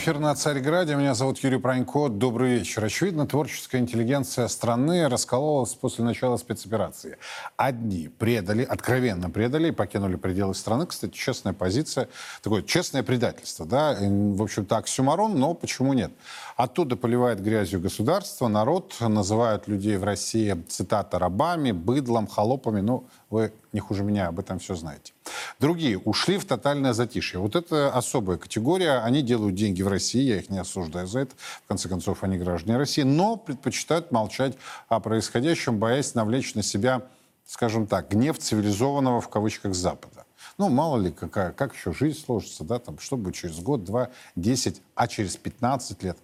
эфир 0.00 0.18
на 0.18 0.34
Царьграде. 0.34 0.94
Меня 0.94 1.12
зовут 1.12 1.40
Юрий 1.40 1.58
Пронько. 1.58 2.08
Добрый 2.08 2.52
вечер. 2.52 2.82
Очевидно, 2.82 3.26
творческая 3.26 3.82
интеллигенция 3.82 4.48
страны 4.48 5.06
раскололась 5.10 5.74
после 5.74 6.02
начала 6.04 6.38
спецоперации. 6.38 7.18
Одни 7.58 8.08
предали, 8.08 8.62
откровенно 8.62 9.28
предали 9.28 9.68
и 9.68 9.72
покинули 9.72 10.16
пределы 10.16 10.54
страны. 10.54 10.86
Кстати, 10.86 11.12
честная 11.12 11.52
позиция, 11.52 12.08
такое 12.40 12.62
честное 12.62 13.02
предательство. 13.02 13.66
Да? 13.66 13.94
В 14.00 14.42
общем-то, 14.42 14.78
оксюмарон, 14.78 15.38
но 15.38 15.52
почему 15.52 15.92
нет? 15.92 16.12
Оттуда 16.60 16.94
поливает 16.94 17.42
грязью 17.42 17.80
государство, 17.80 18.46
народ, 18.46 18.94
называют 19.00 19.66
людей 19.66 19.96
в 19.96 20.04
России, 20.04 20.62
цитата, 20.68 21.18
рабами, 21.18 21.72
быдлом, 21.72 22.26
холопами. 22.26 22.82
Ну, 22.82 23.06
вы 23.30 23.54
не 23.72 23.80
хуже 23.80 24.04
меня 24.04 24.28
об 24.28 24.40
этом 24.40 24.58
все 24.58 24.74
знаете. 24.74 25.14
Другие 25.58 25.98
ушли 25.98 26.36
в 26.36 26.44
тотальное 26.44 26.92
затишье. 26.92 27.40
Вот 27.40 27.56
это 27.56 27.90
особая 27.90 28.36
категория. 28.36 28.98
Они 28.98 29.22
делают 29.22 29.54
деньги 29.54 29.80
в 29.80 29.88
России, 29.88 30.20
я 30.20 30.36
их 30.36 30.50
не 30.50 30.58
осуждаю 30.58 31.06
за 31.06 31.20
это. 31.20 31.34
В 31.64 31.68
конце 31.68 31.88
концов, 31.88 32.24
они 32.24 32.36
граждане 32.36 32.76
России, 32.76 33.04
но 33.04 33.36
предпочитают 33.36 34.12
молчать 34.12 34.58
о 34.90 35.00
происходящем, 35.00 35.78
боясь 35.78 36.14
навлечь 36.14 36.54
на 36.54 36.62
себя, 36.62 37.00
скажем 37.46 37.86
так, 37.86 38.10
гнев 38.10 38.36
цивилизованного 38.36 39.22
в 39.22 39.30
кавычках 39.30 39.74
Запада. 39.74 40.26
Ну, 40.60 40.68
мало 40.68 40.98
ли, 40.98 41.10
какая, 41.10 41.52
как 41.52 41.74
еще 41.74 41.90
жизнь 41.90 42.22
сложится, 42.22 42.64
да, 42.64 42.78
там, 42.78 42.98
что 42.98 43.16
будет 43.16 43.34
через 43.34 43.60
год, 43.60 43.82
два, 43.82 44.10
десять, 44.36 44.82
а 44.94 45.08
через 45.08 45.38
пятнадцать 45.38 46.02
лет. 46.02 46.18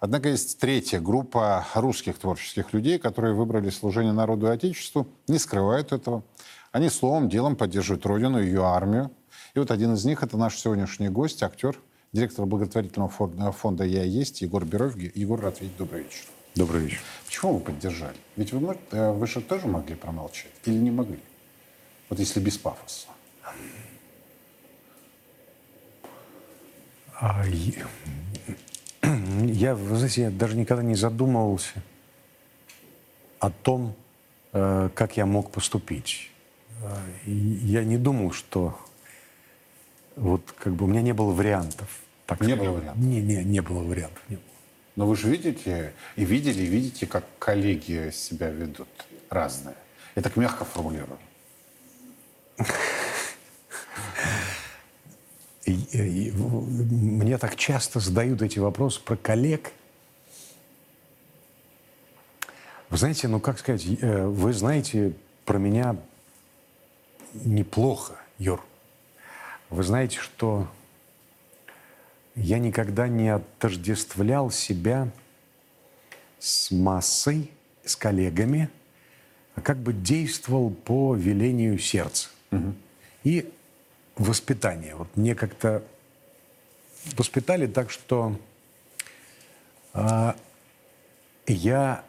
Однако 0.00 0.30
есть 0.30 0.58
третья 0.58 0.98
группа 0.98 1.64
русских 1.76 2.18
творческих 2.18 2.72
людей, 2.72 2.98
которые 2.98 3.34
выбрали 3.34 3.70
служение 3.70 4.12
народу 4.12 4.48
и 4.48 4.50
Отечеству, 4.50 5.06
не 5.28 5.38
скрывают 5.38 5.92
этого. 5.92 6.24
Они 6.72 6.88
словом, 6.88 7.28
делом 7.28 7.54
поддерживают 7.54 8.04
Родину, 8.04 8.42
ее 8.42 8.64
армию. 8.64 9.12
И 9.54 9.60
вот 9.60 9.70
один 9.70 9.94
из 9.94 10.04
них— 10.04 10.22
это 10.24 10.36
наш 10.36 10.58
сегодняшний 10.58 11.08
гость, 11.08 11.44
актер, 11.44 11.78
директор 12.12 12.46
благотворительного 12.46 13.12
фонда 13.52 13.84
«Я 13.84 14.02
есть» 14.02 14.42
Егор 14.42 14.64
Беров. 14.64 14.96
Егор 14.96 15.40
Ратвич, 15.40 15.70
добрый 15.78 16.02
вечер. 16.02 16.24
Добрый 16.56 16.80
вечер. 16.80 17.00
Почему 17.26 17.54
вы 17.54 17.60
поддержали? 17.60 18.16
Ведь 18.34 18.52
вы, 18.52 18.76
э, 18.90 19.12
вы 19.12 19.26
же 19.28 19.40
тоже 19.40 19.68
могли 19.68 19.94
промолчать 19.94 20.50
или 20.64 20.74
не 20.74 20.90
могли? 20.90 21.20
Вот 22.08 22.18
если 22.18 22.40
без 22.40 22.58
пафоса. 22.58 23.06
я, 29.02 29.74
вы 29.74 29.96
знаете, 29.96 30.22
я 30.22 30.30
даже 30.30 30.56
никогда 30.56 30.82
не 30.82 30.94
задумывался 30.94 31.82
о 33.40 33.50
том, 33.50 33.94
э, 34.52 34.90
как 34.94 35.16
я 35.16 35.26
мог 35.26 35.50
поступить. 35.50 36.30
Э, 36.82 36.96
я 37.26 37.84
не 37.84 37.98
думал, 37.98 38.32
что 38.32 38.78
вот 40.16 40.52
как 40.52 40.74
бы 40.74 40.84
у 40.84 40.88
меня 40.88 41.02
не 41.02 41.12
было 41.12 41.32
вариантов. 41.32 41.88
Так 42.26 42.40
не 42.40 42.54
было 42.54 42.72
вариантов? 42.72 43.02
Не, 43.02 43.20
не, 43.20 43.44
не 43.44 43.60
было 43.60 43.82
вариантов. 43.82 44.22
Не 44.28 44.36
было. 44.36 44.44
Но 44.96 45.06
вы 45.06 45.16
же 45.16 45.28
видите, 45.28 45.92
и 46.16 46.24
видели, 46.24 46.62
и 46.62 46.66
видите, 46.66 47.06
как 47.06 47.24
коллеги 47.38 48.10
себя 48.12 48.50
ведут 48.50 48.88
разные. 49.30 49.76
Я 50.14 50.22
так 50.22 50.36
мягко 50.36 50.64
формулирую. 50.64 51.18
Мне 55.68 57.38
так 57.38 57.56
часто 57.56 58.00
задают 58.00 58.42
эти 58.42 58.58
вопросы 58.58 59.00
про 59.00 59.16
коллег. 59.16 59.72
Вы 62.90 62.96
знаете, 62.96 63.28
ну 63.28 63.38
как 63.38 63.58
сказать, 63.58 63.86
э, 64.00 64.26
вы 64.26 64.52
знаете 64.52 65.12
про 65.44 65.58
меня 65.58 65.96
неплохо, 67.34 68.16
Юр. 68.38 68.64
Вы 69.68 69.82
знаете, 69.82 70.18
что 70.18 70.68
я 72.34 72.58
никогда 72.58 73.08
не 73.08 73.28
отождествлял 73.28 74.50
себя 74.50 75.10
с 76.38 76.70
массой, 76.70 77.50
с 77.84 77.96
коллегами, 77.96 78.70
а 79.54 79.60
как 79.60 79.78
бы 79.78 79.92
действовал 79.92 80.70
по 80.70 81.14
велению 81.14 81.78
сердца. 81.78 82.30
Угу. 82.52 82.74
И 83.24 83.52
воспитание. 84.18 84.94
Вот 84.94 85.08
мне 85.16 85.34
как-то 85.34 85.82
воспитали 87.16 87.66
так, 87.66 87.90
что 87.90 88.38
э, 89.94 90.32
я 91.46 92.04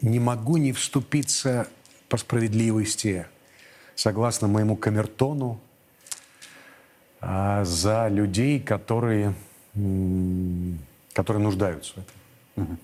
не 0.00 0.20
могу 0.20 0.56
не 0.56 0.72
вступиться 0.72 1.68
по 2.08 2.16
справедливости, 2.16 3.26
согласно 3.94 4.48
моему 4.48 4.76
камертону, 4.76 5.60
э, 7.20 7.64
за 7.64 8.08
людей, 8.08 8.60
которые, 8.60 9.34
которые 11.12 11.42
нуждаются 11.42 11.94
в 11.94 11.98
этом. 11.98 12.78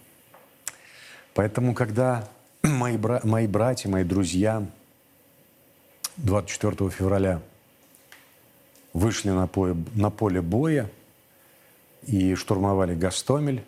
Поэтому, 1.34 1.74
когда 1.74 2.28
мои, 2.62 2.96
бра- 2.96 3.20
мои 3.22 3.46
братья, 3.46 3.88
мои 3.88 4.02
друзья 4.02 4.66
24 6.16 6.90
февраля 6.90 7.40
вышли 8.98 9.30
на 9.30 9.46
поле, 9.46 9.76
на 9.94 10.10
поле 10.10 10.42
боя 10.42 10.90
и 12.06 12.34
штурмовали 12.34 12.94
Гастомель. 12.94 13.62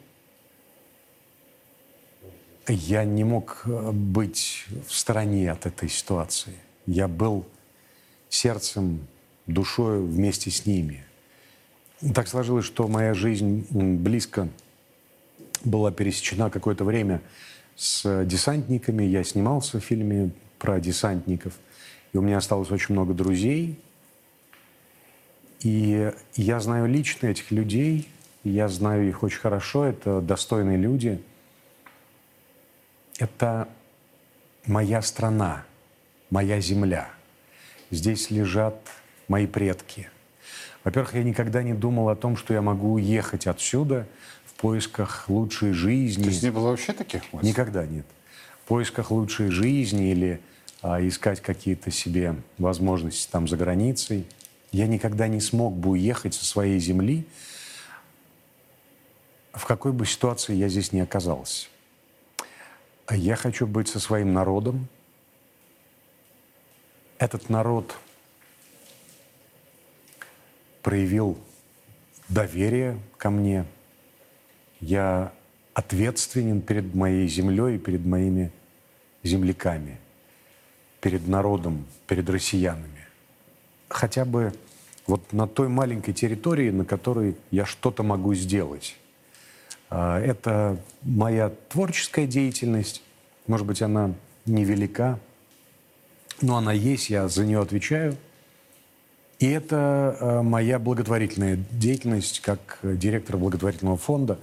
Я 2.67 3.05
не 3.05 3.25
мог 3.25 3.63
э, 3.65 3.91
быть 3.93 4.67
в 4.87 4.95
стороне 4.95 5.51
от 5.51 5.67
этой 5.67 5.89
ситуации. 5.89 6.55
Я 6.87 7.09
был 7.09 7.47
сердцем, 8.29 9.07
душой 9.47 10.01
вместе 10.05 10.51
с 10.51 10.67
ними. 10.67 11.05
Так 12.15 12.29
сложилось, 12.29 12.65
что 12.65 12.87
моя 12.89 13.15
жизнь 13.15 13.67
близко 13.71 14.49
была 15.65 15.91
пересечена 15.91 16.51
какое-то 16.51 16.85
время 16.85 17.21
с 17.77 18.25
десантниками. 18.25 19.05
Я 19.05 19.25
снимался 19.25 19.81
в 19.81 19.85
фильме 19.85 20.31
про 20.59 20.81
десантников. 20.81 21.55
И 22.13 22.19
у 22.19 22.23
меня 22.23 22.39
осталось 22.39 22.71
очень 22.71 22.95
много 22.95 23.15
друзей, 23.15 23.79
и 25.61 26.11
я 26.35 26.61
знаю 26.61 26.89
лично 26.89 27.27
этих 27.27 27.51
людей, 27.51 28.09
я 28.45 28.69
знаю 28.69 29.07
их 29.07 29.23
очень 29.23 29.39
хорошо, 29.39 29.85
это 29.85 30.21
достойные 30.21 30.79
люди. 30.79 31.23
Это 33.19 33.69
моя 34.67 35.03
страна, 35.03 35.65
моя 36.31 36.61
земля. 36.61 37.11
Здесь 37.91 38.31
лежат 38.31 38.77
мои 39.29 39.47
предки. 39.47 40.09
Во-первых, 40.85 41.15
я 41.15 41.23
никогда 41.23 41.63
не 41.63 41.75
думал 41.75 42.09
о 42.09 42.17
том, 42.17 42.39
что 42.39 42.55
я 42.55 42.63
могу 42.63 42.95
уехать 42.95 43.47
отсюда 43.47 44.07
в 44.47 44.55
поисках 44.55 45.29
лучшей 45.29 45.73
жизни. 45.73 46.23
То 46.23 46.29
есть 46.31 46.43
не 46.43 46.51
было 46.51 46.71
вообще 46.71 46.95
таких 46.95 47.31
мыслей? 47.33 47.51
Никогда 47.51 47.85
нет. 47.85 48.07
В 48.65 48.69
поисках 48.69 49.11
лучшей 49.11 49.51
жизни 49.51 50.13
или 50.13 50.41
а, 50.81 51.07
искать 51.07 51.43
какие-то 51.43 51.91
себе 51.91 52.37
возможности 52.57 53.31
там 53.31 53.47
за 53.47 53.59
границей– 53.59 54.27
я 54.73 54.87
никогда 54.87 55.27
не 55.29 55.41
смог 55.41 55.77
бы 55.77 55.91
уехать 55.91 56.35
со 56.35 56.45
своей 56.45 56.79
земли, 56.79 57.27
в 59.53 59.65
какой 59.65 59.93
бы 59.93 60.07
ситуации 60.07 60.55
я 60.55 60.69
здесь 60.69 60.93
не 60.93 61.01
оказался. 61.01 61.69
Я 63.11 63.35
хочу 63.35 63.67
быть 63.67 63.89
со 63.89 63.99
своим 63.99 64.33
народом. 64.33 64.87
Этот 67.19 67.51
народ 67.51 67.97
проявил 70.83 71.37
доверие 72.29 72.99
ко 73.19 73.31
мне. 73.31 73.67
Я 74.81 75.33
ответственен 75.75 76.63
перед 76.63 76.95
моей 76.95 77.27
землей 77.27 77.75
и 77.75 77.79
перед 77.79 78.07
моими 78.07 78.53
земляками, 79.25 79.99
перед 81.01 81.27
народом, 81.27 81.87
перед 82.07 82.31
россиянами 82.31 83.00
хотя 83.91 84.25
бы 84.25 84.55
вот 85.07 85.33
на 85.33 85.47
той 85.47 85.69
маленькой 85.69 86.15
территории, 86.15 86.71
на 86.71 86.85
которой 86.85 87.37
я 87.51 87.67
что-то 87.67 88.03
могу 88.03 88.35
сделать. 88.35 88.97
А, 89.91 90.19
это 90.19 90.79
моя 91.03 91.51
творческая 91.69 92.27
деятельность. 92.27 93.03
Может 93.47 93.67
быть, 93.67 93.83
она 93.83 94.15
невелика, 94.47 95.19
но 96.41 96.57
она 96.57 96.73
есть, 96.73 97.11
я 97.11 97.29
за 97.29 97.45
нее 97.45 97.61
отвечаю. 97.61 98.17
И 99.41 99.51
это 99.51 100.17
а, 100.21 100.43
моя 100.43 100.79
благотворительная 100.79 101.59
деятельность 101.71 102.41
как 102.41 102.79
директор 102.83 103.37
благотворительного 103.37 103.99
фонда. 103.99 104.39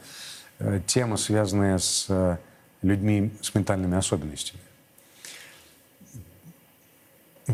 Э, 0.60 0.82
тема, 0.88 1.18
связанная 1.18 1.78
с 1.78 2.08
э, 2.10 2.38
людьми 2.82 3.32
с 3.42 3.54
ментальными 3.54 3.96
особенностями. 3.96 4.60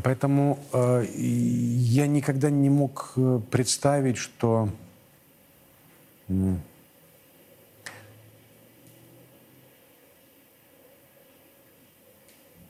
Поэтому 0.02 0.58
э, 0.74 1.06
я 1.14 2.08
никогда 2.08 2.50
не 2.50 2.70
мог 2.70 3.14
э, 3.16 3.40
представить, 3.52 4.18
что 4.18 4.70
э, 6.30 6.56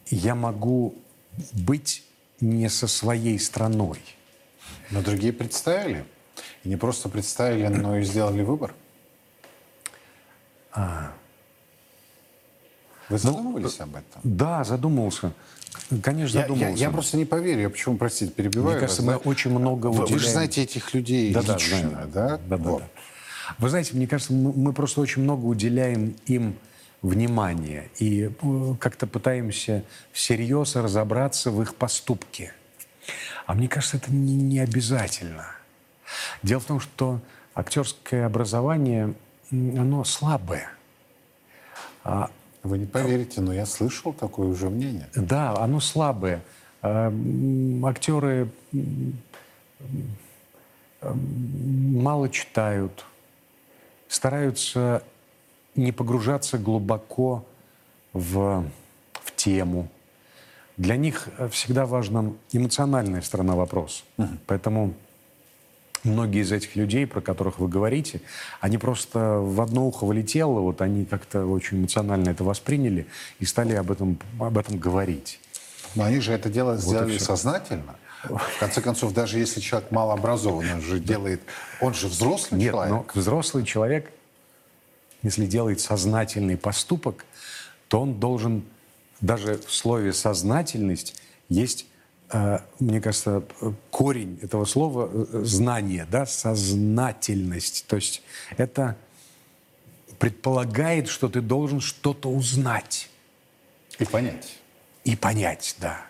я 0.08 0.36
могу 0.36 0.96
быть 1.54 2.04
не 2.42 2.68
со 2.68 2.88
своей 2.88 3.40
страной. 3.40 4.00
Но 4.92 5.02
другие 5.02 5.32
представили. 5.32 6.06
И 6.64 6.70
не 6.70 6.76
просто 6.76 7.08
представили, 7.08 7.68
но 7.68 7.98
и 7.98 8.04
сделали 8.04 8.42
выбор? 8.42 8.74
А. 10.74 11.14
Вы 13.10 13.18
задумывались 13.18 13.80
об 13.80 13.96
этом? 13.96 14.22
Да, 14.24 14.64
задумался. 14.64 15.34
Конечно, 16.02 16.38
Я, 16.38 16.42
я- 16.44 16.48
задумался. 16.50 16.82
я 16.84 16.90
просто 16.90 17.18
не 17.18 17.26
поверю. 17.26 17.62
Я 17.62 17.70
почему, 17.70 17.98
простите, 17.98 18.32
перебиваю 18.32 18.72
Мне 18.72 18.80
кажется, 18.80 19.02
вас, 19.04 19.18
мы 19.18 19.24
да? 19.24 19.30
очень 19.30 19.52
много 19.52 19.88
Вы, 19.88 20.02
вы 20.02 20.08
же 20.08 20.14
уделяем- 20.16 20.32
знаете 20.32 20.64
этих 20.64 20.94
людей 20.94 21.34
Да-да, 21.34 21.56
лично, 21.56 21.78
знаю. 21.90 22.08
да? 22.08 22.28
Да, 22.48 22.58
да, 22.58 22.58
Вот. 22.58 22.82
да. 22.82 22.88
Вы 23.60 23.70
знаете, 23.70 23.96
мне 23.96 24.08
кажется, 24.08 24.34
мы, 24.34 24.54
мы 24.54 24.74
просто 24.74 25.02
очень 25.02 25.22
много 25.22 25.46
уделяем 25.46 26.16
им 26.26 26.56
внимания 27.02 27.90
и 28.00 28.32
э, 28.42 28.76
как-то 28.80 29.06
пытаемся 29.08 29.84
всерьез 30.14 30.76
разобраться 30.78 31.52
в 31.52 31.62
их 31.62 31.76
поступке. 31.76 32.54
А 33.46 33.54
мне 33.54 33.68
кажется, 33.68 33.98
это 33.98 34.12
не, 34.14 34.36
не 34.36 34.60
обязательно. 34.60 35.46
Дело 36.42 36.62
в 36.62 36.66
том, 36.66 36.80
что 36.80 37.20
актерское 37.54 38.26
образование, 38.26 39.14
оно 39.52 40.04
слабое. 40.06 40.70
Вы 42.64 42.78
не 42.78 42.86
поверите, 42.86 43.42
но 43.42 43.54
я 43.54 43.66
слышал 43.66 44.14
такое 44.14 44.48
уже 44.48 44.70
мнение. 44.70 45.10
Да, 45.16 45.56
оно 45.58 45.82
слабое. 45.82 46.42
А, 46.82 47.08
м, 47.10 47.86
Актеры 47.86 48.50
м, 48.72 49.18
м, 51.02 52.02
мало 52.02 52.30
читают, 52.30 53.06
стараются 54.08 55.04
не 55.76 55.92
погружаться 55.92 56.58
глубоко 56.58 57.46
в, 58.14 58.66
в 59.14 59.36
тему. 59.36 59.90
Для 60.78 60.96
них 60.96 61.28
э, 61.38 61.50
всегда 61.50 61.86
важна 61.86 62.32
эмоциональная 62.52 63.22
сторона 63.22 63.56
вопроса. 63.56 64.04
Поэтому 64.48 64.94
многие 66.04 66.42
из 66.42 66.52
этих 66.52 66.76
людей, 66.76 67.08
про 67.08 67.22
которых 67.22 67.60
вы 67.60 67.68
говорите, 67.68 68.22
они 68.60 68.78
просто 68.78 69.20
в 69.40 69.62
одно 69.62 69.88
ухо 69.88 70.06
вылетело, 70.06 70.60
вот 70.60 70.82
они 70.82 71.06
как-то 71.06 71.46
очень 71.46 71.80
эмоционально 71.80 72.30
это 72.30 72.44
восприняли 72.44 73.08
и 73.40 73.46
стали 73.46 73.74
об 73.74 73.92
этом, 73.92 74.20
об 74.40 74.58
этом 74.58 74.78
говорить. 74.78 75.40
Но 75.96 76.06
они 76.06 76.20
же 76.20 76.34
это 76.34 76.50
дело 76.50 76.78
сделали 76.78 77.18
всё. 77.18 77.26
сознательно. 77.26 77.96
В 78.24 78.60
конце 78.60 78.82
концов, 78.82 79.14
даже 79.14 79.38
если 79.38 79.60
человек 79.60 79.92
малообразованный, 79.92 80.76
он 80.76 80.82
же 80.82 81.00
делает... 81.00 81.42
Он 81.82 81.94
же 81.94 82.08
взрослый 82.08 82.60
Нет, 82.60 82.72
человек. 82.72 82.92
но 82.92 83.06
взрослый 83.22 83.66
человек, 83.66 84.12
если 85.24 85.46
делает 85.46 85.82
сознательный 85.82 86.56
поступок, 86.56 87.26
то 87.90 88.02
он 88.02 88.20
должен, 88.20 88.64
даже 89.20 89.60
в 89.68 89.74
слове 89.74 90.14
«сознательность» 90.14 91.16
есть, 91.50 91.86
мне 92.80 93.00
кажется, 93.00 93.44
э, 93.62 93.72
корень 93.92 94.40
этого 94.42 94.66
слова 94.66 95.10
э, 95.12 95.42
знание, 95.44 96.08
да, 96.10 96.26
сознательность. 96.26 97.86
То 97.88 97.98
есть 97.98 98.24
это 98.58 98.98
предполагает, 100.18 101.08
что 101.10 101.30
ты 101.30 101.42
должен 101.42 101.80
что-то 101.80 102.30
узнать 102.30 103.10
И 104.00 104.06
понять. 104.06 104.58
и 105.04 105.16
понять, 105.16 105.76
да. 105.80 106.06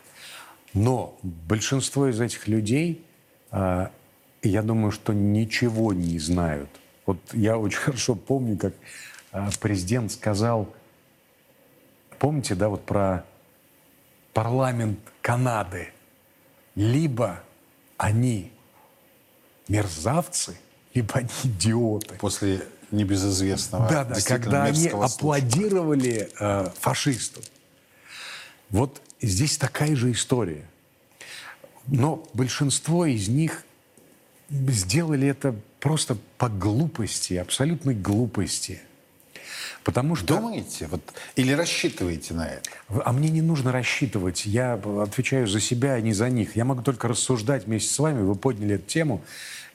Но 0.73 1.17
большинство 1.23 2.07
из 2.07 2.19
этих 2.19 2.47
людей, 2.47 3.05
я 3.51 3.91
думаю, 4.41 4.91
что 4.91 5.13
ничего 5.13 5.93
не 5.93 6.17
знают. 6.19 6.69
Вот 7.05 7.17
я 7.33 7.57
очень 7.57 7.77
хорошо 7.79 8.15
помню, 8.15 8.57
как 8.57 8.73
президент 9.59 10.11
сказал, 10.11 10.73
помните, 12.19 12.55
да, 12.55 12.69
вот 12.69 12.85
про 12.85 13.25
парламент 14.33 14.99
Канады. 15.21 15.92
Либо 16.75 17.43
они 17.97 18.51
мерзавцы, 19.67 20.57
либо 20.93 21.15
они 21.15 21.29
идиоты. 21.43 22.15
После 22.15 22.65
небезызвестного 22.91 23.89
Да, 23.89 24.03
да, 24.05 24.15
когда 24.21 24.65
они 24.65 24.89
случая. 24.89 25.05
аплодировали 25.05 26.29
э, 26.39 26.69
фашисту. 26.79 27.41
Вот 28.69 29.01
здесь 29.21 29.57
такая 29.57 29.95
же 29.95 30.11
история. 30.11 30.65
Но 31.87 32.25
большинство 32.33 33.05
из 33.05 33.27
них 33.27 33.63
сделали 34.49 35.27
это 35.27 35.55
просто 35.79 36.17
по 36.37 36.49
глупости, 36.49 37.33
абсолютной 37.33 37.95
глупости. 37.95 38.81
Потому 39.83 40.15
что... 40.15 40.35
Думаете? 40.37 40.87
Вот, 40.87 41.01
или 41.35 41.51
рассчитываете 41.51 42.33
на 42.33 42.47
это? 42.47 42.69
А 43.03 43.11
мне 43.11 43.29
не 43.29 43.41
нужно 43.41 43.71
рассчитывать. 43.71 44.45
Я 44.45 44.73
отвечаю 44.73 45.47
за 45.47 45.59
себя, 45.59 45.93
а 45.93 46.01
не 46.01 46.13
за 46.13 46.29
них. 46.29 46.55
Я 46.55 46.65
могу 46.65 46.81
только 46.81 47.07
рассуждать 47.07 47.65
вместе 47.65 47.93
с 47.93 47.99
вами. 47.99 48.21
Вы 48.21 48.35
подняли 48.35 48.75
эту 48.75 48.85
тему. 48.85 49.21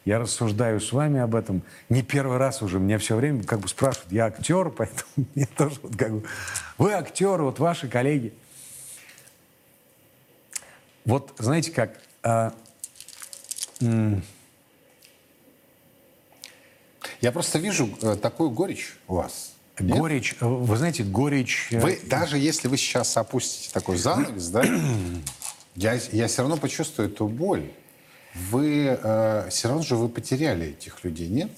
Я 0.05 0.19
рассуждаю 0.19 0.81
с 0.81 0.93
вами 0.93 1.21
об 1.21 1.35
этом. 1.35 1.63
Не 1.91 2.03
первый 2.03 2.39
раз 2.39 2.63
уже. 2.63 2.79
Меня 2.79 2.99
все 2.99 3.17
время 3.17 3.45
как 3.45 3.61
бы 3.61 3.69
спрашивают. 3.69 4.11
Я 4.11 4.27
актер, 4.27 4.71
поэтому 4.77 5.27
мне 5.35 5.47
тоже 5.47 5.79
вот 5.83 5.97
как 5.97 6.13
бы... 6.13 6.25
Вы 6.79 6.93
актер, 6.93 7.43
вот 7.43 7.59
ваши 7.59 7.89
коллеги. 7.89 8.33
Вот 11.05 11.35
знаете 11.39 11.71
как... 11.73 12.01
а, 12.23 12.55
Я 17.21 17.33
просто 17.33 17.59
вижу 17.59 17.89
э, 18.01 18.17
такую 18.17 18.51
горечь 18.51 18.97
у 19.09 19.17
вас. 19.17 19.53
Нет? 19.81 19.99
горечь... 19.99 20.37
э, 20.41 20.47
Вы 20.47 20.77
знаете, 20.77 21.05
горечь... 21.05 21.69
э, 21.71 21.81
Вы, 21.81 22.01
даже 22.05 22.39
если 22.39 22.69
вы 22.69 22.77
сейчас 22.77 23.17
опустите 23.17 23.71
такой 23.73 23.97
занавес, 23.97 24.49
да, 24.49 24.65
я, 25.77 25.99
я 26.13 26.27
все 26.29 26.43
равно 26.43 26.57
почувствую 26.57 27.09
эту 27.09 27.29
боль. 27.29 27.71
Вы 28.51 28.99
э, 29.03 29.49
все 29.51 29.69
равно 29.69 29.83
же 29.83 29.97
вы 29.97 30.09
потеряли 30.09 30.69
этих 30.69 31.03
людей, 31.05 31.29
нет? 31.29 31.51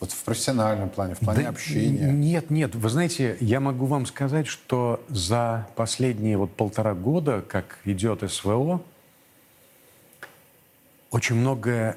Вот 0.00 0.12
в 0.12 0.22
профессиональном 0.24 0.90
плане, 0.90 1.14
в 1.14 1.20
плане 1.20 1.44
Да 1.44 1.48
общения. 1.50 2.10
Нет, 2.10 2.50
нет. 2.50 2.74
Вы 2.74 2.88
знаете, 2.88 3.36
я 3.40 3.60
могу 3.60 3.86
вам 3.86 4.06
сказать, 4.06 4.46
что 4.46 5.02
за 5.08 5.66
последние 5.76 6.36
вот 6.36 6.54
полтора 6.54 6.94
года, 6.94 7.42
как 7.42 7.78
идет 7.84 8.30
СВО, 8.30 8.82
очень 11.10 11.36
многое 11.36 11.96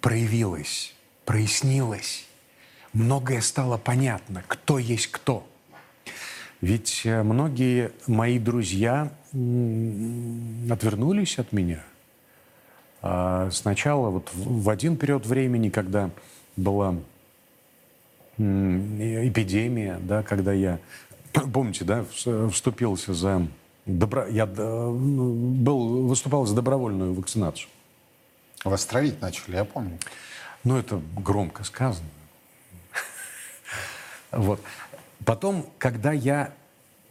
проявилось, 0.00 0.94
прояснилось. 1.24 2.26
Многое 2.92 3.40
стало 3.40 3.78
понятно, 3.78 4.44
кто 4.46 4.78
есть 4.78 5.06
кто. 5.08 5.46
Ведь 6.60 7.02
э, 7.04 7.22
многие 7.22 7.90
мои 8.06 8.38
друзья 8.38 9.10
отвернулись 10.70 11.38
от 11.38 11.52
меня. 11.52 11.82
А 13.00 13.50
Сначала 13.50 14.10
вот 14.10 14.30
в 14.34 14.68
один 14.68 14.96
период 14.96 15.26
времени, 15.26 15.70
когда 15.70 16.10
была 16.56 16.94
э- 18.38 19.28
эпидемия, 19.28 19.98
да, 20.02 20.22
когда 20.22 20.52
я, 20.52 20.78
помните, 21.52 21.84
да, 21.84 22.00
вс- 22.12 22.50
вступился 22.50 23.14
за 23.14 23.48
добро, 23.86 24.26
я 24.26 24.46
д- 24.46 24.62
ну, 24.62 25.32
был 25.34 26.06
выступал 26.06 26.44
за 26.46 26.54
добровольную 26.54 27.14
вакцинацию. 27.14 27.68
Вас 28.64 28.84
травить 28.84 29.20
начали, 29.20 29.56
я 29.56 29.64
помню. 29.64 29.98
Ну, 30.62 30.76
это 30.76 31.00
громко 31.16 31.64
сказано. 31.64 32.06
Вот. 34.32 34.60
Потом, 35.24 35.66
когда 35.78 36.12
я 36.12 36.52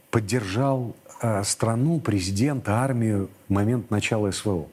поддержал 0.09 0.95
э, 1.21 1.43
страну, 1.43 1.99
президента, 1.99 2.79
армию 2.81 3.29
в 3.47 3.53
момент 3.53 3.89
начала 3.91 4.31
СВО, 4.31 4.67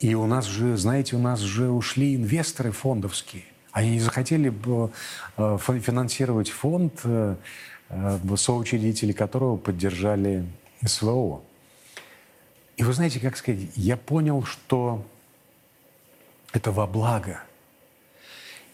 и 0.00 0.14
у 0.14 0.26
нас 0.26 0.46
же, 0.46 0.76
знаете, 0.76 1.16
у 1.16 1.18
нас 1.18 1.40
же 1.40 1.70
ушли 1.70 2.14
инвесторы 2.14 2.70
фондовские. 2.70 3.44
Они 3.72 3.92
не 3.92 4.00
захотели 4.00 4.48
бы 4.48 4.90
э, 5.36 5.58
фи- 5.60 5.80
финансировать 5.80 6.50
фонд, 6.50 7.00
э, 7.04 7.36
э, 7.90 8.18
соучредители 8.36 9.12
которого 9.12 9.56
поддержали 9.56 10.46
СВО. 10.84 11.42
И 12.76 12.84
вы 12.84 12.92
знаете, 12.92 13.20
как 13.20 13.36
сказать, 13.36 13.60
я 13.74 13.96
понял, 13.96 14.44
что 14.44 15.04
это 16.52 16.70
во 16.70 16.86
благо. 16.86 17.42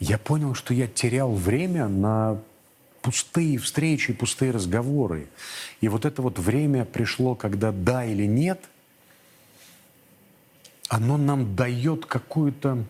Я 0.00 0.18
понял, 0.18 0.54
что 0.54 0.74
я 0.74 0.86
терял 0.86 1.32
время 1.32 1.88
на 1.88 2.40
пустые 3.02 3.58
встречи, 3.58 4.12
пустые 4.12 4.50
разговоры. 4.50 5.28
И 5.80 5.88
вот 5.88 6.04
это 6.04 6.22
вот 6.22 6.38
время 6.38 6.84
пришло, 6.84 7.34
когда 7.34 7.70
да 7.70 8.04
или 8.04 8.24
нет, 8.24 8.60
оно 10.88 11.16
нам 11.16 11.54
дает 11.54 12.06
какую-то 12.06 12.84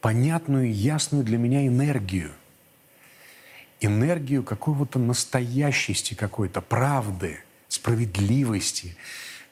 понятную, 0.00 0.72
ясную 0.74 1.24
для 1.24 1.38
меня 1.38 1.66
энергию. 1.66 2.30
Энергию 3.80 4.42
какого-то 4.42 4.98
настоящести 4.98 6.14
какой-то, 6.14 6.60
правды, 6.60 7.38
справедливости, 7.68 8.96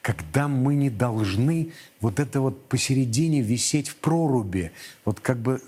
когда 0.01 0.47
мы 0.47 0.75
не 0.75 0.89
должны 0.89 1.73
вот 2.01 2.19
это 2.19 2.41
вот 2.41 2.67
посередине 2.67 3.41
висеть 3.41 3.89
в 3.89 3.95
проруби, 3.97 4.71
вот 5.05 5.19
как 5.19 5.37
бы 5.37 5.61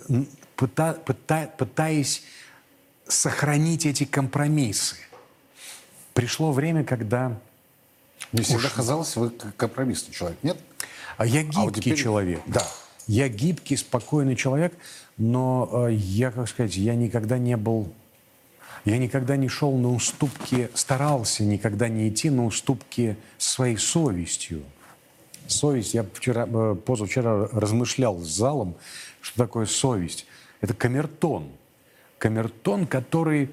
пыта- 0.60 1.00
пыта- 1.04 1.50
пытаясь 1.58 2.24
сохранить 3.08 3.86
эти 3.86 4.04
компромиссы. 4.04 4.98
Пришло 6.14 6.52
время, 6.52 6.84
когда 6.84 7.40
Мне 8.32 8.44
всегда 8.44 8.70
казалось, 8.70 9.16
вы 9.16 9.30
компромиссный 9.30 10.14
человек, 10.14 10.38
нет? 10.44 10.58
а 11.18 11.26
я 11.26 11.42
А 11.42 11.62
вот 11.62 11.76
гибкий 11.76 11.82
теперь- 11.92 11.98
человек. 12.04 12.42
Да. 12.46 12.68
я 13.08 13.30
гибкий, 13.30 13.78
спокойный 13.78 14.36
человек, 14.36 14.74
но 15.18 15.88
э, 15.90 15.94
я, 15.94 16.32
как 16.32 16.48
сказать, 16.50 16.76
я 16.76 16.96
никогда 16.96 17.38
не 17.38 17.56
был, 17.58 17.92
я 18.86 18.98
никогда 18.98 19.36
не 19.38 19.48
шел 19.48 19.76
на 19.78 19.92
уступки, 19.94 20.70
старался 20.76 21.44
никогда 21.44 21.88
не 21.88 22.10
идти 22.10 22.30
на 22.30 22.46
уступки 22.46 23.18
своей 23.38 23.78
совестью. 23.78 24.64
Совесть, 25.48 25.94
я 25.96 26.06
вчера, 26.14 26.46
э, 26.48 26.76
позавчера 26.76 27.48
размышлял 27.52 28.20
с 28.20 28.28
залом, 28.28 28.76
что 29.22 29.38
такое 29.38 29.66
совесть. 29.66 30.26
Это 30.62 30.74
камертон. 30.74 31.52
Камертон, 32.18 32.86
который 32.86 33.50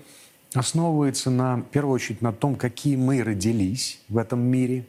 основывается 0.54 1.30
на, 1.30 1.56
в 1.56 1.64
первую 1.64 1.94
очередь 1.94 2.22
на 2.22 2.32
том, 2.32 2.56
какие 2.56 2.96
мы 2.96 3.22
родились 3.22 4.00
в 4.08 4.18
этом 4.18 4.40
мире, 4.40 4.86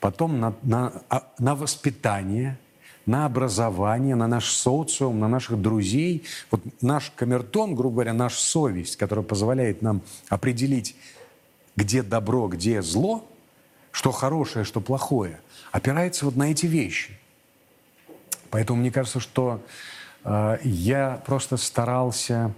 потом 0.00 0.40
на, 0.40 0.54
на, 0.62 0.92
а, 1.08 1.32
на 1.38 1.54
воспитание, 1.54 2.58
на 3.06 3.24
образование, 3.24 4.14
на 4.14 4.26
наш 4.26 4.50
социум, 4.50 5.20
на 5.20 5.28
наших 5.28 5.60
друзей. 5.60 6.24
Вот 6.50 6.60
наш 6.82 7.10
камертон, 7.14 7.74
грубо 7.74 7.96
говоря, 7.96 8.12
наша 8.12 8.36
совесть, 8.36 8.96
которая 8.96 9.24
позволяет 9.24 9.80
нам 9.80 10.02
определить, 10.28 10.96
где 11.76 12.02
добро, 12.02 12.48
где 12.48 12.82
зло, 12.82 13.26
что 13.92 14.10
хорошее, 14.12 14.64
что 14.64 14.80
плохое, 14.80 15.40
опирается 15.72 16.24
вот 16.24 16.36
на 16.36 16.50
эти 16.50 16.66
вещи. 16.66 17.18
Поэтому 18.50 18.80
мне 18.80 18.90
кажется, 18.90 19.20
что 19.20 19.62
я 20.64 21.22
просто 21.24 21.56
старался, 21.56 22.52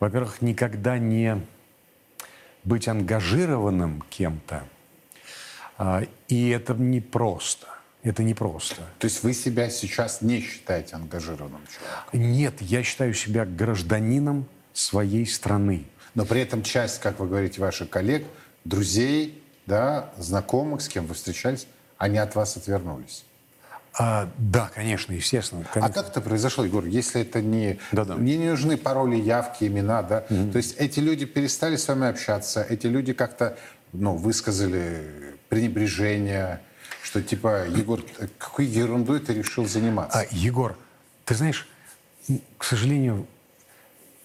во-первых, 0.00 0.42
никогда 0.42 0.98
не 0.98 1.40
быть 2.64 2.88
ангажированным 2.88 4.02
кем-то. 4.10 4.64
А, 5.76 6.04
и 6.28 6.48
это 6.48 6.74
непросто. 6.74 7.68
Это 8.02 8.22
непросто. 8.22 8.82
То 8.98 9.06
есть 9.06 9.22
вы 9.22 9.32
себя 9.32 9.70
сейчас 9.70 10.20
не 10.20 10.40
считаете 10.40 10.96
ангажированным 10.96 11.62
человеком? 11.66 12.32
Нет, 12.32 12.60
я 12.60 12.82
считаю 12.82 13.14
себя 13.14 13.46
гражданином 13.46 14.46
своей 14.74 15.26
страны. 15.26 15.86
Но 16.14 16.26
при 16.26 16.42
этом 16.42 16.62
часть, 16.62 17.00
как 17.00 17.18
вы 17.18 17.28
говорите, 17.28 17.60
ваших 17.60 17.88
коллег, 17.88 18.26
друзей, 18.64 19.42
да, 19.66 20.12
знакомых, 20.18 20.82
с 20.82 20.88
кем 20.88 21.06
вы 21.06 21.14
встречались, 21.14 21.66
они 21.96 22.18
от 22.18 22.34
вас 22.34 22.58
отвернулись. 22.58 23.24
А, 23.96 24.28
да, 24.38 24.70
конечно, 24.74 25.12
естественно. 25.12 25.64
Конечно. 25.72 25.90
А 25.90 26.02
как 26.02 26.10
это 26.10 26.20
произошло, 26.20 26.64
Егор, 26.64 26.84
если 26.84 27.20
это 27.20 27.40
не... 27.40 27.78
Да, 27.92 28.04
да. 28.04 28.16
Мне 28.16 28.36
не 28.36 28.50
нужны 28.50 28.76
пароли, 28.76 29.16
явки, 29.16 29.64
имена, 29.64 30.02
да? 30.02 30.24
Угу. 30.28 30.50
То 30.52 30.58
есть 30.58 30.76
эти 30.78 30.98
люди 30.98 31.26
перестали 31.26 31.76
с 31.76 31.86
вами 31.86 32.08
общаться, 32.08 32.66
эти 32.68 32.86
люди 32.86 33.12
как-то, 33.12 33.56
ну, 33.92 34.16
высказали 34.16 35.36
пренебрежение, 35.48 36.60
что 37.02 37.22
типа, 37.22 37.68
Егор, 37.68 38.02
какой 38.38 38.66
ерундой 38.66 39.20
ты 39.20 39.34
решил 39.34 39.66
заниматься? 39.66 40.20
А, 40.20 40.26
Егор, 40.32 40.76
ты 41.24 41.36
знаешь, 41.36 41.68
к 42.58 42.64
сожалению, 42.64 43.28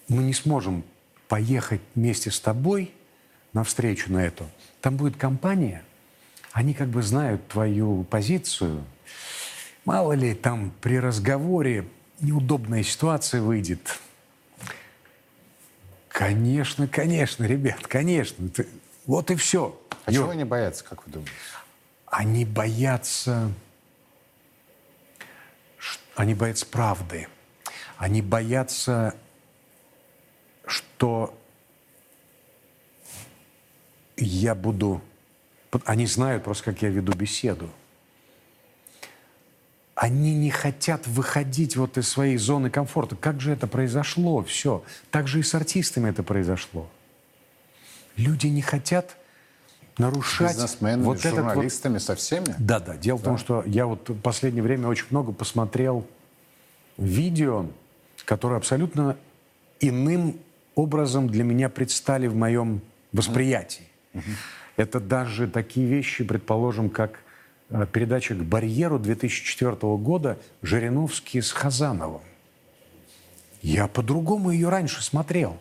мы 0.08 0.24
не 0.24 0.34
сможем 0.34 0.82
поехать 1.28 1.80
вместе 1.94 2.32
с 2.32 2.40
тобой 2.40 2.92
на 3.52 3.62
встречу 3.62 4.12
на 4.12 4.24
эту. 4.24 4.46
Там 4.80 4.96
будет 4.96 5.16
компания, 5.16 5.84
они 6.52 6.74
как 6.74 6.88
бы 6.88 7.02
знают 7.02 7.46
твою 7.46 8.02
позицию, 8.04 8.84
Мало 9.90 10.12
ли 10.12 10.34
там 10.34 10.72
при 10.80 11.00
разговоре 11.00 11.84
неудобная 12.20 12.84
ситуация 12.84 13.42
выйдет. 13.42 13.98
Конечно, 16.06 16.86
конечно, 16.86 17.42
ребят, 17.42 17.88
конечно. 17.88 18.48
Вот 19.04 19.32
и 19.32 19.34
все. 19.34 19.76
А 20.04 20.12
чего 20.12 20.28
они 20.28 20.44
боятся, 20.44 20.84
как 20.84 21.04
вы 21.04 21.12
думаете? 21.12 21.32
Они 22.06 22.44
боятся... 22.44 23.50
Они 26.14 26.34
боятся 26.34 26.66
правды. 26.66 27.26
Они 27.96 28.22
боятся, 28.22 29.16
что 30.66 31.36
я 34.16 34.54
буду... 34.54 35.02
Они 35.84 36.06
знают 36.06 36.44
просто, 36.44 36.66
как 36.66 36.80
я 36.80 36.90
веду 36.90 37.12
беседу 37.12 37.68
они 40.00 40.34
не 40.34 40.50
хотят 40.50 41.06
выходить 41.06 41.76
вот 41.76 41.98
из 41.98 42.08
своей 42.08 42.38
зоны 42.38 42.70
комфорта. 42.70 43.16
Как 43.16 43.38
же 43.38 43.52
это 43.52 43.66
произошло? 43.66 44.42
Все. 44.42 44.82
Так 45.10 45.28
же 45.28 45.40
и 45.40 45.42
с 45.42 45.54
артистами 45.54 46.08
это 46.08 46.22
произошло. 46.22 46.88
Люди 48.16 48.46
не 48.46 48.62
хотят 48.62 49.18
нарушать... 49.98 50.56
Бизнесменами, 50.56 51.02
вот 51.04 51.20
с 51.20 51.28
журналистами, 51.28 51.92
вот... 51.94 52.02
со 52.02 52.14
всеми? 52.14 52.46
Да, 52.58 52.80
да. 52.80 52.96
Дело 52.96 53.18
да. 53.18 53.22
в 53.22 53.26
том, 53.26 53.36
что 53.36 53.62
я 53.66 53.84
вот 53.84 54.08
в 54.08 54.18
последнее 54.22 54.62
время 54.62 54.88
очень 54.88 55.04
много 55.10 55.32
посмотрел 55.32 56.06
видео, 56.96 57.66
которые 58.24 58.56
абсолютно 58.56 59.18
иным 59.80 60.40
образом 60.76 61.28
для 61.28 61.44
меня 61.44 61.68
предстали 61.68 62.26
в 62.26 62.34
моем 62.34 62.80
восприятии. 63.12 63.84
Mm-hmm. 64.14 64.22
Это 64.78 64.98
даже 64.98 65.46
такие 65.46 65.86
вещи, 65.86 66.24
предположим, 66.24 66.88
как 66.88 67.18
передача 67.92 68.34
«К 68.34 68.42
барьеру» 68.42 68.98
2004 68.98 69.76
года 69.96 70.38
Жириновский 70.62 71.40
с 71.40 71.52
Хазановым. 71.52 72.22
Я 73.62 73.86
по-другому 73.86 74.50
ее 74.50 74.68
раньше 74.68 75.02
смотрел. 75.02 75.58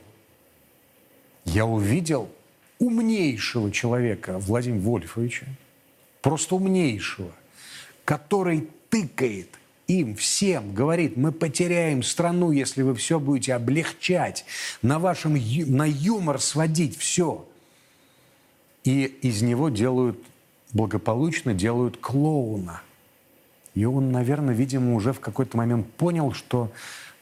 Я 1.46 1.66
увидел 1.66 2.30
умнейшего 2.80 3.72
человека 3.72 4.40
Владимира 4.40 4.82
Вольфовича, 4.82 5.46
просто 6.22 6.56
умнейшего, 6.56 7.32
который 8.06 8.70
тыкает 8.90 9.50
им 9.88 10.16
всем, 10.16 10.74
говорит, 10.74 11.18
мы 11.18 11.32
потеряем 11.32 12.04
страну, 12.04 12.52
если 12.52 12.84
вы 12.84 12.96
все 12.96 13.20
будете 13.20 13.54
облегчать, 13.56 14.46
на 14.82 15.00
вашем 15.00 15.34
на 15.34 15.86
юмор 15.86 16.40
сводить 16.40 16.98
все. 16.98 17.48
И 18.84 19.06
из 19.06 19.42
него 19.42 19.70
делают 19.70 20.24
благополучно 20.74 21.54
делают 21.54 21.98
клоуна. 21.98 22.82
И 23.76 23.86
он, 23.86 24.12
наверное, 24.12 24.54
видимо, 24.54 24.96
уже 24.96 25.14
в 25.14 25.20
какой-то 25.20 25.58
момент 25.58 25.92
понял, 25.94 26.34
что... 26.34 26.72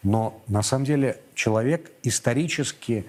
Но 0.04 0.42
на 0.48 0.62
самом 0.62 0.86
деле 0.86 1.20
человек 1.34 1.92
исторически 2.04 3.06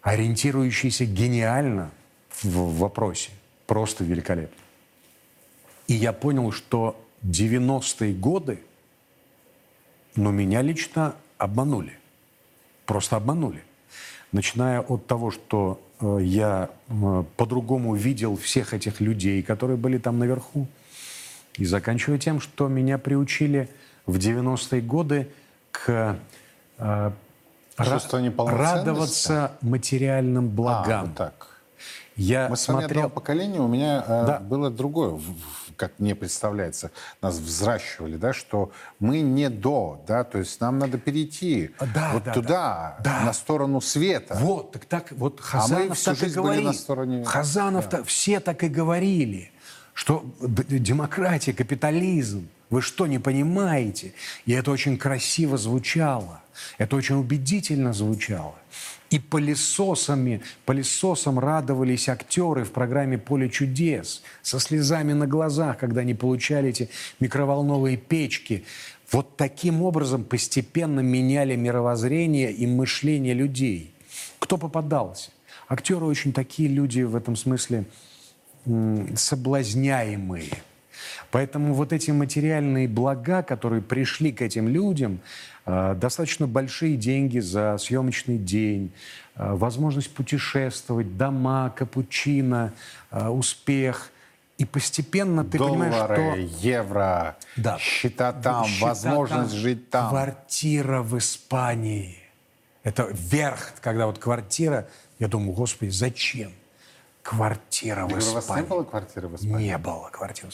ориентирующийся 0.00 1.04
гениально 1.04 1.90
в 2.42 2.78
вопросе. 2.78 3.30
Просто 3.66 4.04
великолепно. 4.04 4.56
И 5.86 5.94
я 5.94 6.12
понял, 6.12 6.52
что 6.52 7.04
90-е 7.24 8.14
годы, 8.14 8.60
ну, 10.14 10.30
меня 10.30 10.62
лично 10.62 11.14
обманули. 11.36 11.98
Просто 12.86 13.16
обманули. 13.16 13.62
Начиная 14.32 14.80
от 14.80 15.06
того, 15.06 15.30
что 15.30 15.80
я 16.00 16.70
э, 16.88 17.24
по-другому 17.36 17.94
видел 17.94 18.36
всех 18.36 18.74
этих 18.74 19.00
людей, 19.00 19.42
которые 19.42 19.76
были 19.76 19.98
там 19.98 20.18
наверху. 20.18 20.66
И 21.56 21.64
заканчивая 21.64 22.18
тем, 22.18 22.40
что 22.40 22.68
меня 22.68 22.98
приучили 22.98 23.68
в 24.06 24.16
90-е 24.16 24.80
годы 24.80 25.28
к 25.72 26.18
э, 26.78 27.10
радоваться 27.76 29.52
материальным 29.60 30.46
а, 30.46 30.48
благам. 30.48 31.00
А, 31.00 31.06
вот 31.06 31.16
так. 31.16 31.57
Я 32.18 32.48
Мы 32.48 32.56
с 32.56 32.68
вами 32.68 32.84
одного 32.84 33.08
поколения, 33.08 33.60
у 33.60 33.68
меня 33.68 34.04
да. 34.06 34.40
было 34.40 34.70
другое 34.70 35.18
как 35.78 35.92
мне 35.98 36.14
представляется, 36.14 36.90
нас 37.22 37.36
взращивали, 37.36 38.16
да, 38.16 38.32
что 38.32 38.72
мы 38.98 39.20
не 39.20 39.48
до, 39.48 40.02
да, 40.06 40.24
то 40.24 40.38
есть 40.38 40.60
нам 40.60 40.78
надо 40.78 40.98
перейти 40.98 41.70
да, 41.94 42.10
вот 42.12 42.24
да, 42.24 42.32
туда, 42.32 42.96
да. 43.00 43.20
на 43.20 43.32
сторону 43.32 43.80
света. 43.80 44.36
Вот, 44.40 44.72
так, 44.72 44.84
так 44.86 45.12
вот 45.12 45.40
Хазанов 45.40 45.86
а 45.86 45.88
мы 45.90 45.94
всю 45.94 46.04
так 46.10 46.18
жизнь 46.18 46.38
и. 46.38 46.42
Были 46.42 46.64
на 46.64 46.72
стороне... 46.72 47.24
Хазанов 47.24 47.88
да. 47.88 48.02
все 48.02 48.40
так 48.40 48.64
и 48.64 48.68
говорили, 48.68 49.52
что 49.94 50.24
демократия, 50.40 51.52
капитализм, 51.52 52.48
вы 52.70 52.82
что, 52.82 53.06
не 53.06 53.20
понимаете? 53.20 54.12
И 54.44 54.52
это 54.52 54.72
очень 54.72 54.98
красиво 54.98 55.56
звучало, 55.56 56.42
это 56.76 56.96
очень 56.96 57.14
убедительно 57.14 57.92
звучало. 57.92 58.56
И 59.10 59.18
пылесосами, 59.18 60.42
пылесосом 60.66 61.38
радовались 61.38 62.10
актеры 62.10 62.64
в 62.64 62.72
программе 62.72 63.16
«Поле 63.16 63.48
чудес» 63.48 64.22
со 64.42 64.60
слезами 64.60 65.14
на 65.14 65.26
глазах, 65.26 65.78
когда 65.78 66.02
они 66.02 66.14
получали 66.14 66.68
эти 66.68 66.90
микроволновые 67.18 67.96
печки. 67.96 68.64
Вот 69.10 69.38
таким 69.38 69.82
образом 69.82 70.24
постепенно 70.24 71.00
меняли 71.00 71.56
мировоззрение 71.56 72.52
и 72.52 72.66
мышление 72.66 73.32
людей. 73.32 73.94
Кто 74.38 74.58
попадался? 74.58 75.30
Актеры 75.68 76.04
очень 76.04 76.34
такие 76.34 76.68
люди 76.68 77.00
в 77.00 77.16
этом 77.16 77.34
смысле 77.34 77.86
соблазняемые. 79.16 80.50
Поэтому 81.30 81.74
вот 81.74 81.92
эти 81.92 82.10
материальные 82.10 82.88
блага, 82.88 83.42
которые 83.42 83.82
пришли 83.82 84.32
к 84.32 84.42
этим 84.42 84.68
людям, 84.68 85.20
достаточно 85.94 86.46
большие 86.46 86.96
деньги 86.96 87.38
за 87.40 87.76
съемочный 87.78 88.38
день, 88.38 88.92
э, 89.36 89.52
возможность 89.54 90.12
путешествовать, 90.14 91.16
дома, 91.16 91.70
капучино, 91.70 92.72
э, 93.10 93.28
успех. 93.28 94.10
И 94.56 94.64
постепенно 94.64 95.44
ты 95.44 95.58
понимаешь, 95.58 95.94
Доллары, 95.94 96.16
что... 96.48 96.58
евро, 96.66 97.36
Да. 97.56 97.78
счета 97.78 98.32
там, 98.32 98.64
Счета 98.64 98.86
возможность 98.86 99.50
там, 99.52 99.58
жить 99.60 99.90
там. 99.90 100.08
Квартира 100.10 101.02
в 101.02 101.16
Испании. 101.18 102.16
Это 102.82 103.08
верх, 103.12 103.74
когда 103.80 104.06
вот 104.06 104.18
квартира... 104.18 104.88
Я 105.18 105.28
думаю, 105.28 105.52
господи, 105.52 105.90
зачем? 105.90 106.52
Квартира 107.22 108.06
в 108.06 108.08
Я 108.10 108.16
говорю, 108.16 108.30
у 108.30 108.34
вас 108.34 108.44
не 108.44 108.52
Испании. 108.52 108.66
было 108.68 108.84
квартиры 108.84 109.28
в 109.28 109.34
Испании? 109.36 109.66
Не 109.66 109.78
было 109.78 110.08
квартиры. 110.10 110.50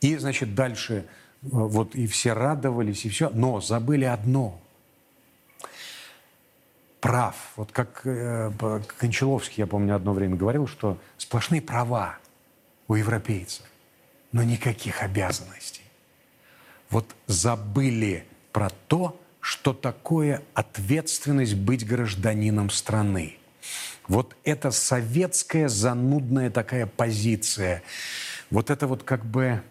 И, 0.00 0.16
значит, 0.16 0.54
дальше 0.54 0.94
э, 0.94 1.23
вот 1.44 1.94
и 1.94 2.06
все 2.06 2.32
радовались, 2.32 3.04
и 3.04 3.08
все. 3.08 3.30
Но 3.30 3.60
забыли 3.60 4.04
одно. 4.04 4.60
Прав. 7.00 7.36
Вот 7.56 7.70
как 7.70 8.00
э, 8.04 8.50
Кончаловский, 8.98 9.56
я 9.58 9.66
помню, 9.66 9.94
одно 9.94 10.12
время 10.12 10.36
говорил, 10.36 10.66
что 10.66 10.98
сплошные 11.18 11.60
права 11.60 12.16
у 12.88 12.94
европейцев, 12.94 13.66
но 14.32 14.42
никаких 14.42 15.02
обязанностей. 15.02 15.82
Вот 16.90 17.14
забыли 17.26 18.24
про 18.52 18.70
то, 18.88 19.20
что 19.40 19.74
такое 19.74 20.42
ответственность 20.54 21.54
быть 21.54 21.86
гражданином 21.86 22.70
страны. 22.70 23.36
Вот 24.08 24.36
это 24.44 24.70
советская 24.70 25.68
занудная 25.68 26.50
такая 26.50 26.86
позиция. 26.86 27.82
Вот 28.50 28.70
это 28.70 28.86
вот 28.86 29.02
как 29.02 29.24
бы, 29.24 29.62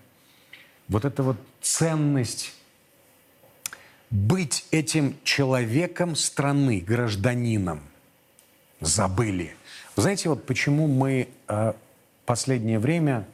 вот 0.88 1.06
эта 1.06 1.24
вот 1.24 1.38
ценность 1.62 2.54
быть 4.10 4.66
этим 4.72 5.16
человеком 5.24 6.16
страны, 6.16 6.84
гражданином, 6.86 7.82
забыли. 8.80 9.56
Вы 9.96 10.04
знаете, 10.04 10.30
вот 10.30 10.46
почему 10.46 10.88
мы 10.88 11.30
э, 11.48 11.74
последнее 12.26 12.78
время, 12.78 13.26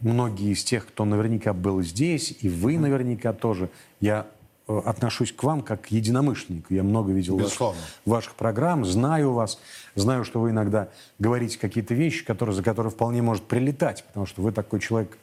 многие 0.00 0.52
из 0.52 0.64
тех, 0.64 0.86
кто 0.86 1.04
наверняка 1.04 1.54
был 1.54 1.82
здесь, 1.82 2.36
и 2.40 2.48
вы 2.48 2.78
наверняка 2.78 3.32
тоже, 3.32 3.70
я 4.00 4.26
э, 4.68 4.82
отношусь 4.84 5.32
к 5.32 5.42
вам 5.44 5.62
как 5.62 5.82
к 5.82 5.86
единомышленнику. 5.86 6.74
Я 6.74 6.82
много 6.82 7.12
видел 7.12 7.36
ваших, 7.36 7.48
Безусловно. 7.48 7.80
ваших 8.04 8.34
программ, 8.34 8.84
знаю 8.84 9.32
вас, 9.32 9.58
знаю, 9.94 10.24
что 10.24 10.40
вы 10.40 10.50
иногда 10.50 10.88
говорите 11.18 11.58
какие-то 11.58 11.94
вещи, 11.94 12.24
которые, 12.24 12.54
за 12.54 12.62
которые 12.62 12.90
вполне 12.90 13.22
может 13.22 13.44
прилетать, 13.44 14.04
потому 14.08 14.26
что 14.26 14.42
вы 14.42 14.52
такой 14.52 14.80
человек 14.80 15.16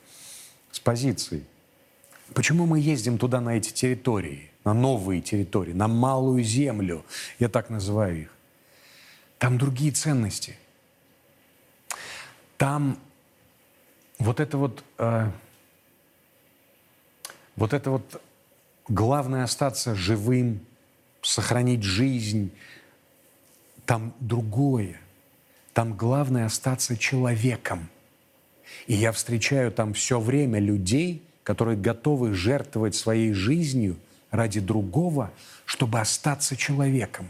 с 0.71 0.79
позицией. 0.79 1.43
Почему 2.33 2.65
мы 2.65 2.79
ездим 2.79 3.17
туда, 3.17 3.41
на 3.41 3.57
эти 3.57 3.71
территории, 3.71 4.51
на 4.63 4.73
новые 4.73 5.21
территории, 5.21 5.73
на 5.73 5.87
малую 5.87 6.43
землю, 6.43 7.05
я 7.39 7.49
так 7.49 7.69
называю 7.69 8.21
их? 8.23 8.33
Там 9.37 9.57
другие 9.57 9.91
ценности. 9.91 10.57
Там 12.57 12.99
вот 14.19 14.39
это 14.39 14.57
вот, 14.57 14.83
э, 14.97 15.31
вот 17.55 17.73
это 17.73 17.91
вот 17.91 18.21
главное 18.87 19.45
остаться 19.45 19.95
живым, 19.95 20.59
сохранить 21.21 21.83
жизнь. 21.83 22.51
Там 23.85 24.13
другое. 24.19 24.99
Там 25.73 25.95
главное 25.95 26.45
остаться 26.45 26.97
человеком. 26.97 27.89
И 28.89 28.95
я 28.95 29.11
встречаю 29.11 29.71
там 29.71 29.93
все 29.93 30.19
время 30.19 30.59
людей, 30.59 31.21
которые 31.43 31.77
готовы 31.77 32.33
жертвовать 32.33 32.95
своей 32.95 33.33
жизнью 33.33 33.97
ради 34.31 34.59
другого, 34.59 35.29
чтобы 35.65 35.99
остаться 35.99 36.55
человеком. 36.55 37.29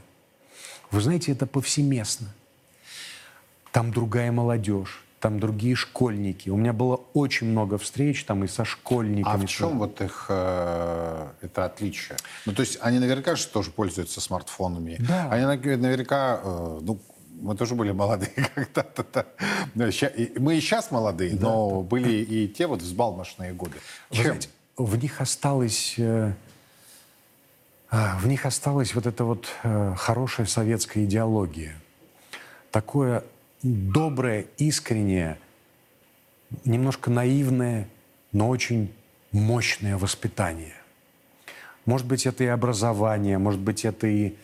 Вы 0.89 1.01
знаете, 1.01 1.33
это 1.33 1.45
повсеместно. 1.45 2.27
Там 3.73 3.91
другая 3.91 4.31
молодежь, 4.31 5.03
там 5.19 5.41
другие 5.41 5.75
школьники. 5.75 6.47
У 6.49 6.55
меня 6.55 6.71
было 6.71 7.01
очень 7.13 7.47
много 7.47 7.77
встреч 7.77 8.23
там 8.23 8.45
и 8.45 8.47
со 8.47 8.61
А 8.61 8.65
школьниками. 8.65 9.45
в 9.45 9.49
чем 9.49 9.79
вот 9.79 9.99
их 9.99 10.27
э, 10.29 11.27
это 11.41 11.65
отличие? 11.65 12.15
Ну, 12.45 12.53
то 12.53 12.61
есть 12.61 12.77
они 12.81 12.99
наверняка 12.99 13.35
же 13.35 13.45
тоже 13.47 13.69
пользуются 13.71 14.21
смартфонами. 14.21 14.95
Да. 15.01 15.29
Они 15.29 15.43
нав- 15.45 15.63
наверняка, 15.77 16.39
э, 16.41 16.79
ну, 16.83 16.99
мы 17.41 17.55
тоже 17.55 17.75
были 17.75 17.91
молодые 17.91 18.31
когда-то. 18.55 19.05
да. 19.13 19.25
Мы 19.75 20.57
и 20.57 20.61
сейчас 20.61 20.91
молодые, 20.91 21.35
но 21.35 21.81
были 21.81 22.23
и 22.23 22.47
те 22.47 22.67
вот 22.67 22.81
взбалмошные 22.81 23.53
годы. 23.53 23.77
Чем? 24.11 24.23
знаете, 24.23 24.49
в 24.77 24.95
них 24.95 25.21
осталось, 25.21 25.95
э, 25.97 26.33
а, 27.89 28.17
в 28.19 28.27
них 28.27 28.45
осталась 28.45 28.93
вот 28.95 29.07
эта 29.07 29.23
вот 29.23 29.47
э, 29.63 29.93
хорошая 29.97 30.45
советская 30.45 31.05
идеология. 31.05 31.75
Такое 32.71 33.23
доброе, 33.63 34.45
искреннее, 34.57 35.37
немножко 36.65 37.09
наивное, 37.09 37.89
но 38.31 38.49
очень 38.49 38.93
мощное 39.31 39.97
воспитание. 39.97 40.75
Может 41.85 42.07
быть, 42.07 42.25
это 42.25 42.43
и 42.43 42.47
образование, 42.47 43.37
может 43.37 43.59
быть, 43.59 43.85
это 43.85 44.07
и 44.07 44.35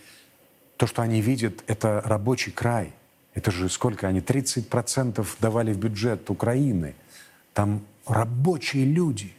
то, 0.77 0.87
что 0.87 1.01
они 1.01 1.21
видят, 1.21 1.63
это 1.67 2.01
рабочий 2.05 2.51
край. 2.51 2.93
Это 3.33 3.51
же 3.51 3.69
сколько 3.69 4.07
они? 4.07 4.19
30% 4.19 5.25
давали 5.39 5.73
в 5.73 5.77
бюджет 5.77 6.29
Украины. 6.29 6.95
Там 7.53 7.85
рабочие 8.05 8.85
люди. 8.85 9.33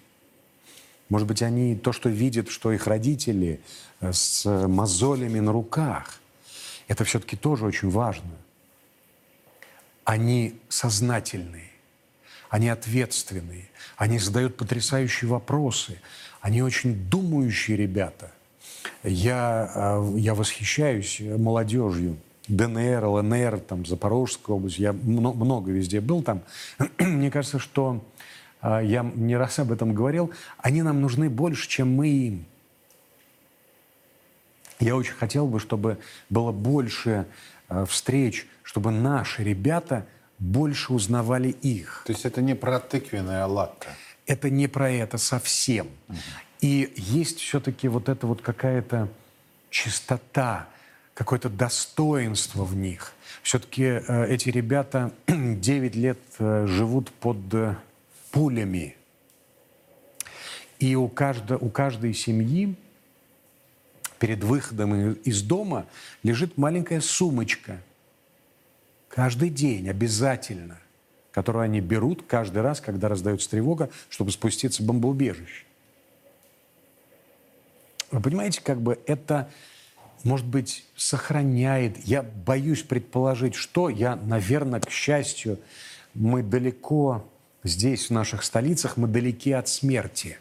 Может 1.09 1.29
быть, 1.29 1.43
они 1.43 1.77
то, 1.77 1.93
что 1.93 2.09
видят, 2.09 2.49
что 2.49 2.73
их 2.73 2.87
родители 2.87 3.61
э, 4.01 4.13
с 4.13 4.45
мозолями 4.67 5.41
на 5.41 5.53
руках, 5.53 6.21
это 6.89 7.05
все-таки 7.05 7.37
тоже 7.37 7.65
очень 7.65 7.91
важно. 7.91 8.31
Они 10.05 10.59
сознательные, 10.69 11.71
они 12.49 12.69
ответственные, 12.69 13.69
они 13.97 14.19
задают 14.19 14.57
потрясающие 14.57 15.29
вопросы, 15.29 16.01
они 16.41 16.63
очень 16.63 16.95
думающие 16.95 17.77
ребята. 17.77 18.33
Я, 19.03 19.71
э, 19.75 20.19
я 20.19 20.35
восхищаюсь 20.35 21.21
молодежью. 21.21 22.17
ДНР, 22.49 23.05
ЛНР, 23.05 23.61
там, 23.61 23.85
Запорожская 23.85 24.57
область. 24.57 24.79
Я 24.79 24.93
мно- 24.93 25.33
много 25.33 25.73
везде 25.73 26.01
был 26.01 26.23
там. 26.23 26.43
Мне 26.99 27.31
кажется, 27.31 27.59
что 27.59 28.05
э, 28.63 28.83
я 28.85 29.03
не 29.03 29.37
раз 29.37 29.59
об 29.59 29.73
этом 29.73 29.95
говорил. 29.95 30.33
Они 30.59 30.83
нам 30.83 31.01
нужны 31.01 31.29
больше, 31.29 31.69
чем 31.69 31.95
мы 31.95 32.09
им. 32.09 32.47
Я 34.79 34.97
очень 34.97 35.15
хотел 35.15 35.47
бы, 35.47 35.59
чтобы 35.59 35.99
было 36.29 36.53
больше 36.53 37.27
э, 37.69 37.85
встреч, 37.87 38.47
чтобы 38.63 38.91
наши 38.91 39.43
ребята 39.43 40.07
больше 40.39 40.93
узнавали 40.93 41.49
их. 41.49 42.03
То 42.07 42.13
есть 42.13 42.27
это 42.27 42.43
не 42.43 42.55
про 42.55 42.79
тыквенное 42.79 43.47
латте. 43.47 43.89
Это 44.27 44.51
не 44.51 44.67
про 44.67 44.91
это 44.91 45.19
совсем. 45.19 45.89
И 46.67 46.93
есть 46.97 47.39
все-таки 47.39 47.87
вот 47.87 48.09
эта 48.09 48.27
вот 48.27 48.43
какая-то 48.43 49.09
чистота, 49.71 50.69
какое-то 51.15 51.49
достоинство 51.49 52.65
в 52.65 52.75
них. 52.75 53.13
Все-таки 53.45 53.85
э, 53.85 54.27
эти 54.27 54.49
ребята 54.49 55.13
9 55.29 55.95
лет 55.95 56.19
э, 56.41 56.67
живут 56.67 57.13
под 57.13 57.39
э, 57.55 57.77
пулями. 58.33 58.97
И 60.81 60.97
у, 60.97 61.07
каждо, 61.07 61.57
у 61.57 61.69
каждой 61.69 62.13
семьи 62.15 62.75
перед 64.19 64.43
выходом 64.43 65.13
из 65.13 65.43
дома 65.43 65.87
лежит 66.25 66.59
маленькая 66.59 67.01
сумочка. 67.01 67.81
Каждый 69.09 69.51
день 69.51 69.89
обязательно. 69.89 70.81
Которую 71.31 71.63
они 71.63 71.81
берут 71.81 72.25
каждый 72.27 72.63
раз, 72.63 72.81
когда 72.81 73.09
раздается 73.09 73.49
тревога, 73.51 73.89
чтобы 74.09 74.33
спуститься 74.33 74.83
в 74.83 74.87
бомбоубежище. 74.87 75.66
Вы 78.11 78.21
понимаете, 78.21 78.61
как 78.63 78.81
бы 78.81 79.01
это, 79.07 79.51
может 80.23 80.47
быть, 80.47 80.85
сохраняет. 80.97 81.99
Я 82.05 82.23
боюсь 82.23 82.83
предположить, 82.83 83.55
что 83.55 83.89
я, 83.89 84.17
наверное, 84.17 84.81
к 84.81 84.91
счастью, 84.91 85.59
мы 86.15 86.43
далеко 86.43 87.29
здесь, 87.63 88.09
в 88.09 88.11
наших 88.13 88.43
столицах, 88.43 88.97
мы 88.97 89.09
далеки 89.09 89.53
от 89.53 89.69
смерти, 89.69 90.39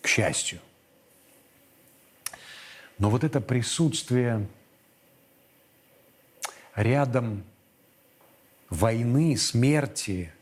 к 0.00 0.06
счастью. 0.06 0.60
Но 2.98 3.10
вот 3.10 3.24
это 3.24 3.40
присутствие 3.40 4.46
рядом 6.76 7.44
войны, 8.70 9.36
смерти, 9.36 10.32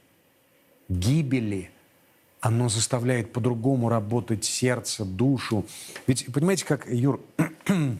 гибели, 0.89 1.71
оно 2.41 2.69
заставляет 2.69 3.33
по-другому 3.33 3.89
работать 3.89 4.45
сердце, 4.45 5.05
душу. 5.05 5.67
Ведь 6.07 6.27
понимаете, 6.33 6.65
как, 6.65 6.87
Юр, 6.89 7.21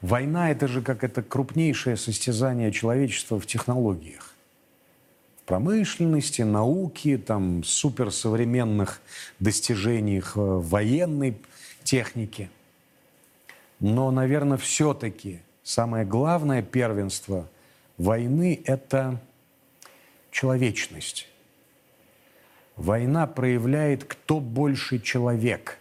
война 0.00 0.50
это 0.50 0.68
же 0.68 0.80
как 0.80 1.02
это 1.02 1.22
крупнейшее 1.22 1.96
состязание 1.96 2.70
человечества 2.70 3.40
в 3.40 3.46
технологиях. 3.46 4.32
Промышленности, 5.44 6.42
науке, 6.42 7.18
там, 7.18 7.62
суперсовременных 7.62 9.00
достижениях 9.38 10.36
э, 10.36 10.40
военной 10.40 11.36
техники. 11.84 12.50
Но, 13.78 14.10
наверное, 14.10 14.58
все-таки 14.58 15.40
самое 15.62 16.04
главное 16.04 16.62
первенство 16.62 17.48
войны– 17.96 18.60
это 18.64 19.20
человечность. 20.32 21.28
Война 22.76 23.26
проявляет, 23.26 24.04
кто 24.04 24.38
больше 24.38 24.98
человек. 25.00 25.78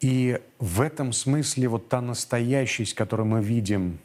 И 0.00 0.40
в 0.58 0.80
этом 0.80 1.12
смысле 1.12 1.68
вот 1.68 1.88
та 1.88 2.00
настоящесть, 2.00 2.94
которую 2.94 3.26
мы 3.26 3.42
видим 3.42 3.98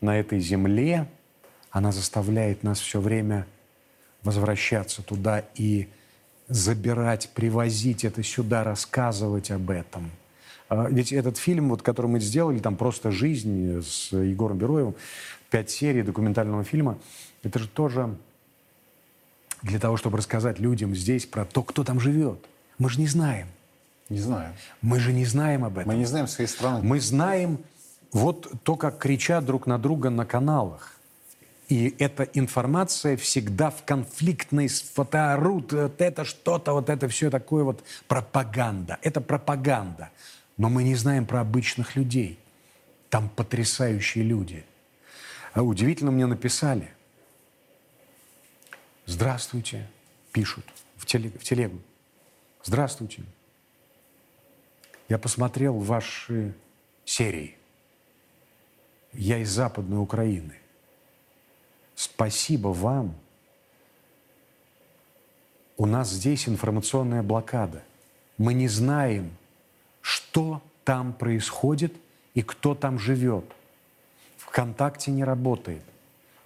на 0.00 0.18
этой 0.18 0.38
земле, 0.38 1.08
она 1.70 1.92
заставляет 1.92 2.62
нас 2.62 2.78
все 2.78 3.00
время 3.00 3.46
возвращаться 4.22 5.02
туда 5.02 5.44
и 5.54 5.88
забирать, 6.48 7.30
привозить 7.34 8.04
это 8.04 8.22
сюда, 8.22 8.64
рассказывать 8.64 9.50
об 9.50 9.70
этом. 9.70 10.10
А, 10.68 10.88
ведь 10.90 11.12
этот 11.12 11.38
фильм, 11.38 11.70
вот, 11.70 11.82
который 11.82 12.06
мы 12.06 12.20
сделали, 12.20 12.58
там 12.58 12.76
просто 12.76 13.10
«Жизнь» 13.10 13.80
с 13.82 14.12
Егором 14.12 14.58
Бероевым, 14.58 14.94
пять 15.50 15.70
серий 15.70 16.02
документального 16.02 16.64
фильма, 16.64 16.98
это 17.42 17.58
же 17.58 17.68
тоже 17.68 18.16
для 19.62 19.78
того, 19.78 19.96
чтобы 19.96 20.18
рассказать 20.18 20.58
людям 20.58 20.94
здесь 20.94 21.26
про 21.26 21.44
то, 21.44 21.62
кто 21.62 21.84
там 21.84 22.00
живет. 22.00 22.44
Мы 22.78 22.90
же 22.90 23.00
не 23.00 23.06
знаем. 23.06 23.48
Не 24.08 24.18
знаю. 24.18 24.52
Мы 24.82 25.00
же 25.00 25.12
не 25.12 25.24
знаем 25.24 25.64
об 25.64 25.78
этом. 25.78 25.92
Мы 25.92 25.98
не 25.98 26.04
знаем 26.04 26.28
своей 26.28 26.48
страны. 26.48 26.86
Мы 26.86 27.00
знаем 27.00 27.58
вот 28.12 28.52
то, 28.62 28.76
как 28.76 28.98
кричат 28.98 29.44
друг 29.44 29.66
на 29.66 29.78
друга 29.78 30.10
на 30.10 30.24
каналах. 30.24 30.92
И 31.68 31.96
эта 31.98 32.22
информация 32.22 33.16
всегда 33.16 33.70
в 33.70 33.84
конфликтной 33.84 34.68
фотоорут, 34.68 35.72
вот 35.72 36.00
это 36.00 36.24
что-то, 36.24 36.72
вот 36.72 36.88
это 36.88 37.08
все 37.08 37.28
такое 37.28 37.64
вот 37.64 37.82
пропаганда. 38.06 38.98
Это 39.02 39.20
пропаганда. 39.20 40.10
Но 40.56 40.68
мы 40.68 40.84
не 40.84 40.94
знаем 40.94 41.26
про 41.26 41.40
обычных 41.40 41.96
людей. 41.96 42.38
Там 43.10 43.28
потрясающие 43.28 44.22
люди. 44.22 44.64
А 45.54 45.62
удивительно 45.62 46.12
мне 46.12 46.26
написали. 46.26 46.88
Здравствуйте, 49.06 49.86
пишут 50.32 50.64
в, 50.96 51.06
телег, 51.06 51.40
в 51.40 51.44
телегу. 51.44 51.78
Здравствуйте. 52.64 53.22
Я 55.08 55.16
посмотрел 55.18 55.78
ваши 55.78 56.52
серии. 57.04 57.56
Я 59.12 59.38
из 59.38 59.50
Западной 59.50 60.02
Украины. 60.02 60.58
Спасибо 61.94 62.68
вам. 62.68 63.14
У 65.76 65.86
нас 65.86 66.10
здесь 66.10 66.48
информационная 66.48 67.22
блокада. 67.22 67.84
Мы 68.38 68.54
не 68.54 68.66
знаем, 68.66 69.30
что 70.00 70.60
там 70.84 71.12
происходит 71.12 71.94
и 72.34 72.42
кто 72.42 72.74
там 72.74 72.98
живет. 72.98 73.44
ВКонтакте 74.38 75.12
не 75.12 75.22
работает. 75.22 75.82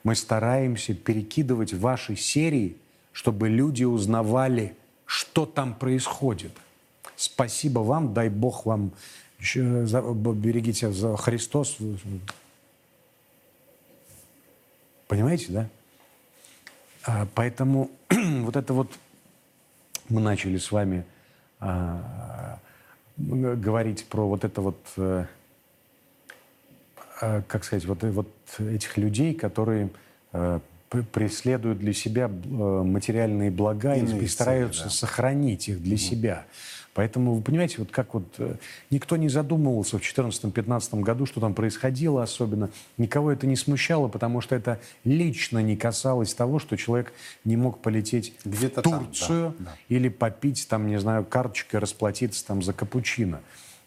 Мы 0.03 0.15
стараемся 0.15 0.95
перекидывать 0.95 1.75
ваши 1.75 2.17
серии, 2.17 2.77
чтобы 3.13 3.49
люди 3.49 3.85
узнавали, 3.85 4.77
что 5.05 5.45
там 5.47 5.75
происходит. 5.75 6.53
Спасибо 7.17 7.81
вам, 7.81 8.15
дай 8.15 8.29
Бог 8.29 8.65
вам, 8.65 8.93
берегите 9.39 10.91
за 10.93 11.17
Христос. 11.17 11.77
Понимаете, 15.07 15.47
да? 15.49 15.69
А, 17.05 17.27
поэтому 17.35 17.91
вот 18.11 18.57
это 18.57 18.73
вот 18.73 18.93
мы 20.09 20.21
начали 20.21 20.57
с 20.59 20.71
вами 20.71 21.05
а, 21.59 22.59
говорить 23.17 24.07
про 24.07 24.29
вот 24.29 24.45
это 24.45 24.61
вот, 24.61 24.79
а, 24.97 25.27
как 27.49 27.65
сказать, 27.65 27.85
вот, 27.87 28.03
вот 28.03 28.29
этих 28.59 28.97
людей, 28.97 29.35
которые 29.35 29.91
а, 30.33 30.61
преследуют 31.13 31.79
для 31.79 31.93
себя 31.93 32.29
материальные 32.29 33.51
блага 33.51 33.95
и, 33.95 34.25
и 34.25 34.27
стараются 34.27 34.85
да. 34.85 34.91
сохранить 34.91 35.69
их 35.69 35.83
для 35.83 35.95
mm 35.95 35.99
себя. 35.99 36.47
Поэтому, 36.93 37.35
вы 37.35 37.43
понимаете, 37.43 37.77
вот 37.79 37.91
как 37.93 38.15
вот 38.15 38.25
э, 38.39 38.57
никто 38.91 39.17
не 39.17 39.29
задумывался 39.29 39.99
в 39.99 40.03
2014-2015 40.03 41.01
году, 41.01 41.25
что 41.25 41.41
там 41.41 41.55
происходило 41.55 42.23
особенно. 42.23 42.71
Никого 42.99 43.31
это 43.31 43.47
не 43.47 43.55
смущало, 43.55 44.09
потому 44.09 44.41
что 44.41 44.57
это 44.57 44.81
лично 45.05 45.61
не 45.61 45.77
касалось 45.77 46.35
того, 46.35 46.59
что 46.59 46.77
человек 46.77 47.13
не 47.45 47.57
мог 47.57 47.81
полететь 47.81 48.35
в 48.45 48.69
Турцию 48.71 49.53
там, 49.53 49.55
да, 49.61 49.65
да. 49.65 49.77
или 49.89 50.09
попить 50.09 50.67
там, 50.69 50.89
не 50.89 50.99
знаю, 50.99 51.25
карточкой 51.25 51.79
расплатиться 51.79 52.45
там 52.45 52.61
за 52.61 52.73
капучино. 52.73 53.41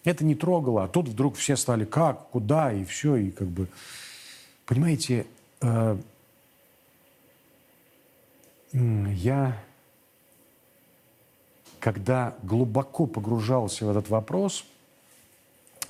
Это 0.06 0.23
не 0.23 0.36
трогало, 0.36 0.86
а 0.86 0.88
тут 0.88 1.10
вдруг 1.10 1.36
все 1.36 1.58
стали 1.58 1.84
как, 1.84 2.30
куда 2.30 2.71
и 2.71 2.86
все, 2.86 3.17
и 3.17 3.32
как 3.32 3.47
бы... 3.47 3.67
Понимаете, 4.65 5.26
э, 5.62 5.97
я 8.71 9.63
когда 11.84 12.34
глубоко 12.43 13.06
погружался 13.06 13.86
в 13.86 13.89
этот 13.89 14.08
вопрос, 14.08 14.63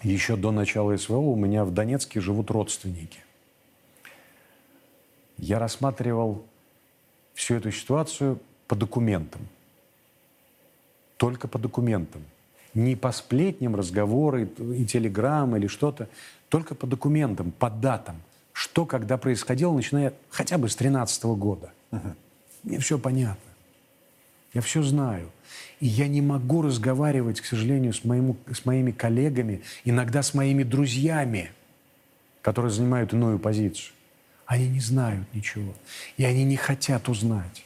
еще 0.01 0.35
до 0.35 0.49
начала 0.49 0.97
СВО 0.97 1.17
у 1.17 1.35
меня 1.35 1.65
в 1.65 1.71
Донецке 1.71 2.19
живут 2.19 2.49
родственники. 2.49 3.19
Я 5.37 5.59
рассматривал 5.59 6.43
всю 7.35 7.53
эту 7.53 7.71
ситуацию 7.71 8.39
по 8.67 8.75
документам. 8.75 9.47
Только 11.17 11.47
по 11.47 11.59
документам. 11.59 12.23
Не 12.73 12.95
по 12.95 13.11
сплетням, 13.11 13.75
разговоры 13.75 14.45
и 14.47 14.85
телеграммы 14.87 15.59
или 15.59 15.67
что-то. 15.67 16.09
Только 16.49 16.73
по 16.73 16.87
документам, 16.87 17.51
по 17.51 17.69
датам. 17.69 18.15
Что 18.53 18.85
когда 18.85 19.17
происходило, 19.17 19.73
начиная 19.73 20.13
хотя 20.29 20.57
бы 20.57 20.69
с 20.69 20.75
13 20.75 21.23
года. 21.23 21.71
Угу. 21.91 22.15
Мне 22.63 22.79
все 22.79 22.97
понятно. 22.97 23.51
Я 24.53 24.61
все 24.61 24.83
знаю. 24.83 25.29
И 25.79 25.87
я 25.87 26.07
не 26.07 26.21
могу 26.21 26.61
разговаривать, 26.61 27.41
к 27.41 27.45
сожалению, 27.45 27.93
с, 27.93 28.05
моему, 28.05 28.37
с 28.51 28.65
моими 28.65 28.91
коллегами, 28.91 29.63
иногда 29.83 30.21
с 30.21 30.33
моими 30.33 30.63
друзьями, 30.63 31.51
которые 32.41 32.71
занимают 32.71 33.13
иную 33.13 33.39
позицию. 33.39 33.93
Они 34.45 34.69
не 34.69 34.79
знают 34.79 35.25
ничего. 35.33 35.73
И 36.17 36.23
они 36.23 36.43
не 36.43 36.55
хотят 36.55 37.09
узнать. 37.09 37.65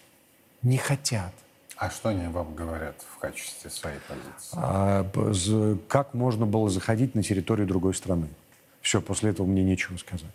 Не 0.61 0.77
хотят. 0.77 1.33
А 1.75 1.91
что 1.91 2.09
они 2.09 2.27
вам 2.27 2.55
говорят 2.55 2.95
в 3.15 3.19
качестве 3.19 3.69
своей 3.69 3.99
позиции? 4.07 4.55
А, 4.55 5.05
как 5.87 6.13
можно 6.13 6.45
было 6.45 6.69
заходить 6.69 7.13
на 7.13 7.21
территорию 7.21 7.67
другой 7.67 7.93
страны? 7.93 8.29
Все, 8.81 9.01
после 9.01 9.31
этого 9.31 9.45
мне 9.45 9.63
нечего 9.63 9.97
сказать. 9.97 10.31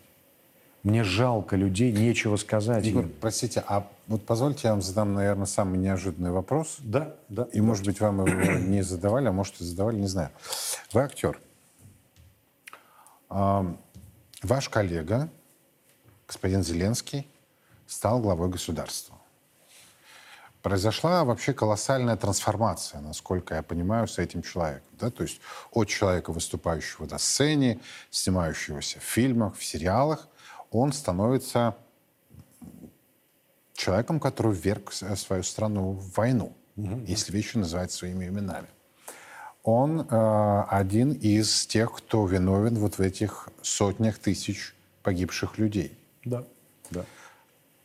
Мне 0.83 1.05
жалко 1.05 1.55
людей, 1.55 1.93
нечего 1.93 2.35
сказать. 2.35 2.85
Егор, 2.85 3.07
простите, 3.21 3.63
а 3.65 3.89
вот 4.07 4.25
позвольте 4.25 4.67
я 4.67 4.71
вам 4.71 4.81
задам, 4.81 5.13
наверное, 5.13 5.45
самый 5.45 5.77
неожиданный 5.79 6.31
вопрос. 6.31 6.75
Да, 6.79 7.15
да. 7.29 7.47
И, 7.53 7.61
может 7.61 7.85
быть, 7.85 8.01
вам 8.01 8.25
его 8.25 8.51
не 8.59 8.81
задавали, 8.81 9.27
а 9.27 9.31
может, 9.31 9.61
и 9.61 9.63
задавали, 9.63 9.95
не 9.95 10.07
знаю. 10.07 10.29
Вы 10.91 11.01
актер. 11.01 11.39
Ваш 13.29 14.69
коллега, 14.69 15.29
господин 16.27 16.63
Зеленский, 16.63 17.29
стал 17.87 18.19
главой 18.19 18.49
государства. 18.49 19.17
Произошла 20.61 21.23
вообще 21.23 21.53
колоссальная 21.53 22.17
трансформация, 22.17 22.99
насколько 23.01 23.55
я 23.55 23.63
понимаю, 23.63 24.07
с 24.07 24.17
этим 24.17 24.41
человеком. 24.41 24.87
Да? 24.99 25.09
То 25.09 25.23
есть 25.23 25.39
от 25.71 25.87
человека, 25.87 26.31
выступающего 26.31 27.05
на 27.05 27.19
сцене, 27.19 27.79
снимающегося 28.11 28.99
в 28.99 29.03
фильмах, 29.03 29.55
в 29.57 29.63
сериалах, 29.63 30.27
он 30.73 30.91
становится 30.91 31.75
человеком, 33.73 34.19
который 34.19 34.53
вверг 34.53 34.91
свою 34.91 35.43
страну 35.43 35.91
в 35.91 36.15
войну, 36.15 36.53
угу. 36.75 37.01
если 37.05 37.31
вещи 37.31 37.57
называть 37.57 37.91
своими 37.91 38.27
именами. 38.27 38.67
Он 39.63 40.01
э, 40.01 40.63
один 40.69 41.13
из 41.13 41.65
тех, 41.65 41.93
кто 41.93 42.25
виновен 42.25 42.77
вот 42.77 42.97
в 42.97 42.99
этих 42.99 43.47
сотнях 43.61 44.17
тысяч 44.17 44.75
погибших 45.03 45.57
людей. 45.57 45.97
Да, 46.25 46.43
да. 46.89 47.05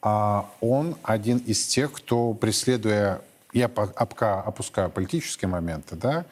А 0.03 0.51
он 0.61 0.96
один 1.03 1.38
из 1.38 1.66
тех, 1.66 1.92
кто, 1.92 2.35
преследуя, 2.35 3.20
я 3.53 3.68
пока 3.68 4.40
опускаю 4.40 4.90
политические 4.90 5.48
моменты, 5.48 5.96
да, 5.96 6.27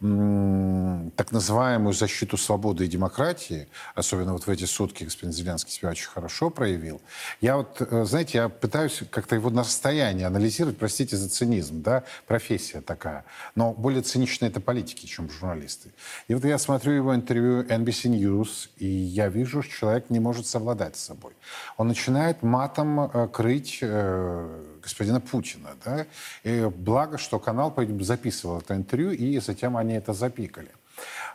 так 0.00 1.32
называемую 1.32 1.92
защиту 1.92 2.36
свободы 2.36 2.84
и 2.84 2.88
демократии, 2.88 3.66
особенно 3.96 4.32
вот 4.32 4.46
в 4.46 4.48
эти 4.48 4.64
сутки 4.64 5.02
господин 5.04 5.32
Зеленский 5.32 5.72
себя 5.72 5.90
очень 5.90 6.08
хорошо 6.08 6.50
проявил. 6.50 7.00
Я 7.40 7.56
вот, 7.56 7.80
э, 7.80 8.04
знаете, 8.04 8.38
я 8.38 8.48
пытаюсь 8.48 9.02
как-то 9.10 9.34
его 9.34 9.50
на 9.50 9.62
расстоянии 9.62 10.24
анализировать, 10.24 10.78
простите 10.78 11.16
за 11.16 11.28
цинизм, 11.28 11.82
да, 11.82 12.04
профессия 12.28 12.80
такая. 12.80 13.24
Но 13.56 13.72
более 13.72 14.02
циничные 14.02 14.50
это 14.50 14.60
политики, 14.60 15.06
чем 15.06 15.28
журналисты. 15.28 15.90
И 16.28 16.34
вот 16.34 16.44
я 16.44 16.58
смотрю 16.58 16.92
его 16.92 17.14
интервью 17.14 17.62
NBC 17.64 18.10
News, 18.10 18.70
и 18.76 18.86
я 18.86 19.28
вижу, 19.28 19.62
что 19.62 19.72
человек 19.72 20.10
не 20.10 20.20
может 20.20 20.46
совладать 20.46 20.96
с 20.96 21.04
собой. 21.04 21.32
Он 21.76 21.88
начинает 21.88 22.44
матом 22.44 23.00
э, 23.00 23.28
крыть 23.32 23.78
э, 23.82 24.77
господина 24.82 25.20
Путина. 25.20 25.70
Да? 25.84 26.06
И 26.44 26.70
благо, 26.74 27.18
что 27.18 27.38
канал 27.38 27.74
записывал 28.00 28.58
это 28.58 28.74
интервью, 28.74 29.10
и 29.10 29.38
затем 29.38 29.76
они 29.76 29.94
это 29.94 30.12
запикали. 30.12 30.70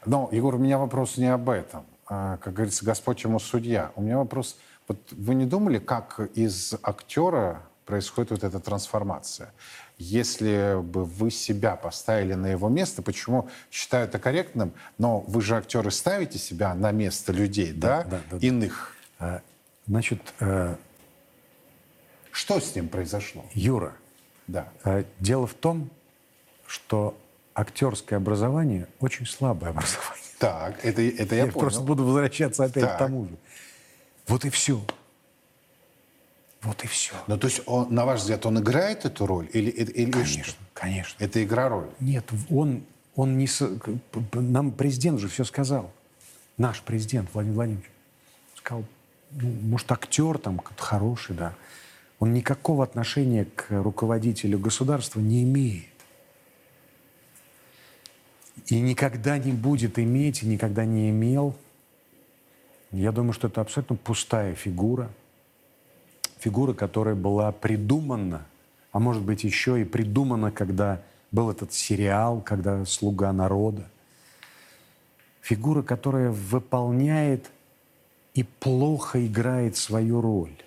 Но, 0.05 0.29
Егор, 0.31 0.55
у 0.55 0.57
меня 0.57 0.77
вопрос 0.77 1.17
не 1.17 1.27
об 1.27 1.49
этом. 1.49 1.85
А, 2.07 2.37
как 2.37 2.53
говорится, 2.53 2.85
Господь 2.85 3.23
ему 3.23 3.39
судья. 3.39 3.91
У 3.95 4.01
меня 4.01 4.17
вопрос, 4.17 4.57
вот 4.87 4.99
вы 5.11 5.35
не 5.35 5.45
думали, 5.45 5.79
как 5.79 6.19
из 6.35 6.73
актера 6.81 7.61
происходит 7.85 8.31
вот 8.31 8.43
эта 8.43 8.59
трансформация. 8.59 9.53
Если 9.97 10.81
бы 10.81 11.05
вы 11.05 11.31
себя 11.31 11.75
поставили 11.75 12.33
на 12.33 12.47
его 12.47 12.67
место, 12.67 13.01
почему 13.01 13.49
считаю 13.71 14.05
это 14.05 14.19
корректным, 14.19 14.73
но 14.97 15.19
вы 15.19 15.41
же 15.41 15.55
актеры 15.55 15.91
ставите 15.91 16.39
себя 16.39 16.73
на 16.73 16.91
место 16.91 17.31
людей, 17.31 17.71
да, 17.71 18.03
Да, 18.03 18.09
да, 18.09 18.21
да, 18.31 18.37
иных. 18.45 18.95
А, 19.19 19.41
Значит, 19.87 20.19
э, 20.39 20.75
Что 22.33 22.59
с 22.59 22.75
ним 22.75 22.89
произошло? 22.89 23.45
Юра, 23.53 23.93
Да. 24.47 24.67
э, 24.83 25.03
дело 25.19 25.45
в 25.47 25.53
том, 25.53 25.89
что 26.65 27.15
актерское 27.53 28.17
образование 28.17 28.87
очень 28.99 29.27
слабое 29.27 29.69
образование. 29.75 30.23
Так, 30.39 30.83
это, 30.83 31.01
это 31.01 31.35
я, 31.35 31.45
Я, 31.45 31.51
понял. 31.51 31.59
просто 31.59 31.81
буду 31.81 32.03
возвращаться 32.03 32.63
опять 32.65 32.83
Так. 32.83 32.95
к 32.95 32.97
тому 32.97 33.25
же. 33.25 33.35
Вот 34.27 34.43
и 34.45 34.49
все. 34.49 34.83
Вот 36.63 36.83
и 36.83 36.87
все. 36.87 37.13
Ну, 37.27 37.37
то 37.37 37.45
есть, 37.47 37.61
он, 37.67 37.93
на 37.93 38.03
ваш 38.05 38.21
взгляд, 38.21 38.45
он 38.47 38.57
играет 38.59 39.05
эту 39.05 39.25
роль? 39.27 39.47
Или, 39.53 39.69
или, 39.69 40.09
Конечно, 40.11 40.43
что? 40.43 40.57
конечно. 40.73 41.23
Это 41.23 41.43
игра-роль? 41.43 41.89
Нет, 41.99 42.25
он, 42.49 42.83
он 43.15 43.37
не... 43.37 43.47
Нам 44.33 44.71
президент 44.71 45.19
же 45.19 45.27
все 45.27 45.43
сказал. 45.43 45.91
Наш 46.57 46.81
президент 46.81 47.29
Владимир 47.33 47.55
Владимирович. 47.55 47.89
Сказал, 48.55 48.85
ну, 49.31 49.49
может, 49.61 49.91
актер 49.91 50.37
там 50.39 50.59
хороший, 50.77 51.35
да. 51.35 51.53
Он 52.23 52.31
никакого 52.31 52.85
отношения 52.85 53.43
к 53.43 53.65
руководителю 53.69 54.57
государства 54.57 55.19
не 55.19 55.43
имеет. 55.43 55.91
И 58.67 58.79
никогда 58.79 59.37
не 59.37 59.51
будет 59.51 59.99
иметь, 59.99 60.41
и 60.41 60.45
никогда 60.45 60.85
не 60.85 61.09
имел. 61.09 61.53
Я 62.91 63.11
думаю, 63.11 63.33
что 63.33 63.49
это 63.49 63.59
абсолютно 63.59 63.97
пустая 63.97 64.55
фигура. 64.55 65.09
Фигура, 66.39 66.71
которая 66.73 67.15
была 67.15 67.51
придумана, 67.51 68.45
а 68.93 68.99
может 68.99 69.21
быть 69.21 69.43
еще 69.43 69.81
и 69.81 69.83
придумана, 69.83 70.49
когда 70.49 71.01
был 71.33 71.51
этот 71.51 71.73
сериал, 71.73 72.39
когда 72.39 72.85
«Слуга 72.85 73.33
народа». 73.33 73.83
Фигура, 75.41 75.81
которая 75.81 76.31
выполняет 76.31 77.51
и 78.33 78.43
плохо 78.43 79.27
играет 79.27 79.75
свою 79.75 80.21
роль. 80.21 80.62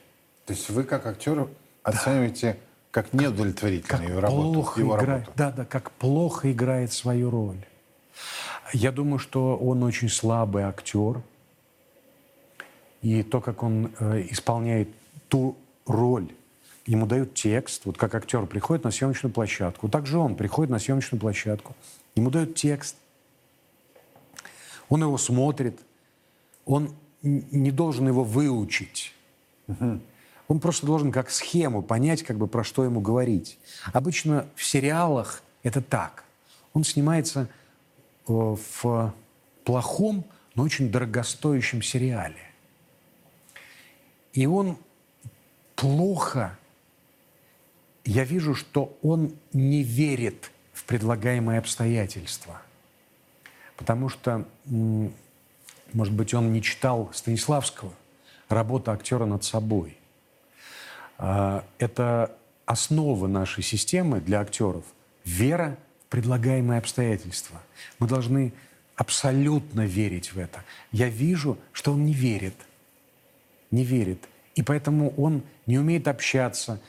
То 0.46 0.52
есть 0.52 0.70
вы, 0.70 0.84
как 0.84 1.06
актер, 1.06 1.48
оцениваете 1.82 2.58
как 2.92 3.12
неудовлетворительную 3.12 4.14
Как 4.14 4.22
работу, 4.22 4.52
плохо 4.54 4.80
его 4.80 4.96
играет, 4.96 5.08
работу? 5.26 5.32
да, 5.36 5.50
да, 5.50 5.64
как 5.64 5.90
плохо 5.90 6.50
играет 6.50 6.92
свою 6.92 7.30
роль. 7.30 7.58
Я 8.72 8.90
думаю, 8.92 9.18
что 9.18 9.56
он 9.56 9.82
очень 9.82 10.08
слабый 10.08 10.62
актер. 10.62 11.20
И 13.02 13.22
то, 13.22 13.40
как 13.40 13.62
он 13.62 13.92
э, 13.98 14.26
исполняет 14.30 14.88
ту 15.28 15.56
роль, 15.84 16.32
ему 16.86 17.06
дают 17.06 17.34
текст. 17.34 17.84
Вот 17.84 17.98
как 17.98 18.14
актер 18.14 18.46
приходит 18.46 18.84
на 18.84 18.90
съемочную 18.90 19.32
площадку, 19.32 19.88
так 19.88 20.06
же 20.06 20.18
он 20.18 20.34
приходит 20.34 20.70
на 20.70 20.78
съемочную 20.78 21.20
площадку. 21.20 21.76
Ему 22.14 22.30
дают 22.30 22.54
текст. 22.54 22.96
Он 24.88 25.02
его 25.02 25.18
смотрит. 25.18 25.78
Он 26.64 26.94
не 27.22 27.70
должен 27.70 28.08
его 28.08 28.24
выучить. 28.24 29.12
Он 30.48 30.60
просто 30.60 30.86
должен 30.86 31.10
как 31.10 31.30
схему 31.30 31.82
понять, 31.82 32.22
как 32.22 32.36
бы 32.38 32.46
про 32.46 32.62
что 32.62 32.84
ему 32.84 33.00
говорить. 33.00 33.58
Обычно 33.92 34.46
в 34.54 34.64
сериалах 34.64 35.42
это 35.62 35.82
так. 35.82 36.24
Он 36.72 36.84
снимается 36.84 37.48
э, 38.28 38.32
в 38.32 39.14
плохом, 39.64 40.24
но 40.54 40.62
очень 40.62 40.90
дорогостоящем 40.90 41.82
сериале. 41.82 42.40
И 44.32 44.46
он 44.46 44.76
плохо... 45.74 46.58
Я 48.04 48.22
вижу, 48.22 48.54
что 48.54 48.96
он 49.02 49.32
не 49.52 49.82
верит 49.82 50.52
в 50.72 50.84
предлагаемые 50.84 51.58
обстоятельства. 51.58 52.62
Потому 53.76 54.08
что, 54.08 54.46
может 55.92 56.14
быть, 56.14 56.32
он 56.32 56.52
не 56.52 56.62
читал 56.62 57.10
Станиславского 57.12 57.92
«Работа 58.48 58.92
актера 58.92 59.24
над 59.24 59.42
собой». 59.42 59.98
А, 61.18 61.64
Это 61.78 62.36
основа 62.64 63.26
нашей 63.26 63.62
системы 63.62 64.20
для 64.20 64.40
актеров. 64.40 64.84
Вера 65.24 65.76
в 66.06 66.10
предлагаемые 66.10 66.78
обстоятельства. 66.78 67.60
Мы 67.98 68.08
должны 68.08 68.52
абсолютно 68.96 69.86
верить 69.86 70.32
в 70.32 70.38
это. 70.38 70.64
Я 70.92 71.08
вижу, 71.08 71.58
что 71.72 71.92
он 71.92 72.04
не 72.04 72.12
верит. 72.12 72.54
Не 73.70 73.84
верит. 73.84 74.28
И 74.54 74.62
поэтому 74.62 75.10
он 75.16 75.42
не 75.66 75.78
умеет 75.78 76.08
общаться. 76.08 76.80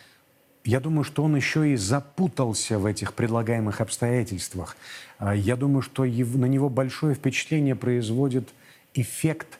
Я 0.63 0.79
думаю, 0.79 1.03
что 1.03 1.23
он 1.23 1.35
еще 1.35 1.71
и 1.71 1.75
запутался 1.75 2.79
в 2.79 2.85
этих 2.85 3.13
предлагаемых 3.13 3.81
обстоятельствах. 3.81 4.77
А, 5.19 5.35
Я 5.35 5.55
думаю, 5.55 5.81
что 5.81 6.03
на 6.03 6.45
него 6.45 6.69
большое 6.69 7.15
впечатление 7.15 7.75
производит 7.75 8.49
эффект 8.93 9.59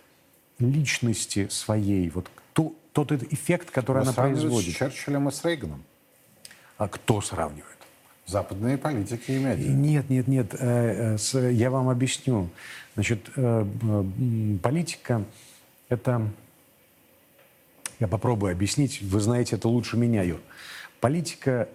личности 0.60 1.48
своей. 1.50 2.10
Вот 2.10 2.30
тот 3.06 3.12
эффект, 3.12 3.70
который 3.70 3.98
Вы 3.98 4.10
она 4.10 4.14
производит. 4.14 4.74
с 4.74 4.78
Черчиллем 4.78 5.30
и 5.30 5.32
с 5.32 5.46
Рейганом. 5.46 5.84
А 6.78 6.88
кто 6.88 7.22
сравнивает? 7.22 7.78
Западные 8.26 8.78
политики 8.78 9.32
и 9.32 9.38
медиа. 9.38 9.70
Нет, 9.70 10.10
нет, 10.10 10.28
нет. 10.28 10.56
э, 10.58 11.18
э, 11.34 11.52
Я 11.54 11.70
вам 11.70 11.90
объясню. 11.90 12.50
Значит, 12.96 13.30
э, 13.36 13.66
политика– 14.62 15.24
это... 15.90 16.28
Я 18.00 18.08
попробую 18.08 18.52
объяснить. 18.52 19.02
Вы 19.02 19.20
знаете 19.20 19.56
это 19.56 19.68
лучше 19.68 19.98
меня, 19.98 20.24
Юр. 20.24 20.40
Политика 21.00 21.68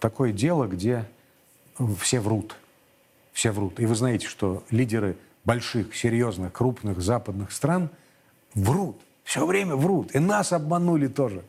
такое 0.00 0.32
дело, 0.32 0.66
где 0.66 1.04
все 2.00 2.18
врут. 2.18 2.56
Все 3.32 3.52
врут. 3.52 3.78
И 3.78 3.86
вы 3.86 3.94
знаете, 3.94 4.26
что 4.26 4.64
лидеры 4.70 5.16
больших, 5.44 5.94
серьезных, 5.94 6.52
крупных 6.52 7.00
западных 7.00 7.52
стран 7.52 7.88
врут. 8.54 9.00
Все 9.24 9.44
время 9.44 9.74
врут. 9.74 10.14
И 10.14 10.18
нас 10.18 10.52
обманули 10.52 11.08
тоже. 11.08 11.42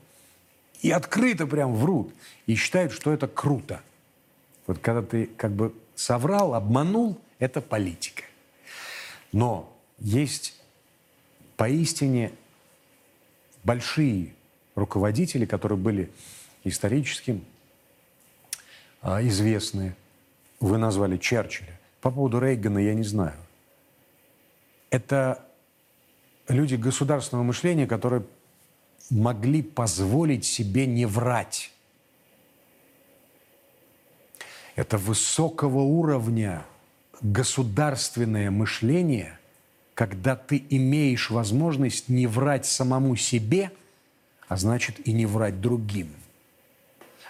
И 0.81 0.91
открыто 0.91 1.45
прям 1.45 1.75
врут. 1.75 2.13
И 2.47 2.55
считают, 2.55 2.91
что 2.91 3.11
это 3.11 3.27
круто. 3.27 3.81
Вот 4.65 4.79
когда 4.79 5.01
ты 5.01 5.27
как 5.27 5.51
бы 5.51 5.75
соврал, 5.93 6.55
обманул, 6.55 7.19
это 7.37 7.61
политика. 7.61 8.23
Но 9.31 9.71
есть 9.99 10.55
поистине 11.57 12.31
большие 13.63 14.33
руководители, 14.75 15.45
которые 15.45 15.77
были 15.77 16.09
исторически 16.63 17.41
а, 19.01 19.21
известны. 19.23 19.95
Вы 20.59 20.77
назвали 20.77 21.17
Черчилля. 21.17 21.79
По 22.01 22.11
поводу 22.11 22.39
Рейгана 22.39 22.79
я 22.79 22.93
не 22.93 23.03
знаю. 23.03 23.37
Это 24.89 25.44
люди 26.47 26.75
государственного 26.75 27.43
мышления, 27.43 27.87
которые 27.87 28.23
могли 29.09 29.61
позволить 29.61 30.45
себе 30.45 30.85
не 30.85 31.05
врать. 31.05 31.71
Это 34.75 34.97
высокого 34.97 35.79
уровня 35.79 36.65
государственное 37.21 38.51
мышление, 38.51 39.39
когда 39.93 40.35
ты 40.35 40.63
имеешь 40.69 41.29
возможность 41.29 42.09
не 42.09 42.27
врать 42.27 42.65
самому 42.65 43.15
себе, 43.15 43.71
а 44.47 44.57
значит 44.57 45.07
и 45.07 45.13
не 45.13 45.25
врать 45.25 45.61
другим. 45.61 46.11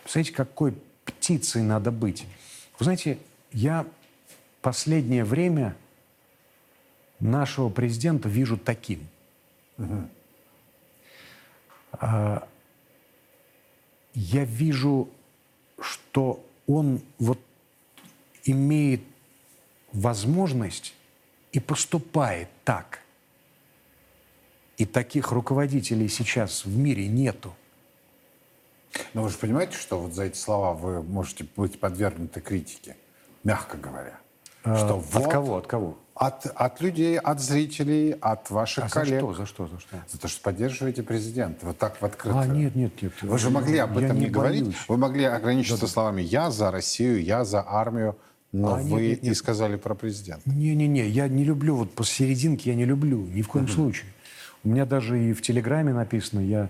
Представляете, 0.01 0.33
какой 0.33 0.73
птицей 1.05 1.61
надо 1.61 1.91
быть? 1.91 2.25
Вы 2.79 2.85
знаете, 2.85 3.19
я 3.51 3.85
последнее 4.61 5.23
время 5.23 5.75
нашего 7.19 7.69
президента 7.69 8.29
вижу 8.29 8.57
таким. 8.57 9.07
А, 11.91 12.47
Я 14.13 14.45
вижу, 14.45 15.09
что 15.79 16.43
он 16.67 17.01
вот 17.19 17.39
имеет 18.45 19.01
возможность 19.91 20.93
и 21.51 21.59
поступает 21.59 22.47
так. 22.63 22.99
И 24.77 24.85
таких 24.85 25.31
руководителей 25.31 26.07
сейчас 26.09 26.63
в 26.65 26.77
мире 26.77 27.07
нету. 27.07 27.53
Но 29.13 29.23
вы 29.23 29.29
же 29.29 29.37
понимаете, 29.37 29.77
что 29.77 29.99
вот 29.99 30.13
за 30.13 30.23
эти 30.25 30.37
слова 30.37 30.73
вы 30.73 31.03
можете 31.03 31.45
быть 31.57 31.79
подвергнуты 31.79 32.39
критике, 32.39 32.95
мягко 33.43 33.77
говоря. 33.77 34.17
Что 34.61 34.71
А, 34.95 34.97
От 34.99 35.13
вот- 35.13 35.31
кого? 35.31 35.57
От 35.57 35.67
кого? 35.67 35.97
От, 36.15 36.45
от 36.55 36.79
людей, 36.79 37.19
от 37.19 37.41
зрителей, 37.41 38.11
от 38.21 38.49
ваших 38.49 38.85
А 38.85 38.87
за 38.87 38.93
коллег. 38.93 39.19
что? 39.19 39.33
За 39.33 39.45
что? 39.45 39.67
За 39.67 39.79
что? 39.81 39.97
За 40.07 40.17
то, 40.17 40.27
что 40.29 40.41
поддерживаете 40.41 41.03
президента. 41.03 41.65
Вот 41.65 41.77
так 41.77 42.01
в 42.01 42.05
открытую. 42.05 42.41
А, 42.41 42.47
нет, 42.47 42.73
нет, 42.73 42.93
нет. 43.01 43.11
Вы 43.21 43.37
же 43.37 43.49
могли 43.49 43.79
об 43.79 43.97
этом 43.97 44.17
не, 44.17 44.27
говорить. 44.27 44.61
боюсь. 44.63 44.75
Вы 44.87 44.95
могли 44.97 45.25
ограничиться 45.25 45.87
словами 45.87 46.21
«я 46.21 46.51
за 46.51 46.71
Россию», 46.71 47.21
«я 47.21 47.43
за 47.43 47.61
армию», 47.67 48.15
но 48.53 48.75
А, 48.75 48.81
нет, 48.81 48.91
вы 48.93 49.01
нет, 49.09 49.23
нет. 49.23 49.31
и 49.33 49.35
сказали 49.35 49.75
про 49.75 49.93
президента. 49.93 50.49
Не-не-не, 50.49 51.05
я 51.09 51.27
не 51.27 51.43
люблю, 51.43 51.75
вот 51.75 51.93
посерединке 51.93 52.69
я 52.69 52.75
не 52.77 52.85
люблю, 52.85 53.25
ни 53.25 53.41
в 53.41 53.49
коем 53.49 53.67
случае. 53.67 54.07
У 54.63 54.69
меня 54.69 54.85
даже 54.85 55.21
и 55.21 55.33
в 55.33 55.41
Телеграме 55.41 55.91
написано, 55.91 56.39
я 56.39 56.69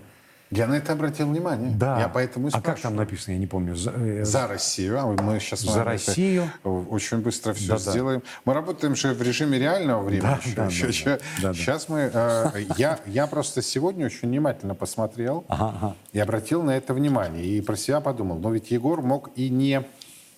Я 0.50 0.68
на 0.68 0.74
это 0.74 0.92
обратил 0.92 1.28
внимание. 1.28 1.72
Да. 1.74 1.98
Я 1.98 2.08
поэтому 2.08 2.46
и 2.46 2.50
А 2.50 2.52
как 2.52 2.60
спрашиваю. 2.62 2.82
там 2.82 2.96
написано, 2.96 3.32
я 3.34 3.38
не 3.40 3.48
помню. 3.48 3.74
За, 3.74 3.90
э, 3.90 4.24
За 4.24 4.46
Россию. 4.46 5.00
А 5.00 5.06
мы 5.20 5.40
сейчас 5.40 5.60
За 5.62 5.82
Россию. 5.82 6.48
очень 6.62 7.18
быстро 7.18 7.52
все 7.52 7.68
Да-да. 7.76 7.90
сделаем. 7.90 8.22
Мы 8.44 8.54
работаем 8.54 8.94
же 8.94 9.12
в 9.12 9.20
режиме 9.22 9.58
реального 9.58 10.02
времени. 10.04 10.22
Да, 10.22 10.36
еще. 10.38 10.54
да, 10.54 10.66
Еще- 10.66 10.82
да, 10.84 10.88
еще- 10.88 11.04
да, 11.42 11.48
да. 11.48 11.54
Сейчас 11.54 11.88
мы... 11.88 12.10
э, 12.12 12.50
я, 12.76 13.00
я 13.06 13.26
просто 13.26 13.60
сегодня 13.60 14.06
очень 14.06 14.28
внимательно 14.28 14.76
посмотрел 14.76 15.44
Ага, 15.48 15.74
ага. 15.76 15.96
и 16.12 16.20
обратил 16.20 16.62
на 16.62 16.76
это 16.76 16.94
внимание. 16.94 17.44
И 17.44 17.60
про 17.60 17.76
себя 17.76 18.00
подумал. 18.00 18.38
Но 18.38 18.50
ведь 18.52 18.70
Егор 18.70 19.02
мог 19.02 19.30
и 19.34 19.48
не 19.50 19.82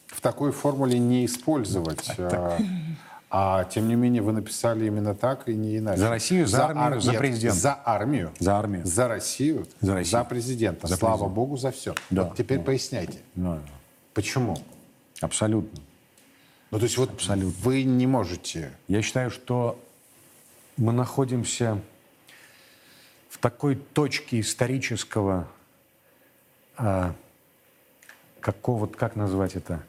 в 0.07 0.23
такой 0.23 0.53
формуле 0.53 0.99
не 0.99 1.27
использовать. 1.27 2.13
э, 2.17 2.59
А 3.31 3.65
тем 3.65 3.89
не 3.89 3.95
менее 3.95 4.23
вы 4.23 4.33
написали 4.33 4.87
именно 4.87 5.15
так 5.15 5.49
и 5.49 5.55
не 5.55 5.77
иначе. 5.77 5.99
За 6.01 6.09
Россию, 6.09 6.47
за 6.47 6.67
армию, 6.67 6.85
ар- 6.85 7.01
за 7.01 7.11
нет, 7.11 7.21
президента. 7.21 7.59
За 7.59 7.81
армию. 7.85 8.33
За 8.39 8.59
армию. 8.59 8.87
За 8.87 9.09
Россию. 9.09 9.67
За 9.81 9.95
Россию. 9.95 10.25
президента. 10.25 10.87
За 10.87 10.97
Слава 10.97 11.15
президента. 11.17 11.35
Богу 11.35 11.57
за 11.59 11.71
все. 11.71 11.95
Да, 12.09 12.25
Вот 12.25 12.37
теперь 12.37 12.59
да. 12.59 12.65
поясняйте. 12.65 13.19
Ну, 13.35 13.61
Почему? 14.15 14.57
абсолютно. 15.21 15.79
Ну, 16.71 16.79
то 16.79 16.85
есть 16.85 16.97
вот 16.97 17.11
вы 17.63 17.83
не 17.83 18.07
можете... 18.07 18.73
Я 18.89 19.03
считаю, 19.03 19.31
что 19.31 19.79
мы 20.77 20.93
находимся 20.93 21.81
в 23.29 23.39
такой 23.39 23.77
точке 23.77 24.41
исторического 24.41 25.49
а, 26.77 27.15
какого, 28.41 28.87
как 28.87 29.17
назвать 29.17 29.57
это, 29.57 29.83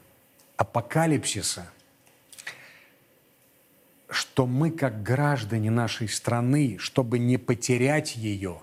апокалипсиса, 0.56 1.66
что 4.40 4.46
мы, 4.46 4.70
как 4.70 5.02
граждане 5.02 5.70
нашей 5.70 6.08
страны, 6.08 6.78
чтобы 6.78 7.18
не 7.18 7.36
потерять 7.36 8.16
ее, 8.16 8.62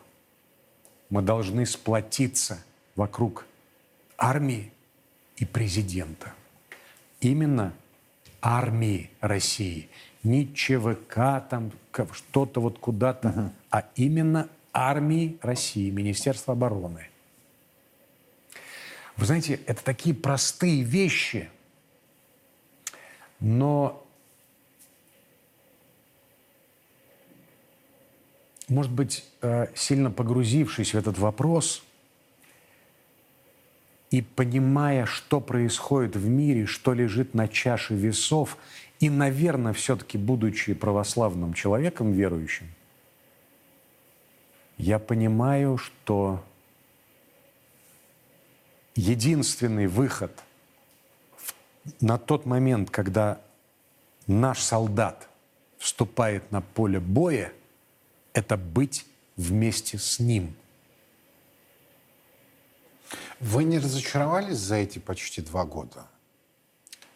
мы 1.12 1.22
должны 1.22 1.68
сплотиться 1.68 2.58
вокруг 2.96 3.46
армии 4.18 4.72
и 5.36 5.46
президента. 5.46 6.34
Именно 7.22 7.74
армии 8.42 9.12
России. 9.22 9.88
Не 10.24 10.52
ЧВК 10.52 11.48
там, 11.48 11.72
что-то 12.12 12.60
вот 12.60 12.80
куда-то, 12.80 13.54
а 13.70 13.86
именно 13.94 14.50
армии 14.74 15.38
России, 15.44 15.92
Министерства 15.92 16.54
обороны. 16.54 17.08
Вы 19.16 19.28
знаете, 19.28 19.60
это 19.68 19.84
такие 19.84 20.16
простые 20.16 20.82
вещи, 20.82 21.52
но, 23.40 24.07
может 28.68 28.92
быть, 28.92 29.26
э, 29.42 29.68
сильно 29.76 30.12
погрузившись 30.12 30.94
в 30.94 30.98
этот 30.98 31.18
вопрос 31.18 31.84
и 34.12 34.22
понимая, 34.22 35.06
что 35.06 35.40
происходит 35.40 36.16
в 36.16 36.28
мире, 36.28 36.66
что 36.66 36.94
лежит 36.94 37.34
на 37.34 37.48
чаше 37.48 37.94
весов, 37.94 38.58
и, 39.00 39.10
наверное, 39.10 39.74
все-таки 39.74 40.18
будучи 40.18 40.74
православным 40.74 41.54
человеком, 41.54 42.12
верующим, 42.14 42.68
я 44.78 45.00
понимаю, 45.00 45.78
что 45.78 46.44
единственный 48.96 49.88
выход 49.88 50.32
на 52.02 52.18
тот 52.18 52.46
момент, 52.46 52.90
когда 52.90 53.40
наш 54.26 54.60
солдат 54.60 55.30
вступает 55.78 56.52
на 56.52 56.62
поле 56.62 57.00
боя, 57.00 57.52
это 58.38 58.56
быть 58.56 59.06
вместе 59.36 59.98
с 59.98 60.20
ним. 60.20 60.56
Вы 63.40 63.64
не 63.64 63.80
разочаровались 63.80 64.58
за 64.58 64.76
эти 64.76 65.00
почти 65.00 65.42
два 65.42 65.66
года? 65.66 66.06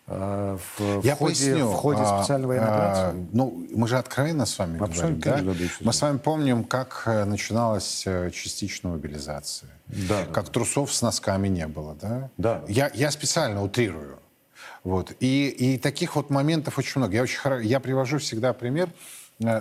Э, 0.08 0.58
В, 0.78 1.06
Я 1.06 1.16
в 1.16 1.20
ходе, 1.20 1.36
поясню. 1.36 1.68
в 1.70 1.76
ходе 1.76 2.02
А, 2.02 2.20
специальной 2.20 2.48
военной 2.48 2.68
а, 2.68 2.74
операции. 2.74 3.28
Ну, 3.34 3.68
мы 3.72 3.88
же 3.88 4.00
откровенно 4.00 4.48
с 4.48 4.58
вами 4.58 4.84
Абсолютно, 4.84 5.32
говорим, 5.32 5.46
да? 5.46 5.54
да, 5.54 5.60
да, 5.60 5.70
Мы 5.82 5.94
с 5.94 6.02
вами 6.02 6.18
помним, 6.18 6.64
как 6.64 7.04
э, 7.06 7.24
начиналась 7.26 8.04
э, 8.08 8.32
частичная 8.32 8.94
мобилизация. 8.94 9.70
Да, 9.88 10.26
да, 10.26 10.34
Как 10.34 10.50
трусов 10.50 10.92
с 10.92 11.04
носками 11.04 11.50
не 11.50 11.68
было, 11.68 11.96
да? 12.02 12.32
Да. 12.38 12.64
Я, 12.68 12.90
я 12.96 13.12
специально 13.12 13.64
утрирую. 13.64 14.18
Вот. 14.84 15.14
И, 15.20 15.50
и 15.50 15.78
таких 15.78 16.16
вот 16.16 16.32
моментов 16.32 16.80
очень 16.80 17.00
много. 17.00 17.14
Я, 17.14 17.22
очень, 17.22 17.40
я 17.64 17.80
привожу 17.80 18.18
всегда 18.18 18.54
пример 18.54 18.90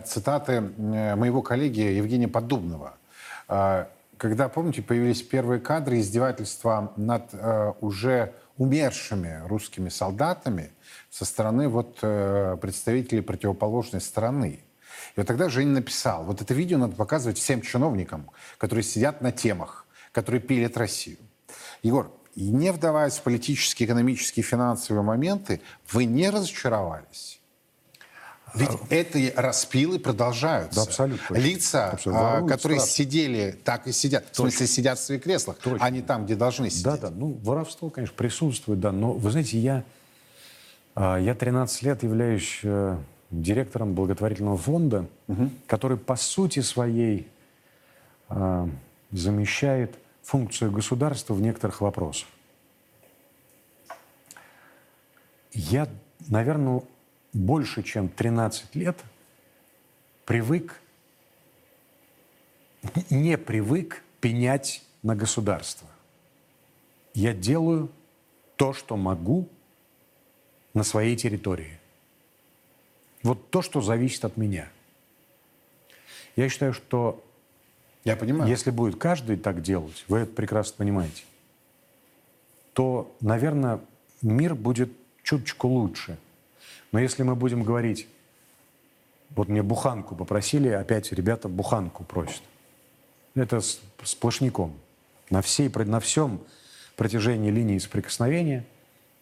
цитаты 0.05 0.53
э, 0.53 1.15
моего 1.17 1.43
коллеги 1.43 1.81
Евгения 1.81 2.29
Поддубного. 2.29 2.95
Э, 3.49 3.87
Когда, 4.17 4.49
помните, 4.49 4.83
появились 4.83 5.23
первые 5.23 5.61
кадры 5.61 5.99
издевательства 5.99 6.93
над 6.97 7.31
э, 7.33 7.73
уже 7.81 8.35
умершими 8.59 9.41
русскими 9.47 9.89
солдатами 9.89 10.71
со 11.09 11.25
стороны 11.25 11.69
вот, 11.69 11.99
э, 12.03 12.59
представителей 12.61 13.23
противоположной 13.23 14.03
стороны. 14.03 14.61
И 15.17 15.21
вот 15.21 15.27
тогда 15.27 15.49
Женя 15.49 15.73
написал, 15.73 16.25
вот 16.25 16.43
это 16.43 16.53
видео 16.53 16.77
надо 16.77 16.95
показывать 16.95 17.39
всем 17.39 17.63
чиновникам, 17.63 18.31
которые 18.59 18.83
сидят 18.83 19.23
на 19.23 19.33
темах, 19.33 19.87
которые 20.13 20.43
пилят 20.43 20.77
Россию. 20.77 21.17
Егор, 21.83 22.13
не 22.37 22.71
вдаваясь 22.73 23.17
в 23.17 23.23
политические, 23.23 23.87
экономические, 23.87 24.45
финансовые 24.45 25.03
моменты, 25.03 25.63
вы 25.91 26.05
не 26.05 26.29
разочаровались? 26.29 27.40
Ведь 28.55 28.71
эти 28.91 29.33
распилы 29.37 29.99
продолжаются. 29.99 30.81
Да, 30.81 30.83
абсолютно. 30.83 31.35
Лица, 31.37 31.91
Абсолютно. 31.91 32.39
а, 32.39 32.47
которые 32.47 32.81
страшно. 32.81 33.05
сидели, 33.05 33.59
так 33.65 33.87
и 33.87 33.93
сидят. 33.93 34.27
В 34.33 34.37
смысле, 34.37 34.67
сидят 34.67 34.99
в 34.99 35.03
своих 35.03 35.23
креслах, 35.23 35.57
Точно. 35.59 35.79
а 35.85 35.91
не 35.91 36.03
там, 36.03 36.25
где 36.25 36.35
должны 36.37 36.71
сидеть. 36.71 36.85
Да, 36.85 36.97
да, 36.97 37.11
ну, 37.11 37.39
воровство, 37.43 37.91
конечно, 37.91 38.15
присутствует, 38.17 38.81
да. 38.81 38.93
Но, 38.93 39.13
вы 39.13 39.31
знаете, 39.31 39.59
я, 39.59 39.85
а, 40.95 41.19
я 41.19 41.35
13 41.35 41.83
лет 41.83 42.03
являюсь 42.03 42.61
э, 42.63 42.99
директором 43.31 43.95
благотворительного 43.95 44.57
фонда, 44.57 45.07
который 45.67 45.97
по 45.97 46.17
сути 46.17 46.61
своей 46.61 47.29
а, 48.29 48.69
замещает 49.13 49.95
функцию 50.23 50.71
государства 50.71 51.35
в 51.35 51.41
некоторых 51.41 51.81
вопросах. 51.81 52.29
Я, 55.53 55.89
наверное, 56.29 56.83
больше 57.33 57.83
чем 57.83 58.09
13 58.09 58.75
лет 58.75 58.99
привык, 60.25 60.81
не 63.09 63.37
привык 63.39 64.03
пенять 64.21 64.83
на 65.03 65.15
государство. 65.17 65.89
Я 67.15 67.33
делаю 67.33 67.91
то, 68.57 68.73
что 68.73 68.97
могу 68.97 69.49
на 70.75 70.85
своей 70.85 71.17
территории. 71.17 71.79
Вот 73.23 73.51
то, 73.51 73.63
что 73.63 73.81
зависит 73.81 74.25
от 74.25 74.37
меня. 74.37 74.69
Я 76.37 76.49
считаю, 76.49 76.73
что 76.73 77.23
Я 78.05 78.17
понимаю. 78.17 78.49
если 78.49 78.71
будет 78.71 78.97
каждый 78.97 79.37
так 79.37 79.63
делать, 79.63 80.05
вы 80.09 80.21
это 80.21 80.33
прекрасно 80.33 80.77
понимаете, 80.79 81.25
то, 82.73 83.15
наверное, 83.21 83.81
мир 84.23 84.55
будет 84.55 84.93
чуточку 85.23 85.69
лучше. 85.69 86.17
Но 86.93 86.99
если 86.99 87.23
мы 87.23 87.35
будем 87.35 87.63
говорить, 87.63 88.09
вот 89.31 89.49
мне 89.49 89.63
буханку 89.63 90.17
попросили, 90.17 90.69
опять 90.69 91.13
ребята 91.13 91.49
буханку 91.49 92.05
просят. 92.05 92.43
Это 93.35 93.61
сплошняком. 94.03 94.75
На, 95.31 95.43
всей, 95.43 95.69
на 95.69 96.01
всем 96.01 96.41
протяжении 96.97 97.51
линии 97.51 97.79
соприкосновения 97.79 98.65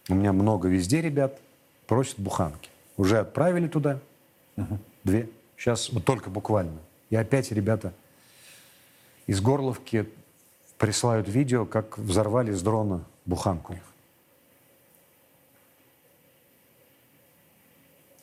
у 0.08 0.14
меня 0.14 0.32
много 0.32 0.68
везде 0.68 1.02
ребят 1.02 1.38
просят 1.86 2.18
буханки. 2.18 2.70
Уже 2.96 3.18
отправили 3.18 3.68
туда 3.68 4.00
две. 5.04 5.28
Сейчас 5.56 5.90
вот 5.90 6.04
только 6.04 6.30
буквально. 6.30 6.78
И 7.10 7.16
опять 7.16 7.52
ребята 7.52 7.92
из 9.26 9.40
Горловки 9.40 10.08
присылают 10.78 11.28
видео, 11.28 11.66
как 11.66 11.98
взорвали 11.98 12.52
с 12.52 12.62
дрона 12.62 13.04
буханку. 13.26 13.76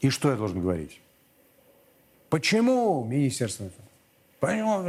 И 0.05 0.09
что 0.11 0.29
я 0.29 0.35
должен 0.37 0.61
говорить? 0.61 1.01
Почему 2.29 3.03
Министерство? 3.05 3.71
Почему? 4.39 4.85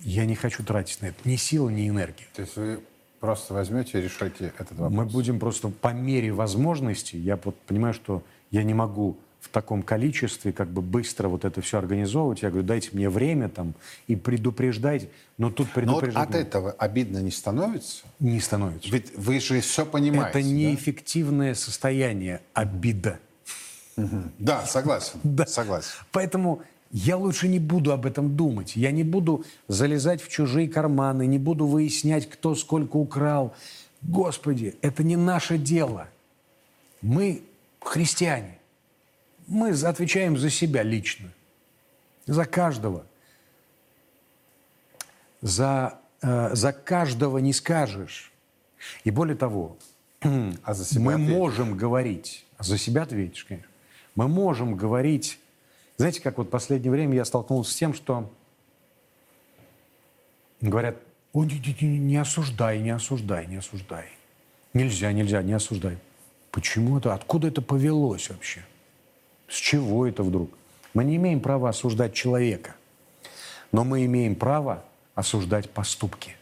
Я 0.00 0.26
не 0.26 0.34
хочу 0.34 0.62
тратить 0.62 1.00
на 1.00 1.06
это 1.06 1.16
ни 1.26 1.36
силы, 1.36 1.72
ни 1.72 1.88
энергии. 1.88 2.26
То 2.34 2.42
есть 2.42 2.56
вы 2.56 2.80
просто 3.20 3.54
возьмете 3.54 3.98
и 3.98 4.02
решите 4.02 4.52
этот 4.58 4.72
вопрос. 4.72 4.92
Мы 4.92 5.06
будем 5.06 5.38
просто 5.38 5.68
по 5.68 5.94
мере 5.94 6.30
возможности, 6.30 7.16
я 7.16 7.38
вот 7.42 7.56
понимаю, 7.60 7.94
что 7.94 8.22
я 8.50 8.64
не 8.64 8.74
могу 8.74 9.16
в 9.40 9.48
таком 9.48 9.82
количестве 9.82 10.52
как 10.52 10.68
бы 10.68 10.82
быстро 10.82 11.28
вот 11.28 11.46
это 11.46 11.62
все 11.62 11.78
организовывать. 11.78 12.42
Я 12.42 12.50
говорю, 12.50 12.66
дайте 12.66 12.90
мне 12.92 13.08
время 13.08 13.48
там 13.48 13.72
и 14.08 14.14
предупреждайте. 14.14 15.08
Но 15.38 15.50
тут 15.50 15.68
Но 15.68 15.92
вот 15.92 16.00
предупреждать 16.00 16.28
от 16.28 16.34
этого 16.34 16.72
обидно 16.72 17.18
не 17.22 17.30
становится? 17.30 18.04
не 18.18 18.40
становится. 18.40 18.90
Ведь 18.90 19.16
вы 19.16 19.40
же 19.40 19.62
все 19.62 19.86
понимаете. 19.86 20.38
это 20.38 20.46
да? 20.46 20.54
неэффективное 20.54 21.54
состояние, 21.54 22.42
обида. 22.52 23.18
Да, 24.38 24.64
согласен. 24.66 25.20
Да. 25.22 25.46
Согласен. 25.46 25.90
Поэтому 26.12 26.62
я 26.90 27.16
лучше 27.16 27.48
не 27.48 27.58
буду 27.58 27.92
об 27.92 28.06
этом 28.06 28.36
думать. 28.36 28.76
Я 28.76 28.90
не 28.90 29.04
буду 29.04 29.44
залезать 29.68 30.22
в 30.22 30.28
чужие 30.28 30.68
карманы, 30.68 31.26
не 31.26 31.38
буду 31.38 31.66
выяснять, 31.66 32.28
кто 32.28 32.54
сколько 32.54 32.96
украл. 32.96 33.54
Господи, 34.02 34.76
это 34.82 35.02
не 35.02 35.16
наше 35.16 35.58
дело. 35.58 36.08
Мы 37.02 37.42
христиане. 37.80 38.58
Мы 39.46 39.70
отвечаем 39.70 40.38
за 40.38 40.48
себя 40.50 40.82
лично, 40.82 41.28
за 42.26 42.44
каждого. 42.44 43.04
За, 45.42 45.98
э, 46.22 46.54
за 46.54 46.72
каждого 46.72 47.38
не 47.38 47.52
скажешь. 47.52 48.30
И 49.04 49.10
более 49.10 49.36
того, 49.36 49.76
А 50.22 50.74
за 50.74 50.84
себя 50.84 51.00
мы 51.02 51.12
ответишь. 51.14 51.34
можем 51.34 51.76
говорить, 51.76 52.46
а 52.58 52.62
за 52.62 52.76
себя 52.78 53.02
ответишь, 53.02 53.44
конечно. 53.44 53.69
Мы 54.20 54.28
можем 54.28 54.76
говорить, 54.76 55.38
знаете, 55.96 56.20
как 56.20 56.36
вот 56.36 56.48
в 56.48 56.50
последнее 56.50 56.90
время 56.90 57.14
я 57.14 57.24
столкнулся 57.24 57.72
с 57.72 57.74
тем, 57.74 57.94
что 57.94 58.30
говорят, 60.60 60.98
«О, 61.32 61.42
не, 61.42 61.58
не- 61.80 61.98
не- 61.98 62.16
осуждай, 62.18 62.80
не 62.80 62.90
осуждай, 62.90 63.46
не 63.46 63.56
осуждай. 63.56 64.08
Нельзя, 64.74 65.10
нельзя, 65.12 65.40
не 65.42 65.54
осуждай. 65.54 65.96
Почему 66.50 66.98
это? 66.98 67.14
Откуда 67.14 67.48
это 67.48 67.62
повелось 67.62 68.28
вообще? 68.28 68.62
С 69.48 69.54
чего 69.54 70.06
это 70.06 70.22
вдруг? 70.22 70.50
Мы 70.92 71.04
не 71.04 71.16
имеем 71.16 71.40
права 71.40 71.70
осуждать 71.70 72.12
человека, 72.12 72.76
но 73.72 73.84
мы 73.84 74.04
имеем 74.04 74.34
право 74.34 74.84
осуждать 75.14 75.70
поступки. 75.70 76.36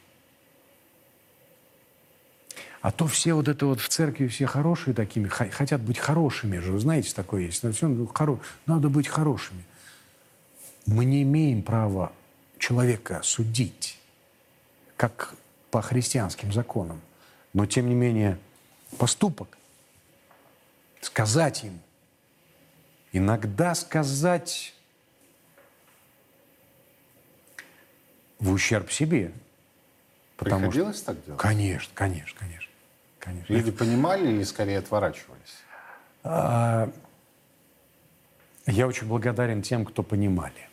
А 2.80 2.92
то 2.92 3.06
все 3.06 3.34
вот 3.34 3.48
это 3.48 3.66
вот 3.66 3.80
в 3.80 3.88
церкви 3.88 4.28
все 4.28 4.46
хорошие 4.46 4.94
такими, 4.94 5.26
хотят 5.28 5.80
быть 5.80 5.98
хорошими 5.98 6.58
же, 6.58 6.72
вы 6.72 6.78
знаете, 6.78 7.12
такое 7.12 7.42
есть. 7.42 7.62
Ну, 7.62 7.72
всё, 7.72 7.88
ну, 7.88 8.04
хоро- 8.04 8.40
Надо 8.66 8.88
быть 8.88 9.08
хорошими. 9.08 9.64
Мы 10.86 11.04
не 11.04 11.22
имеем 11.22 11.62
права 11.62 12.12
человека 12.58 13.20
судить, 13.24 13.98
как 14.96 15.34
по 15.70 15.82
христианским 15.82 16.52
законам. 16.52 17.00
Но, 17.52 17.66
тем 17.66 17.88
не 17.88 17.94
менее, 17.94 18.38
поступок, 18.96 19.58
сказать 21.00 21.64
ему, 21.64 21.78
иногда 23.12 23.74
сказать 23.74 24.72
в 28.38 28.52
ущерб 28.52 28.90
себе. 28.92 29.32
Потому 30.36 30.60
что 30.60 30.70
Приходилось 30.70 31.02
так 31.02 31.24
делать? 31.24 31.40
Конечно, 31.40 31.90
конечно, 31.94 32.38
конечно. 32.38 32.67
Конечно. 33.18 33.52
Люди 33.52 33.70
понимали 33.70 34.28
или 34.28 34.42
скорее 34.42 34.78
отворачивались? 34.78 35.62
Я 36.24 36.90
очень 38.86 39.06
благодарен 39.06 39.62
тем, 39.62 39.84
кто 39.84 40.02
понимали. 40.02 40.68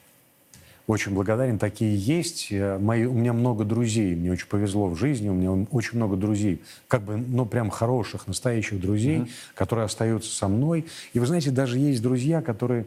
Очень 0.87 1.13
благодарен, 1.13 1.57
такие 1.57 1.97
есть. 1.97 2.51
Э, 2.51 2.77
Мои, 2.77 3.05
у 3.05 3.13
меня 3.13 3.33
много 3.33 3.63
друзей, 3.63 4.15
мне 4.15 4.31
очень 4.31 4.47
повезло 4.47 4.87
в 4.87 4.95
жизни, 4.95 5.29
у 5.29 5.33
меня 5.33 5.65
очень 5.71 5.97
много 5.97 6.15
друзей, 6.15 6.61
как 6.87 7.01
бы, 7.01 7.17
ну, 7.17 7.47
прям 7.47 7.71
хороших, 7.71 8.27
настоящих 8.27 8.79
друзей, 8.79 9.31
которые 9.55 9.85
остаются 9.85 10.35
со 10.35 10.47
мной. 10.47 10.85
И 11.13 11.19
вы 11.19 11.25
знаете, 11.25 11.49
даже 11.49 11.79
есть 11.79 12.03
друзья, 12.03 12.43
которые 12.43 12.85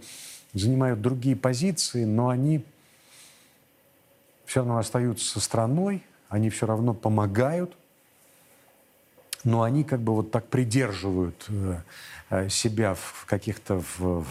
занимают 0.53 1.01
другие 1.01 1.35
позиции, 1.35 2.05
но 2.05 2.29
они 2.29 2.65
все 4.45 4.61
равно 4.61 4.79
остаются 4.79 5.29
со 5.29 5.41
страной, 5.41 6.05
они 6.29 6.51
все 6.51 6.67
равно 6.67 6.95
помогают, 6.95 7.77
но 9.45 9.63
они 9.63 9.85
как 9.85 10.01
бы 10.01 10.15
вот 10.15 10.31
так 10.31 10.49
придерживают 10.49 11.47
э, 11.49 11.81
э, 12.31 12.49
себя 12.49 12.95
в 12.95 13.25
каких-то... 13.27 13.83
В, 13.99 14.25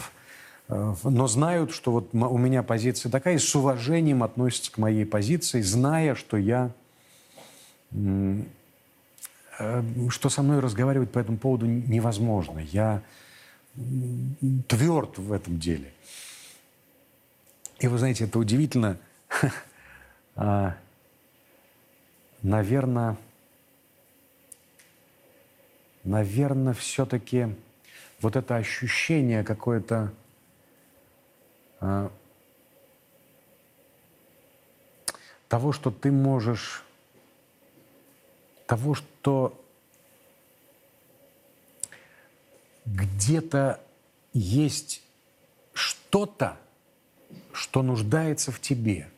э, 0.68 0.94
в- 1.02 1.10
но 1.10 1.26
знают, 1.26 1.72
что 1.72 1.92
вот 1.92 2.10
у 2.12 2.38
меня 2.38 2.62
позиция 2.62 3.10
такая, 3.10 3.34
и 3.34 3.38
с 3.38 3.54
уважением 3.54 4.22
относятся 4.22 4.72
к 4.72 4.78
моей 4.78 5.06
позиции, 5.06 5.60
зная, 5.62 6.14
что 6.14 6.36
я... 6.36 6.70
что 10.10 10.28
со 10.28 10.42
мной 10.42 10.60
разговаривать 10.60 11.10
по 11.10 11.18
этому 11.18 11.38
поводу 11.38 11.66
невозможно. 11.66 12.60
Я 12.60 13.02
тверд 14.68 15.18
в 15.18 15.32
этом 15.32 15.58
деле. 15.58 15.92
И 17.78 17.88
вы 17.88 17.98
знаете, 17.98 18.24
это 18.24 18.38
удивительно. 18.38 18.98
А, 20.40 20.76
Наверное, 22.42 23.16
наверное, 26.04 26.74
все-таки 26.74 27.54
вот 28.20 28.36
это 28.36 28.56
ощущение 28.56 29.44
какое-то 29.44 30.12
а, 31.80 32.10
того, 35.48 35.72
что 35.72 35.90
ты 35.90 36.10
можешь, 36.10 36.82
того, 38.66 38.94
что 38.94 39.58
где-то 42.84 43.80
есть 44.32 45.02
что-то, 45.72 46.58
что 47.52 47.82
нуждается 47.82 48.52
в 48.52 48.60
тебе. 48.60 49.08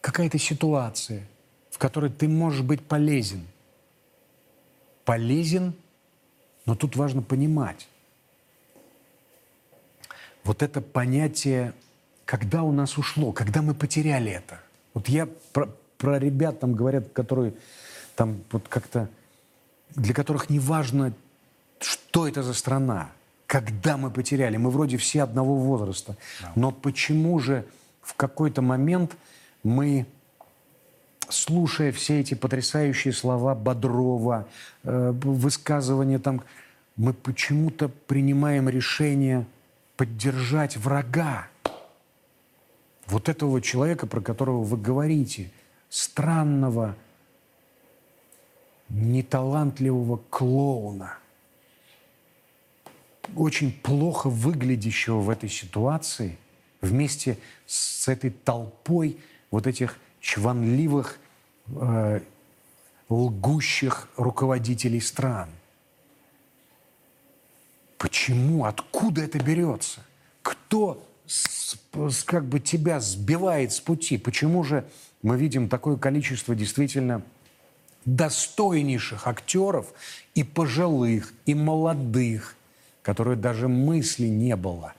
Какая-то 0.00 0.38
ситуация, 0.38 1.26
в 1.70 1.78
которой 1.78 2.10
ты 2.10 2.28
можешь 2.28 2.62
быть 2.62 2.84
полезен. 2.84 3.46
Полезен, 5.04 5.74
но 6.66 6.74
тут 6.74 6.96
важно 6.96 7.22
понимать. 7.22 7.88
Вот 10.44 10.62
это 10.62 10.80
понятие, 10.80 11.72
когда 12.24 12.62
у 12.62 12.72
нас 12.72 12.98
ушло, 12.98 13.32
когда 13.32 13.62
мы 13.62 13.74
потеряли 13.74 14.30
это. 14.32 14.60
Вот 14.94 15.08
я 15.08 15.28
про, 15.52 15.68
про 15.98 16.18
ребят 16.18 16.60
там 16.60 16.74
говорят, 16.74 17.10
которые 17.12 17.54
там 18.16 18.42
вот 18.50 18.68
как-то, 18.68 19.08
для 19.90 20.14
которых 20.14 20.50
не 20.50 20.58
важно, 20.58 21.12
что 21.80 22.28
это 22.28 22.42
за 22.42 22.54
страна, 22.54 23.10
когда 23.46 23.96
мы 23.96 24.10
потеряли. 24.10 24.56
Мы 24.56 24.70
вроде 24.70 24.96
все 24.96 25.22
одного 25.22 25.56
возраста. 25.56 26.16
Но 26.54 26.70
почему 26.70 27.38
же 27.38 27.64
в 28.00 28.14
какой-то 28.14 28.62
момент 28.62 29.16
мы, 29.62 30.06
слушая 31.42 31.90
все 31.90 32.20
эти 32.20 32.34
потрясающие 32.34 33.12
слова 33.12 33.54
Бодрова, 33.54 34.46
э, 34.84 35.10
высказывания 35.12 36.18
там, 36.18 36.42
мы 36.96 37.12
почему-то 37.12 37.88
принимаем 37.88 38.68
решение 38.68 39.46
поддержать 39.96 40.76
врага. 40.76 41.48
Вот 43.06 43.28
этого 43.28 43.60
человека, 43.60 44.06
про 44.06 44.20
которого 44.20 44.62
вы 44.62 44.76
говорите, 44.76 45.50
странного, 45.88 46.94
неталантливого 48.88 50.20
клоуна, 50.30 51.18
очень 53.34 53.72
плохо 53.72 54.28
выглядящего 54.28 55.18
в 55.18 55.28
этой 55.28 55.48
ситуации, 55.48 56.38
вместе 56.80 57.38
с 57.66 58.06
этой 58.06 58.30
толпой 58.30 59.18
вот 59.50 59.66
этих 59.66 59.98
чванливых, 60.20 61.18
э, 61.68 62.20
лгущих 63.08 64.08
руководителей 64.16 65.00
стран. 65.00 65.48
Почему? 67.98 68.64
Откуда 68.64 69.22
это 69.22 69.38
берется? 69.38 70.00
Кто 70.42 71.06
с- 71.26 71.76
с- 72.10 72.24
как 72.24 72.44
бы 72.46 72.58
тебя 72.58 73.00
сбивает 73.00 73.72
с 73.72 73.80
пути? 73.80 74.18
Почему 74.18 74.64
же 74.64 74.84
мы 75.22 75.36
видим 75.36 75.68
такое 75.68 75.96
количество 75.96 76.54
действительно 76.54 77.22
достойнейших 78.04 79.28
актеров 79.28 79.92
и 80.34 80.42
пожилых, 80.42 81.32
и 81.46 81.54
молодых, 81.54 82.56
которые 83.02 83.36
даже 83.36 83.68
мысли 83.68 84.26
не 84.26 84.56
было. 84.56 84.94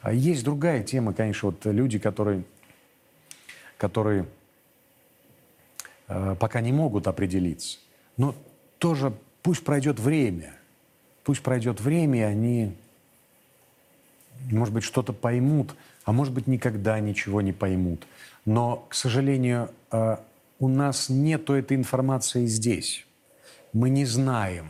А 0.00 0.12
Есть 0.14 0.44
другая 0.44 0.82
тема, 0.82 1.12
конечно, 1.12 1.50
вот 1.50 1.66
люди, 1.66 1.98
которые, 1.98 2.44
которые 3.76 4.26
пока 6.08 6.60
не 6.60 6.72
могут 6.72 7.06
определиться. 7.06 7.78
Но 8.16 8.34
тоже 8.78 9.12
пусть 9.42 9.64
пройдет 9.64 10.00
время. 10.00 10.52
Пусть 11.24 11.42
пройдет 11.42 11.80
время, 11.80 12.18
и 12.18 12.22
они, 12.22 12.76
может 14.50 14.72
быть, 14.72 14.84
что-то 14.84 15.12
поймут, 15.12 15.74
а 16.04 16.12
может 16.12 16.32
быть, 16.32 16.46
никогда 16.46 16.98
ничего 17.00 17.42
не 17.42 17.52
поймут. 17.52 18.06
Но, 18.46 18.86
к 18.88 18.94
сожалению, 18.94 19.70
э, 19.92 20.16
у 20.58 20.68
нас 20.68 21.10
нету 21.10 21.52
этой 21.52 21.76
информации 21.76 22.46
здесь. 22.46 23.06
Мы 23.74 23.90
не 23.90 24.06
знаем 24.06 24.68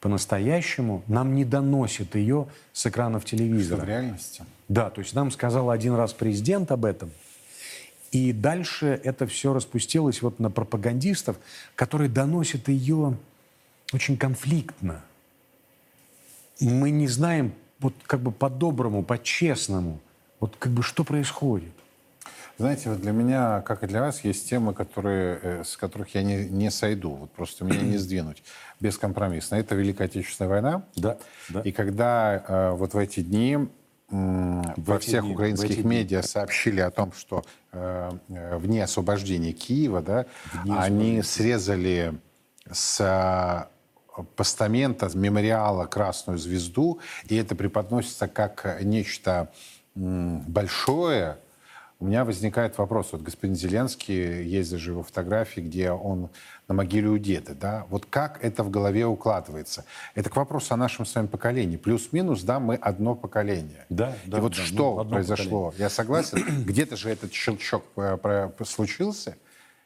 по-настоящему, 0.00 1.02
нам 1.06 1.34
не 1.34 1.44
доносят 1.44 2.14
ее 2.14 2.48
с 2.72 2.86
экранов 2.86 3.22
Что 3.26 3.36
телевизора. 3.36 3.80
в 3.80 3.84
реальности? 3.84 4.44
Да, 4.68 4.90
то 4.90 5.00
есть 5.00 5.14
нам 5.14 5.30
сказал 5.30 5.70
один 5.70 5.94
раз 5.94 6.12
президент 6.12 6.70
об 6.72 6.84
этом, 6.84 7.10
и 8.14 8.32
дальше 8.32 9.00
это 9.02 9.26
все 9.26 9.52
распустилось 9.52 10.22
вот 10.22 10.38
на 10.38 10.48
пропагандистов, 10.48 11.36
которые 11.74 12.08
доносят 12.08 12.68
ее 12.68 13.18
очень 13.92 14.16
конфликтно. 14.16 15.02
Мы 16.60 16.90
не 16.90 17.08
знаем 17.08 17.52
вот 17.80 17.92
как 18.06 18.20
бы 18.20 18.30
по-доброму, 18.30 19.02
по-честному, 19.02 19.98
Вот 20.38 20.54
как 20.60 20.70
бы 20.70 20.84
что 20.84 21.02
происходит? 21.02 21.72
Знаете, 22.56 22.90
вот 22.90 23.00
для 23.00 23.10
меня, 23.10 23.62
как 23.62 23.82
и 23.82 23.88
для 23.88 24.00
вас, 24.00 24.22
есть 24.22 24.48
темы, 24.48 24.74
которые, 24.74 25.40
э, 25.42 25.64
с 25.64 25.76
которых 25.76 26.14
я 26.14 26.22
не, 26.22 26.44
не 26.44 26.70
сойду. 26.70 27.10
Вот 27.16 27.32
просто 27.32 27.64
меня 27.64 27.80
не 27.80 27.98
сдвинуть 27.98 28.44
бескомпромиссно. 28.78 29.56
Это 29.56 29.74
Великая 29.74 30.04
Отечественная 30.04 30.48
война. 30.48 30.84
Да, 30.94 31.18
да. 31.48 31.62
И 31.62 31.72
когда 31.72 32.44
э, 32.46 32.70
вот 32.76 32.94
в 32.94 32.98
эти 32.98 33.22
дни 33.22 33.58
во 34.10 34.98
всех 34.98 35.24
украинских 35.24 35.82
дни. 35.82 35.96
медиа 35.96 36.22
сообщили 36.22 36.80
о 36.80 36.90
том, 36.90 37.12
что 37.12 37.44
э, 37.72 38.10
э, 38.28 38.56
в 38.56 38.66
дни 38.66 38.80
освобождения 38.80 39.52
Киева, 39.52 40.02
да, 40.02 40.26
дни 40.62 40.74
они 40.76 41.22
срезали 41.22 42.14
с 42.70 43.00
э, 43.00 44.22
постамента, 44.36 45.08
с 45.08 45.14
мемориала 45.14 45.86
Красную 45.86 46.38
Звезду, 46.38 47.00
и 47.28 47.36
это 47.36 47.54
преподносится 47.54 48.28
как 48.28 48.78
нечто 48.82 49.50
большое, 49.94 51.38
у 52.00 52.06
меня 52.06 52.24
возникает 52.24 52.76
вопрос. 52.76 53.08
Вот 53.12 53.22
господин 53.22 53.54
Зеленский, 53.56 54.42
есть 54.44 54.70
даже 54.70 54.90
его 54.90 55.02
фотографии, 55.02 55.60
где 55.60 55.90
он 55.90 56.28
на 56.68 56.74
могиле 56.74 57.08
у 57.08 57.18
деда. 57.18 57.54
Да? 57.54 57.86
Вот 57.90 58.06
как 58.06 58.42
это 58.42 58.62
в 58.62 58.70
голове 58.70 59.06
укладывается? 59.06 59.84
Это 60.14 60.30
к 60.30 60.36
вопросу 60.36 60.74
о 60.74 60.76
нашем 60.76 61.06
с 61.06 61.14
вами 61.14 61.26
поколении. 61.26 61.76
Плюс-минус, 61.76 62.42
да, 62.42 62.60
мы 62.60 62.76
одно 62.76 63.14
поколение. 63.14 63.86
Да, 63.88 64.16
да, 64.26 64.38
И 64.38 64.40
вот 64.40 64.52
да, 64.52 64.58
ну, 64.60 64.66
что 64.66 64.98
одно 64.98 65.14
произошло? 65.14 65.74
Я 65.78 65.90
согласен. 65.90 66.64
Где-то 66.64 66.96
же 66.96 67.10
этот 67.10 67.32
щелчок 67.32 67.84
э, 67.96 68.48
случился, 68.64 69.36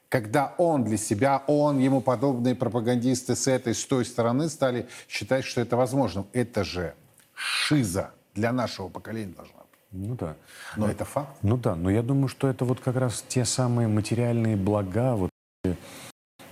когда 0.09 0.55
он 0.57 0.85
для 0.85 0.97
себя, 0.97 1.43
он, 1.47 1.79
ему 1.79 2.01
подобные 2.01 2.55
пропагандисты 2.55 3.37
с 3.37 3.47
этой, 3.47 3.75
с 3.75 3.85
той 3.85 4.05
стороны 4.05 4.49
стали 4.49 4.89
считать, 5.09 5.45
что 5.45 5.61
это 5.61 5.77
возможно. 5.77 6.25
Это 6.33 6.65
же 6.65 6.95
шиза 7.35 8.13
для 8.35 8.53
нашего 8.53 8.89
поколения 8.89 9.35
должна 9.35 9.59
быть. 9.59 9.81
Ну 9.91 10.15
да. 10.15 10.37
Но 10.77 10.89
это 10.89 11.05
факт. 11.05 11.37
Ну 11.43 11.57
да, 11.57 11.75
но 11.75 11.91
я 11.91 12.03
думаю, 12.03 12.29
что 12.29 12.49
это 12.49 12.65
вот 12.65 12.81
как 12.81 12.97
раз 12.97 13.25
те 13.27 13.45
самые 13.45 13.89
материальные 13.89 14.57
блага, 14.57 15.15
вот, 15.15 15.31
э, 15.65 15.75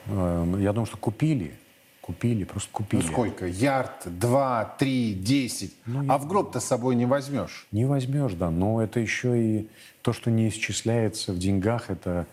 я 0.09 0.73
думаю, 0.73 0.87
что 0.87 0.97
купили, 0.97 1.55
купили, 2.01 2.45
просто 2.45 2.71
купили. 2.71 3.03
Ну 3.03 3.09
сколько? 3.09 3.47
Ярд, 3.47 4.03
два, 4.07 4.77
три, 4.79 5.15
десять. 5.15 5.75
а 6.09 6.19
в 6.19 6.29
гроб-то 6.29 6.61
с 6.61 6.65
собой 6.65 6.95
не 6.95 7.07
возьмешь. 7.07 7.67
Не 7.73 7.85
возьмешь, 7.85 8.35
да, 8.35 8.51
но 8.51 8.83
это 8.83 9.01
еще 9.01 9.43
и 9.43 9.69
то, 10.03 10.13
что 10.13 10.31
не 10.31 10.49
исчисляется 10.49 11.33
в 11.33 11.39
деньгах, 11.39 11.91
это 11.91 12.27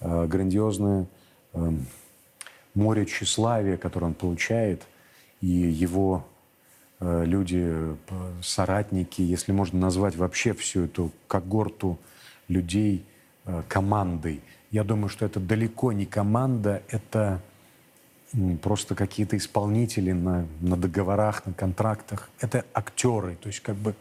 э, 0.00 0.26
грандиозное 0.26 1.06
э, 1.54 1.72
море 2.74 3.06
тщеславия, 3.06 3.78
которое 3.78 4.06
он 4.06 4.14
получает, 4.14 4.82
и 5.40 5.46
его 5.46 6.26
э, 7.00 7.24
люди, 7.24 7.62
э, 7.64 7.96
соратники, 8.42 9.22
если 9.22 9.52
можно 9.52 9.78
назвать 9.78 10.16
вообще 10.16 10.52
всю 10.52 10.84
эту 10.84 11.12
когорту 11.28 11.98
людей 12.48 13.04
э, 13.46 13.62
командой. 13.68 14.42
Я 14.74 14.82
думаю, 14.82 15.08
что 15.08 15.24
это 15.24 15.38
далеко 15.38 15.92
не 15.92 16.04
команда, 16.04 16.82
это 16.88 17.40
просто 18.60 18.96
какие-то 18.96 19.36
исполнители 19.36 20.10
на, 20.10 20.48
на 20.60 20.76
договорах, 20.76 21.46
на 21.46 21.52
контрактах. 21.52 22.28
Это 22.40 22.64
актеры, 22.74 23.36
то 23.36 23.46
есть 23.46 23.60
как 23.60 23.76
бы, 23.76 23.94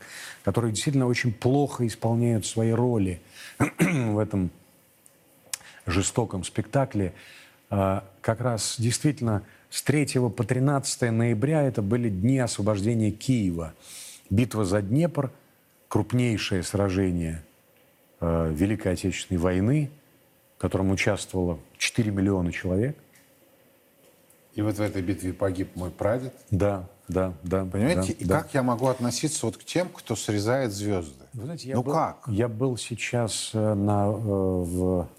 которые 0.43 0.73
действительно 0.73 1.05
очень 1.05 1.31
плохо 1.31 1.85
исполняют 1.85 2.47
свои 2.47 2.71
роли 2.71 3.21
в 3.59 4.17
этом 4.17 4.49
жестоком 5.85 6.43
спектакле. 6.43 7.13
А, 7.69 8.03
Как 8.21 8.41
раз 8.41 8.77
действительно 8.79 9.43
с 9.69 9.83
3 9.83 10.07
по 10.35 10.43
13 10.43 11.11
ноября 11.11 11.61
это 11.61 11.83
были 11.83 12.09
дни 12.09 12.39
освобождения 12.39 13.11
Киева. 13.11 13.75
Битва 14.31 14.65
за 14.65 14.81
Днепр, 14.81 15.29
крупнейшее 15.87 16.63
сражение 16.63 17.43
э, 18.21 18.51
Великой 18.51 18.93
Отечественной 18.93 19.39
войны, 19.39 19.91
котором 20.63 20.91
участвовало 20.91 21.59
4 21.77 22.09
миллиона 22.09 22.53
человек. 22.53 22.97
И 24.53 24.61
вот 24.61 24.75
в 24.75 24.81
этой 24.81 25.01
битве 25.01 25.33
погиб 25.33 25.75
мой 25.75 25.91
прадед. 25.91 26.33
Да, 26.51 26.87
да, 27.09 27.33
да. 27.43 27.65
Понимаете? 27.65 28.13
да, 28.13 28.19
и 28.19 28.23
да. 28.23 28.39
как 28.39 28.53
я 28.53 28.63
могу 28.63 28.87
относиться 28.87 29.45
вот 29.45 29.57
к 29.57 29.65
тем, 29.65 29.89
кто 29.89 30.15
срезает 30.15 30.71
звезды? 30.71 31.25
Вы 31.33 31.43
знаете, 31.43 31.67
я 31.67 31.75
ну 31.75 31.83
был, 31.83 31.91
как? 31.91 32.23
Я 32.27 32.47
был 32.47 32.77
сейчас 32.77 33.51
э, 33.53 33.73
на, 33.73 34.05
э, 34.05 34.11
в 34.11 35.09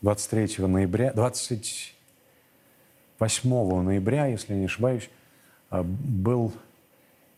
23 0.00 0.66
ноября, 0.66 1.12
28 1.12 3.82
ноября, 3.82 4.26
если 4.26 4.54
я 4.54 4.58
не 4.58 4.64
ошибаюсь, 4.64 5.08
э, 5.70 5.84
был 5.84 6.52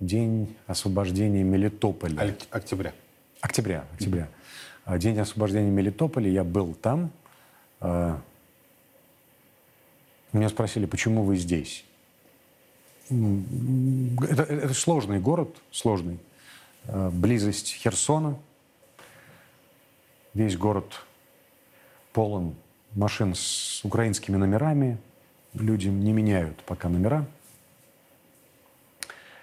день 0.01 0.57
освобождения 0.67 1.43
Мелитополя. 1.43 2.19
Аль- 2.19 2.39
Октября. 2.51 2.95
Октября, 3.43 3.85
октября. 3.93 4.29
День 4.97 5.21
освобождения 5.21 5.71
Мелитополя, 5.71 6.31
я 6.31 6.45
был 6.45 6.73
там. 6.73 7.11
А, 7.83 8.21
Меня 10.33 10.49
спросили, 10.49 10.87
почему 10.87 11.25
вы 11.25 11.37
здесь? 11.37 11.85
Это, 13.11 14.45
это 14.45 14.73
сложный 14.73 15.19
город, 15.19 15.55
сложный. 15.73 16.19
А, 16.87 17.11
Близость 17.11 17.75
Херсона. 17.75 18.39
Весь 20.33 20.57
город 20.57 21.03
полон 22.13 22.55
машин 22.95 23.35
с 23.35 23.85
украинскими 23.85 24.37
номерами. 24.37 24.97
Люди 25.53 25.89
не 25.89 26.13
меняют 26.13 26.63
пока 26.65 26.89
номера. 26.89 27.27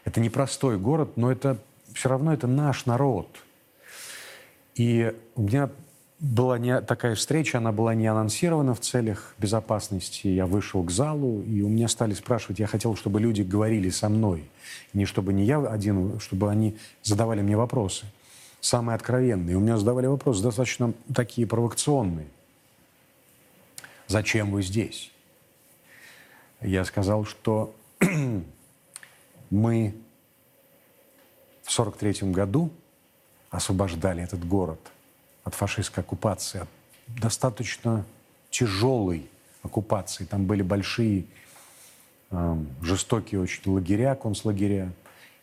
Это 0.05 0.21
непростой 0.21 0.79
город, 0.79 1.17
но 1.17 1.31
это 1.31 1.59
все 1.93 2.09
равно 2.09 2.33
это 2.33 2.47
наш 2.47 2.85
народ. 2.85 3.27
И 4.75 5.13
у 5.35 5.41
меня 5.41 5.69
была 6.19 6.57
не, 6.57 6.81
такая 6.81 7.15
встреча, 7.15 7.57
она 7.59 7.71
была 7.71 7.95
не 7.95 8.07
анонсирована 8.07 8.75
в 8.75 8.81
целях 8.81 9.33
безопасности. 9.37 10.27
Я 10.27 10.45
вышел 10.45 10.83
к 10.83 10.91
залу, 10.91 11.41
и 11.43 11.61
у 11.61 11.69
меня 11.69 11.87
стали 11.87 12.13
спрашивать, 12.13 12.59
я 12.59 12.67
хотел, 12.67 12.95
чтобы 12.95 13.21
люди 13.21 13.41
говорили 13.41 13.89
со 13.89 14.09
мной. 14.09 14.49
Не 14.93 15.05
чтобы 15.05 15.31
не 15.31 15.45
я 15.45 15.59
один, 15.59 16.19
чтобы 16.19 16.51
они 16.51 16.77
задавали 17.03 17.41
мне 17.41 17.55
вопросы. 17.55 18.05
Самые 18.59 18.95
откровенные. 18.95 19.55
У 19.55 19.61
меня 19.61 19.77
задавали 19.77 20.07
вопросы 20.07 20.43
достаточно 20.43 20.93
такие 21.13 21.47
провокационные. 21.47 22.27
Зачем 24.07 24.51
вы 24.51 24.61
здесь? 24.61 25.11
Я 26.59 26.83
сказал, 26.83 27.23
что 27.23 27.73
мы 29.49 29.95
в 31.63 31.71
43 31.71 32.31
году 32.31 32.71
освобождали 33.51 34.21
этот 34.21 34.45
город 34.45 34.79
от 35.49 35.55
фашистской 35.55 36.03
оккупации, 36.03 36.61
от 36.61 36.69
достаточно 37.07 38.05
тяжелой 38.51 39.27
оккупации. 39.63 40.25
Там 40.25 40.45
были 40.45 40.61
большие, 40.61 41.25
эм, 42.31 42.67
жестокие 42.81 43.41
очень 43.41 43.63
лагеря, 43.65 44.15
концлагеря. 44.15 44.91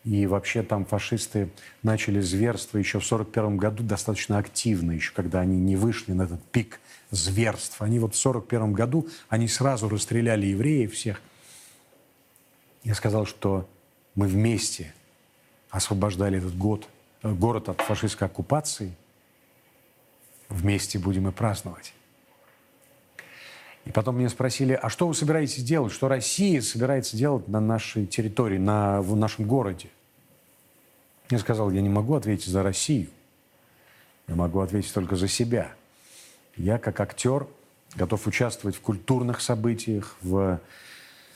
И 0.05 0.25
вообще 0.25 0.63
там 0.63 0.85
фашисты 0.85 1.49
начали 1.83 2.21
зверство 2.21 2.77
еще 2.77 2.99
в 2.99 3.05
41 3.05 3.57
году 3.57 3.83
достаточно 3.83 4.37
активно, 4.37 4.93
еще 4.93 5.11
когда 5.13 5.41
они 5.41 5.57
не 5.57 5.75
вышли 5.75 6.13
на 6.13 6.23
этот 6.23 6.41
пик 6.45 6.79
зверств. 7.11 7.81
Они 7.81 7.99
вот 7.99 8.15
в 8.15 8.17
41 8.17 8.71
году, 8.71 9.07
они 9.27 9.49
сразу 9.49 9.89
расстреляли 9.89 10.45
евреев 10.45 10.93
всех. 10.93 11.21
Я 12.83 12.95
сказал, 12.95 13.25
что 13.25 13.69
мы 14.15 14.27
вместе 14.27 14.93
освобождали 15.69 16.37
этот 16.37 16.57
год, 16.57 16.87
э, 17.23 17.33
город 17.33 17.67
от 17.67 17.81
фашистской 17.81 18.29
оккупации. 18.29 18.95
Вместе 20.49 20.99
будем 20.99 21.27
и 21.27 21.31
праздновать. 21.31 21.93
И 23.85 23.91
потом 23.91 24.17
меня 24.17 24.27
спросили, 24.29 24.73
а 24.73 24.89
что 24.89 25.07
вы 25.07 25.13
собираетесь 25.13 25.63
делать, 25.63 25.93
что 25.93 26.09
Россия 26.09 26.61
собирается 26.61 27.15
делать 27.15 27.47
на 27.47 27.61
нашей 27.61 28.05
территории, 28.05 28.57
на, 28.57 29.01
в 29.01 29.15
нашем 29.15 29.47
городе? 29.47 29.89
Я 31.29 31.39
сказал, 31.39 31.71
я 31.71 31.81
не 31.81 31.89
могу 31.89 32.15
ответить 32.15 32.47
за 32.47 32.63
Россию. 32.63 33.07
Я 34.27 34.35
могу 34.35 34.59
ответить 34.59 34.93
только 34.93 35.15
за 35.15 35.29
себя. 35.29 35.71
Я, 36.57 36.79
как 36.79 36.99
актер, 36.99 37.47
готов 37.95 38.27
участвовать 38.27 38.75
в 38.75 38.81
культурных 38.81 39.39
событиях, 39.39 40.17
в 40.21 40.59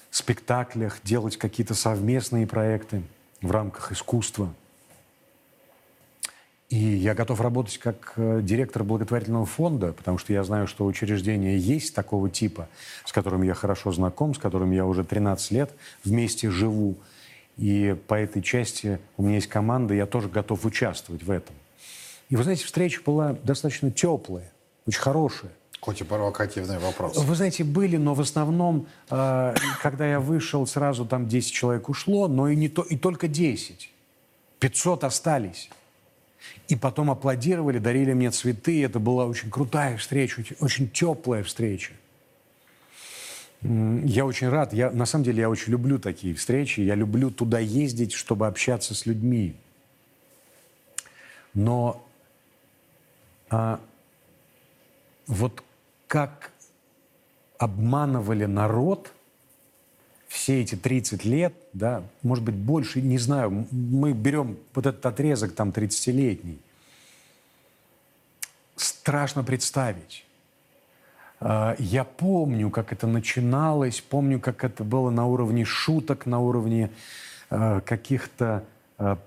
спектаклях, 0.10 1.00
делать 1.04 1.38
какие-то 1.38 1.74
совместные 1.74 2.48
проекты 2.48 3.02
в 3.42 3.50
рамках 3.52 3.94
искусства. 3.94 4.54
И 6.72 6.78
я 6.78 7.14
готов 7.16 7.42
работать 7.42 7.78
как 7.80 8.14
э, 8.16 8.40
директор 8.42 8.86
благотворительного 8.86 9.46
фонда, 9.46 9.92
потому 9.92 10.18
что 10.18 10.32
я 10.32 10.42
знаю, 10.46 10.68
что 10.68 10.86
учреждения 10.86 11.58
есть 11.58 11.94
такого 11.94 12.30
типа, 12.30 12.70
с 13.04 13.12
которым 13.12 13.42
я 13.42 13.54
хорошо 13.54 13.92
знаком, 13.92 14.34
с 14.34 14.38
которым 14.38 14.72
я 14.72 14.86
уже 14.86 15.04
13 15.04 15.52
лет 15.52 15.72
вместе 16.06 16.50
живу. 16.50 16.96
И 17.58 17.98
по 18.08 18.14
этой 18.14 18.42
части 18.42 19.00
у 19.18 19.24
меня 19.24 19.36
есть 19.36 19.48
команда, 19.48 19.94
я 19.94 20.06
тоже 20.06 20.30
готов 20.30 20.64
участвовать 20.64 21.24
в 21.24 21.30
этом. 21.30 21.54
И 22.30 22.38
вы 22.38 22.44
знаете, 22.44 22.64
встреча 22.64 23.02
была 23.06 23.34
достаточно 23.44 23.92
теплая, 23.92 24.50
очень 24.88 25.02
хорошая. 25.02 25.52
Хоть 25.82 26.00
и 26.00 26.06
провокативный 26.06 26.80
вопрос. 26.80 27.18
Вы 27.18 27.36
знаете, 27.36 27.66
были, 27.66 27.98
но 27.98 28.14
в 28.14 28.22
основном, 28.22 28.88
э, 29.10 29.56
когда 29.82 30.08
я 30.08 30.22
вышел, 30.22 30.66
сразу 30.66 31.06
там 31.06 31.28
10 31.28 31.52
человек 31.52 31.90
ушло, 31.90 32.30
но 32.30 32.48
и, 32.48 32.56
не 32.56 32.70
то, 32.70 32.82
и 32.84 32.96
только 32.96 33.28
10. 33.28 33.92
500 34.60 35.04
остались. 35.04 35.70
И 36.72 36.78
потом 36.78 37.12
аплодировали, 37.12 37.80
дарили 37.80 38.14
мне 38.14 38.32
цветы. 38.32 38.82
Это 38.82 38.98
была 38.98 39.26
очень 39.26 39.50
крутая 39.52 39.98
встреча, 39.98 40.42
очень, 40.62 40.90
теплая 40.90 41.44
встреча. 41.44 41.92
Я 43.62 44.26
очень 44.26 44.48
рад. 44.48 44.72
Я, 44.72 44.90
на 44.90 45.06
самом 45.06 45.26
деле 45.26 45.42
я 45.42 45.50
очень 45.50 45.74
люблю 45.74 46.00
такие 46.00 46.34
встречи. 46.34 46.80
Я 46.80 46.96
люблю 46.96 47.30
туда 47.30 47.60
ездить, 47.60 48.14
чтобы 48.14 48.48
общаться 48.48 48.96
с 48.96 49.06
людьми. 49.06 49.54
Но 51.54 52.08
а, 53.50 53.82
вот 55.28 55.66
как 56.08 56.54
обманывали 57.58 58.46
народ 58.46 59.12
все 60.32 60.62
эти 60.62 60.76
30 60.76 61.26
лет, 61.26 61.54
да, 61.74 62.04
может 62.24 62.46
быть, 62.46 62.56
больше, 62.56 63.02
не 63.02 63.18
знаю, 63.18 63.68
мы 63.70 64.14
берем 64.14 64.58
вот 64.74 64.86
этот 64.86 65.06
отрезок 65.06 65.54
там 65.54 65.72
30-летний. 65.72 66.58
Страшно 68.78 69.44
представить. 69.44 70.26
А, 71.42 71.76
я 71.80 72.06
помню, 72.06 72.70
как 72.70 72.94
это 72.94 73.08
начиналось, 73.08 74.00
помню, 74.00 74.40
как 74.40 74.64
это 74.64 74.86
было 74.86 75.10
на 75.10 75.26
уровне 75.26 75.66
шуток, 75.66 76.26
на 76.26 76.40
уровне 76.40 76.92
а, 77.50 77.82
каких-то 77.82 78.64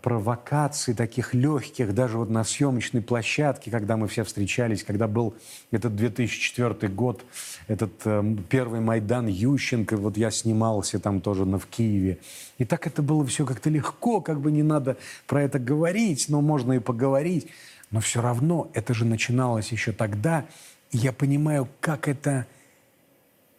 провокаций 0.03 0.95
таких 0.95 1.35
легких, 1.35 1.95
даже 1.95 2.18
вот 2.18 2.31
на 2.31 2.45
съемочной 2.45 3.03
площадке, 3.03 3.70
когда 3.70 3.97
мы 3.97 4.07
все 4.07 4.22
встречались, 4.22 4.85
когда 4.85 5.09
был 5.09 5.35
этот 5.72 5.97
2004 5.97 6.93
год, 6.93 7.25
этот 7.66 7.93
э, 8.05 8.37
первый 8.49 8.81
Майдан 8.81 9.27
Ющенко, 9.27 9.97
вот 9.97 10.16
я 10.16 10.31
снимался 10.31 11.01
там 11.01 11.20
тоже 11.20 11.45
на, 11.45 11.59
в 11.59 11.66
Киеве. 11.66 12.18
И 12.59 12.64
так 12.64 12.87
это 12.87 13.03
было 13.03 13.27
все 13.27 13.45
как-то 13.45 13.68
легко, 13.68 14.20
как 14.20 14.41
бы 14.41 14.53
не 14.53 14.62
надо 14.62 14.97
про 15.27 15.43
это 15.43 15.59
говорить, 15.59 16.27
но 16.29 16.41
можно 16.41 16.75
и 16.75 16.79
поговорить. 16.79 17.49
Но 17.91 18.01
все 18.01 18.22
равно 18.22 18.70
это 18.75 18.95
же 18.95 19.05
начиналось 19.05 19.72
еще 19.72 19.93
тогда, 19.93 20.47
я 20.93 21.12
понимаю, 21.12 21.68
как 21.81 22.07
это, 22.07 22.47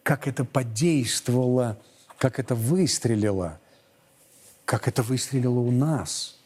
как 0.02 0.26
это 0.26 0.44
подействовало, 0.44 1.78
как 2.18 2.38
это 2.38 2.54
выстрелило, 2.54 3.60
как 4.66 4.88
это 4.88 5.02
выстрелило 5.02 5.60
у 5.60 5.70
нас. 5.70 6.36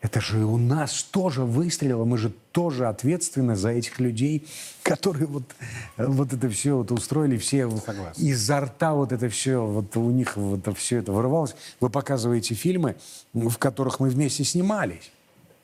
Это 0.00 0.20
же 0.20 0.44
у 0.44 0.56
нас 0.56 1.02
тоже 1.02 1.42
выстрелило, 1.42 2.04
мы 2.04 2.16
же 2.16 2.30
тоже 2.52 2.86
ответственны 2.86 3.56
за 3.56 3.70
этих 3.70 3.98
людей, 3.98 4.46
которые 4.82 5.26
вот, 5.26 5.42
вот 5.96 6.32
это 6.32 6.48
все 6.48 6.76
вот 6.76 6.92
устроили, 6.92 7.36
все 7.38 7.68
Согласен. 7.68 8.22
изо 8.22 8.60
рта 8.60 8.94
вот 8.94 9.10
это 9.10 9.28
все, 9.28 9.66
вот 9.66 9.96
у 9.96 10.10
них 10.10 10.36
вот 10.36 10.60
это 10.60 10.74
все 10.74 10.98
это 10.98 11.12
вырывалось. 11.12 11.56
Вы 11.80 11.90
показываете 11.90 12.54
фильмы, 12.54 12.94
в 13.32 13.56
которых 13.58 13.98
мы 13.98 14.08
вместе 14.08 14.44
снимались 14.44 15.10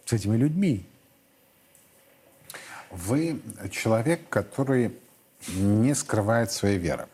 с 0.07 0.13
этими 0.13 0.37
людьми. 0.37 0.85
Вы 2.91 3.41
человек, 3.71 4.29
который 4.29 4.93
не 5.55 5.95
скрывает 5.95 6.51
своей 6.51 6.79
веры. 6.79 7.07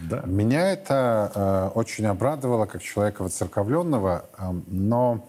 Да. 0.00 0.22
Меня 0.26 0.72
это 0.72 1.32
э, 1.34 1.78
очень 1.78 2.06
обрадовало, 2.06 2.66
как 2.66 2.82
человека 2.82 3.22
воцерковленного, 3.22 4.26
э, 4.36 4.52
но 4.66 5.28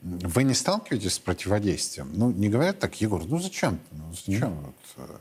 вы 0.00 0.44
не 0.44 0.54
сталкиваетесь 0.54 1.14
с 1.14 1.18
противодействием? 1.18 2.10
Ну, 2.14 2.30
не 2.30 2.48
говорят 2.48 2.78
так, 2.78 3.00
Егор, 3.00 3.22
ну 3.24 3.38
зачем? 3.38 3.78
Ну, 3.92 4.04
зачем? 4.12 4.54
Вот, 4.54 5.08
э, 5.08 5.16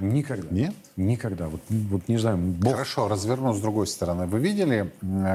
Никогда. 0.00 0.48
Нет? 0.50 0.74
Никогда. 0.96 1.48
Вот, 1.48 1.60
вот 1.68 2.08
не 2.08 2.18
знаю, 2.18 2.36
Бог... 2.36 2.72
Хорошо, 2.72 3.08
разверну 3.08 3.52
с 3.52 3.60
другой 3.60 3.86
стороны. 3.86 4.26
Вы 4.26 4.40
видели, 4.40 4.90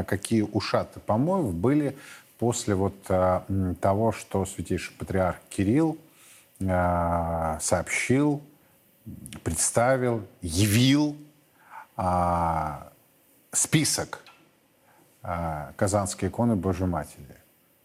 какие 0.05 0.41
ушаты 0.41 0.99
помоев 0.99 1.53
были 1.53 1.95
после 2.39 2.75
вот 2.75 2.95
а, 3.09 3.45
того, 3.81 4.11
что 4.11 4.45
святейший 4.45 4.95
патриарх 4.97 5.37
Кирилл 5.49 5.97
а, 6.65 7.59
сообщил, 7.61 8.41
представил, 9.43 10.25
явил 10.41 11.15
а, 12.01 12.93
список 13.51 14.23
а, 15.21 15.73
Казанской 15.75 16.29
иконы 16.29 16.55
Божьей 16.55 16.85
Матери. 16.85 17.35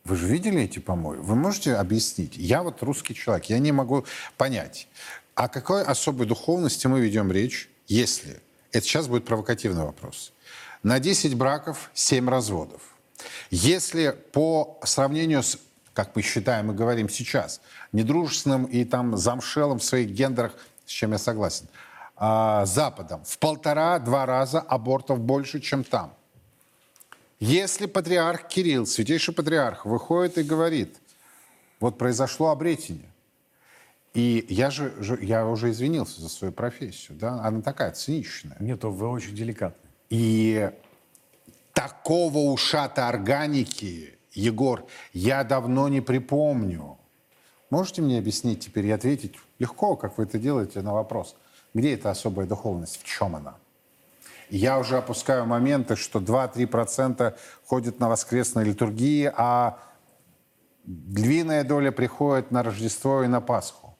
Вы 0.05 0.15
же 0.15 0.27
видели 0.27 0.63
эти 0.63 0.79
помои? 0.79 1.17
Вы 1.17 1.35
можете 1.35 1.75
объяснить? 1.75 2.37
Я 2.37 2.63
вот 2.63 2.81
русский 2.85 3.15
человек, 3.15 3.47
я 3.47 3.59
не 3.59 3.73
могу 3.73 4.05
понять, 4.37 4.87
о 5.35 5.49
какой 5.49 5.83
особой 5.83 6.27
духовности 6.27 6.87
мы 6.87 7.01
ведем 7.01 7.33
речь, 7.33 7.69
если... 7.89 8.41
Это 8.71 8.87
сейчас 8.87 9.09
будет 9.09 9.25
провокативный 9.25 9.85
вопрос. 9.85 10.33
На 10.85 11.01
10 11.01 11.37
браков 11.37 11.91
7 11.95 12.29
разводов. 12.29 12.83
Если 13.51 14.17
по 14.33 14.79
сравнению 14.85 15.43
с, 15.43 15.59
как 15.93 16.15
мы 16.15 16.23
считаем 16.23 16.71
и 16.71 16.75
говорим 16.75 17.09
сейчас, 17.09 17.61
недружественным 17.91 18.65
и 18.65 18.85
там 18.85 19.17
замшелым 19.17 19.81
в 19.81 19.85
своих 19.85 20.11
гендерах, 20.11 20.55
с 20.87 20.91
чем 20.91 21.13
я 21.13 21.19
согласен, 21.19 21.67
Западом, 22.17 23.25
в 23.25 23.39
полтора-два 23.39 24.25
раза 24.27 24.61
абортов 24.61 25.21
больше, 25.21 25.61
чем 25.61 25.83
там. 25.83 26.13
Если 27.41 27.87
патриарх 27.87 28.47
Кирилл, 28.47 28.87
святейший 28.87 29.35
патриарх, 29.35 29.85
выходит 29.85 30.39
и 30.39 30.45
говорит, 30.45 30.97
вот 31.81 31.99
произошло 31.99 32.51
обретение, 32.51 33.11
и 34.15 34.47
я 34.49 34.71
же, 34.71 34.95
же- 35.03 35.19
я 35.21 35.45
уже 35.47 35.73
извинился 35.73 36.21
за 36.21 36.29
свою 36.29 36.53
профессию, 36.53 37.19
да, 37.19 37.41
она 37.43 37.61
такая 37.61 37.91
циничная. 37.91 38.57
Нет, 38.61 38.85
вы 38.85 39.09
очень 39.09 39.35
деликатны. 39.35 39.91
И 40.09 40.71
такого 41.73 42.39
ушата 42.39 43.09
органики, 43.09 44.17
Егор, 44.33 44.87
я 45.13 45.43
давно 45.43 45.89
не 45.89 46.01
припомню. 46.01 46.97
Можете 47.71 48.03
мне 48.03 48.19
объяснить 48.19 48.61
теперь 48.61 48.87
и 48.87 48.93
ответить 48.93 49.35
легко, 49.59 49.97
как 49.97 50.17
вы 50.17 50.25
это 50.25 50.39
делаете, 50.39 50.81
на 50.81 50.95
вопрос, 50.95 51.35
где 51.75 51.95
эта 51.95 52.11
особая 52.11 52.47
духовность, 52.47 53.01
в 53.01 53.05
чем 53.05 53.37
она? 53.37 53.55
Я 54.49 54.79
уже 54.79 54.97
опускаю 54.97 55.47
моменты, 55.47 55.97
что 55.97 56.21
2-3% 56.21 57.35
ходят 57.67 57.99
на 57.99 58.09
воскресные 58.09 58.67
литургии, 58.67 59.33
а 59.37 59.79
львиная 60.87 61.65
доля 61.65 61.91
приходит 61.91 62.51
на 62.51 62.63
Рождество 62.63 63.25
и 63.25 63.27
на 63.27 63.41
Пасху. 63.41 63.97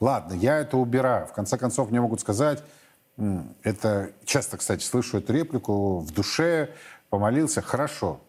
Ладно, 0.00 0.34
я 0.34 0.58
это 0.58 0.76
убираю. 0.76 1.26
В 1.26 1.32
конце 1.32 1.58
концов, 1.58 1.90
мне 1.90 2.00
могут 2.00 2.20
сказать, 2.20 2.62
это 3.62 4.12
часто, 4.24 4.56
кстати, 4.56 4.84
слышу 4.84 5.18
эту 5.18 5.32
реплику, 5.32 6.00
в 6.00 6.12
душе 6.12 6.70
помолился, 7.08 7.62
хорошо. 7.62 8.20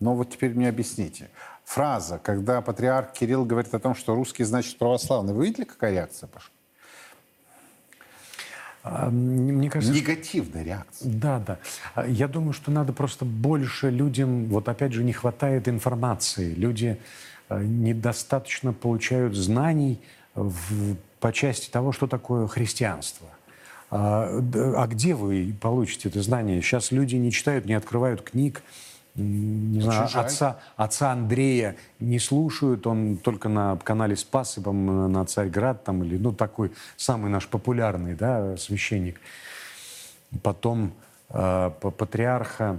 Но 0.00 0.14
вот 0.14 0.30
теперь 0.30 0.54
мне 0.54 0.68
объясните. 0.68 1.30
Фраза, 1.64 2.18
когда 2.18 2.60
патриарх 2.60 3.12
Кирилл 3.12 3.44
говорит 3.44 3.74
о 3.74 3.78
том, 3.78 3.94
что 3.94 4.14
русский 4.14 4.44
значит 4.44 4.78
православный, 4.78 5.32
вы 5.32 5.46
видели, 5.46 5.64
какая 5.64 5.92
реакция 5.92 6.28
пошла? 6.28 6.51
А, 8.84 9.10
Мне 9.10 9.70
кажется, 9.70 9.94
Негативная 9.94 10.64
реакция. 10.64 11.10
Да, 11.12 11.38
да. 11.38 11.58
А 11.94 12.06
Я 12.06 12.26
думаю, 12.28 12.52
что 12.52 12.70
надо 12.70 12.92
просто 12.92 13.24
больше 13.24 13.90
людям, 13.90 14.46
вот 14.46 14.68
опять 14.68 14.92
же, 14.92 15.04
не 15.04 15.12
хватает 15.12 15.68
информации. 15.68 16.52
Люди 16.54 16.98
э, 17.48 17.62
недостаточно 17.62 18.72
получают 18.72 19.34
знаний 19.34 20.00
в- 20.34 20.96
по 21.20 21.32
части 21.32 21.70
того, 21.70 21.92
что 21.92 22.06
такое 22.08 22.48
христианство. 22.48 23.28
А, 23.90 24.40
а 24.76 24.86
где 24.88 25.14
вы 25.14 25.54
получите 25.60 26.08
это 26.08 26.22
знание? 26.22 26.60
Сейчас 26.62 26.90
люди 26.90 27.14
не 27.16 27.30
читают, 27.30 27.66
не 27.66 27.74
открывают 27.74 28.22
книг. 28.22 28.62
Не 29.14 29.82
знаю, 29.82 30.08
жаль. 30.08 30.24
отца, 30.24 30.58
отца 30.76 31.12
Андрея 31.12 31.76
не 32.00 32.18
слушают, 32.18 32.86
он 32.86 33.18
только 33.18 33.50
на 33.50 33.76
канале 33.76 34.16
Спас, 34.16 34.54
по-моему, 34.54 35.08
на 35.08 35.26
Царьград 35.26 35.84
там, 35.84 36.02
или, 36.02 36.16
ну, 36.16 36.32
такой 36.32 36.72
самый 36.96 37.30
наш 37.30 37.46
популярный, 37.46 38.14
да, 38.14 38.56
священник. 38.56 39.20
Потом 40.42 40.94
э, 41.28 41.70
патриарха 41.80 42.78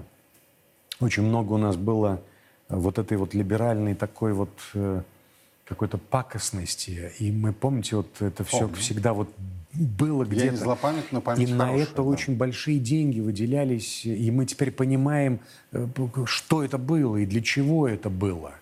очень 0.99 1.23
много 1.23 1.53
у 1.53 1.57
нас 1.57 1.75
было 1.75 2.19
вот 2.67 2.97
этой 2.97 3.17
вот 3.17 3.35
либеральной 3.35 3.93
такой 3.93 4.33
вот 4.33 4.57
э, 4.73 5.03
какой-то 5.65 5.97
пакостности. 5.97 7.11
И 7.19 7.31
мы, 7.31 7.53
помните, 7.53 7.97
вот 7.97 8.21
это 8.21 8.43
все 8.43 8.61
Помню. 8.61 8.75
всегда 8.75 9.13
вот 9.13 9.29
было 9.73 10.23
Я 10.23 10.29
где-то. 10.29 10.51
не 10.51 10.57
злопамятный, 10.57 11.09
но 11.11 11.21
память 11.21 11.49
И 11.49 11.53
на 11.53 11.65
хорошая, 11.65 11.83
это 11.83 11.95
да. 11.95 12.01
очень 12.03 12.37
большие 12.37 12.79
деньги 12.79 13.19
выделялись, 13.19 14.05
и 14.05 14.29
мы 14.29 14.45
теперь 14.45 14.71
понимаем, 14.71 15.39
э, 15.71 15.87
что 16.25 16.63
это 16.63 16.77
было 16.77 17.17
и 17.17 17.25
для 17.25 17.41
чего 17.41 17.87
это 17.87 18.09
было. 18.09 18.53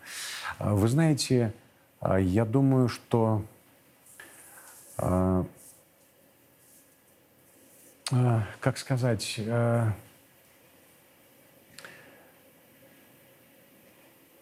А 0.58 0.74
Вы 0.74 0.88
знаете, 0.88 1.54
а, 2.00 2.20
я 2.20 2.46
думаю, 2.46 2.88
что 2.88 3.44
а, 4.98 5.46
как 8.60 8.78
сказать, 8.78 9.40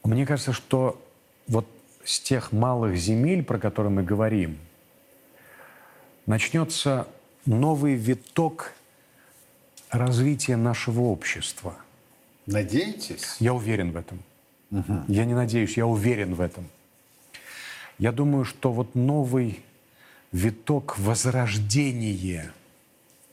мне 0.03 0.26
кажется, 0.26 0.53
что 0.53 1.01
вот 1.47 1.67
с 2.03 2.20
тех 2.20 2.51
малых 2.51 2.97
земель, 2.97 3.43
про 3.43 3.59
которые 3.59 3.91
мы 3.91 4.03
говорим, 4.03 4.57
начнется 6.30 7.07
новый 7.47 7.95
виток 7.95 8.73
развития 9.89 10.57
нашего 10.57 11.01
общества. 11.01 11.75
Надеетесь? 12.45 13.36
Я 13.39 13.55
уверен 13.55 13.91
в 13.91 13.97
этом. 13.97 14.19
Я 15.07 15.25
не 15.25 15.34
надеюсь, 15.34 15.75
я 15.75 15.88
уверен 15.88 16.36
в 16.36 16.41
этом. 16.41 16.67
Я 17.97 18.11
думаю, 18.11 18.45
что 18.45 18.71
вот 18.71 18.93
новый 18.93 19.63
виток 20.32 20.99
возрождения 20.99 22.53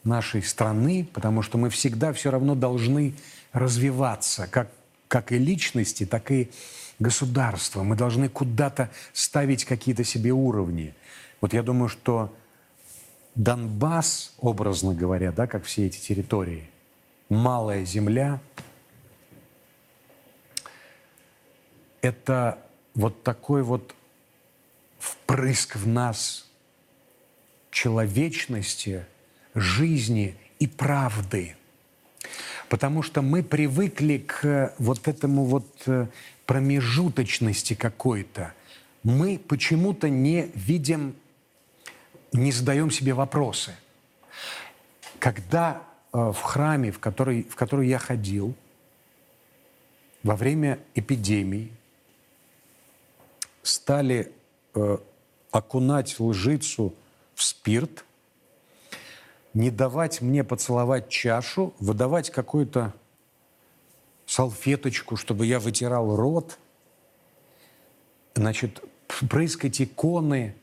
нашей 0.03 0.42
страны, 0.42 1.07
потому 1.12 1.42
что 1.42 1.59
мы 1.59 1.68
всегда 1.68 2.14
все 2.14 2.30
равно 2.30 2.55
должны 2.55 3.12
развиваться, 3.53 4.47
как, 4.47 4.70
как 5.07 5.32
и 5.32 5.38
личности, 5.38 6.07
так 6.07 6.30
и 6.30 6.49
государства. 6.99 7.82
Мы 7.82 7.94
должны 7.94 8.30
куда-то 8.30 8.88
ставить 9.12 9.66
какие-то 9.66 10.03
себе 10.03 10.30
уровни. 10.32 10.94
Вот 11.42 11.53
я 11.53 11.62
думаю, 11.62 11.90
что 11.90 12.32
Донбасс, 13.37 14.34
образно 14.39 14.95
говоря, 14.95 15.30
да, 15.30 15.47
как 15.47 15.64
все 15.64 15.87
эти 15.87 15.99
территории, 15.99 16.68
малая 17.28 17.84
земля, 17.84 18.41
это 22.01 22.59
вот 22.95 23.22
такой 23.22 23.62
вот 23.62 23.95
впрыск 24.99 25.76
в 25.76 25.87
нас 25.87 26.47
человечности, 27.70 29.05
жизни 29.55 30.34
и 30.59 30.66
правды. 30.66 31.57
Потому 32.70 33.03
что 33.03 33.20
мы 33.20 33.43
привыкли 33.43 34.18
к 34.18 34.74
вот 34.78 35.07
этому 35.07 35.45
вот 35.45 35.66
э, 35.87 36.07
промежуточности 36.47 37.74
какой-то. 37.74 38.55
Мы 39.03 39.39
почему-то 39.39 40.09
не 40.09 40.51
видим, 40.55 41.14
не 42.37 42.53
задаем 42.53 42.91
себе 42.91 43.14
вопросы. 43.14 43.74
Когда 45.18 45.82
э, 46.12 46.18
в 46.18 46.41
храме, 46.41 46.93
в 46.93 46.99
который, 46.99 47.43
в 47.45 47.57
который 47.57 47.89
я 47.89 47.99
ходил, 47.99 48.55
во 50.22 50.37
время 50.37 50.78
эпидемии 50.95 51.72
стали 53.62 54.32
э, 54.74 54.99
окунать 55.51 56.18
лжицу 56.20 56.95
в 57.34 57.43
спирт, 57.43 58.05
не 59.55 59.70
давать 59.70 60.20
мне 60.20 60.45
поцеловать 60.45 61.09
чашу, 61.09 61.72
выдавать 61.78 62.30
какую-то 62.30 62.93
салфеточку, 64.26 65.16
чтобы 65.16 65.47
я 65.47 65.59
вытирал 65.61 66.14
рот, 66.14 66.59
значит, 68.34 68.82
прыскать 69.07 69.80
иконы 69.80 70.55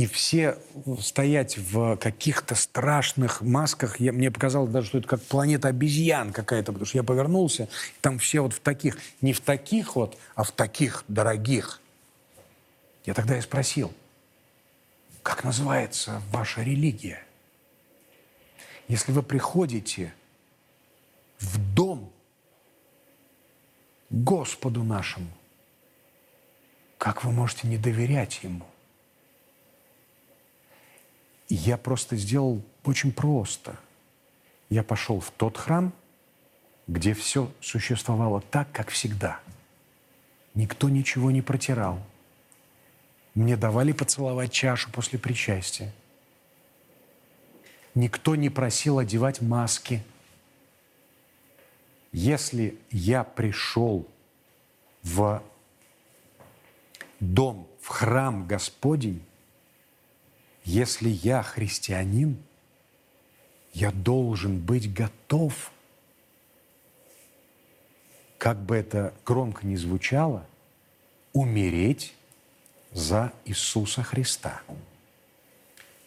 и 0.00 0.06
все 0.06 0.56
стоять 0.98 1.58
в 1.58 1.98
каких-то 1.98 2.54
страшных 2.54 3.42
масках. 3.42 4.00
Я, 4.00 4.12
мне 4.12 4.30
показалось 4.30 4.70
даже, 4.70 4.86
что 4.86 4.96
это 4.96 5.06
как 5.06 5.20
планета 5.20 5.68
обезьян 5.68 6.32
какая-то, 6.32 6.72
потому 6.72 6.86
что 6.86 6.96
я 6.96 7.04
повернулся, 7.04 7.68
там 8.00 8.18
все 8.18 8.40
вот 8.40 8.54
в 8.54 8.60
таких, 8.60 8.96
не 9.20 9.34
в 9.34 9.42
таких 9.42 9.96
вот, 9.96 10.16
а 10.34 10.44
в 10.44 10.52
таких 10.52 11.04
дорогих. 11.06 11.82
Я 13.04 13.12
тогда 13.12 13.36
и 13.36 13.42
спросил, 13.42 13.92
как 15.22 15.44
называется 15.44 16.22
ваша 16.30 16.62
религия? 16.62 17.22
Если 18.88 19.12
вы 19.12 19.22
приходите 19.22 20.14
в 21.40 21.74
дом 21.74 22.10
Господу 24.08 24.82
нашему, 24.82 25.28
как 26.96 27.22
вы 27.22 27.32
можете 27.32 27.68
не 27.68 27.76
доверять 27.76 28.40
Ему? 28.42 28.64
Я 31.50 31.76
просто 31.76 32.14
сделал 32.16 32.62
очень 32.84 33.12
просто. 33.12 33.76
Я 34.68 34.84
пошел 34.84 35.18
в 35.18 35.32
тот 35.32 35.56
храм, 35.56 35.92
где 36.86 37.12
все 37.12 37.50
существовало 37.60 38.40
так, 38.40 38.70
как 38.70 38.90
всегда. 38.90 39.40
Никто 40.54 40.88
ничего 40.88 41.32
не 41.32 41.42
протирал. 41.42 42.00
Мне 43.34 43.56
давали 43.56 43.90
поцеловать 43.90 44.52
чашу 44.52 44.90
после 44.92 45.18
причастия. 45.18 45.92
Никто 47.96 48.36
не 48.36 48.48
просил 48.48 49.00
одевать 49.00 49.40
маски. 49.40 50.04
Если 52.12 52.78
я 52.90 53.24
пришел 53.24 54.06
в 55.02 55.42
дом, 57.18 57.66
в 57.80 57.88
храм 57.88 58.46
Господень, 58.46 59.24
если 60.70 61.08
я 61.08 61.42
христианин, 61.42 62.40
я 63.72 63.90
должен 63.90 64.60
быть 64.60 64.92
готов, 64.92 65.72
как 68.38 68.56
бы 68.62 68.76
это 68.76 69.12
громко 69.26 69.66
ни 69.66 69.74
звучало, 69.74 70.46
умереть 71.32 72.14
за 72.92 73.32
Иисуса 73.44 74.04
Христа. 74.04 74.62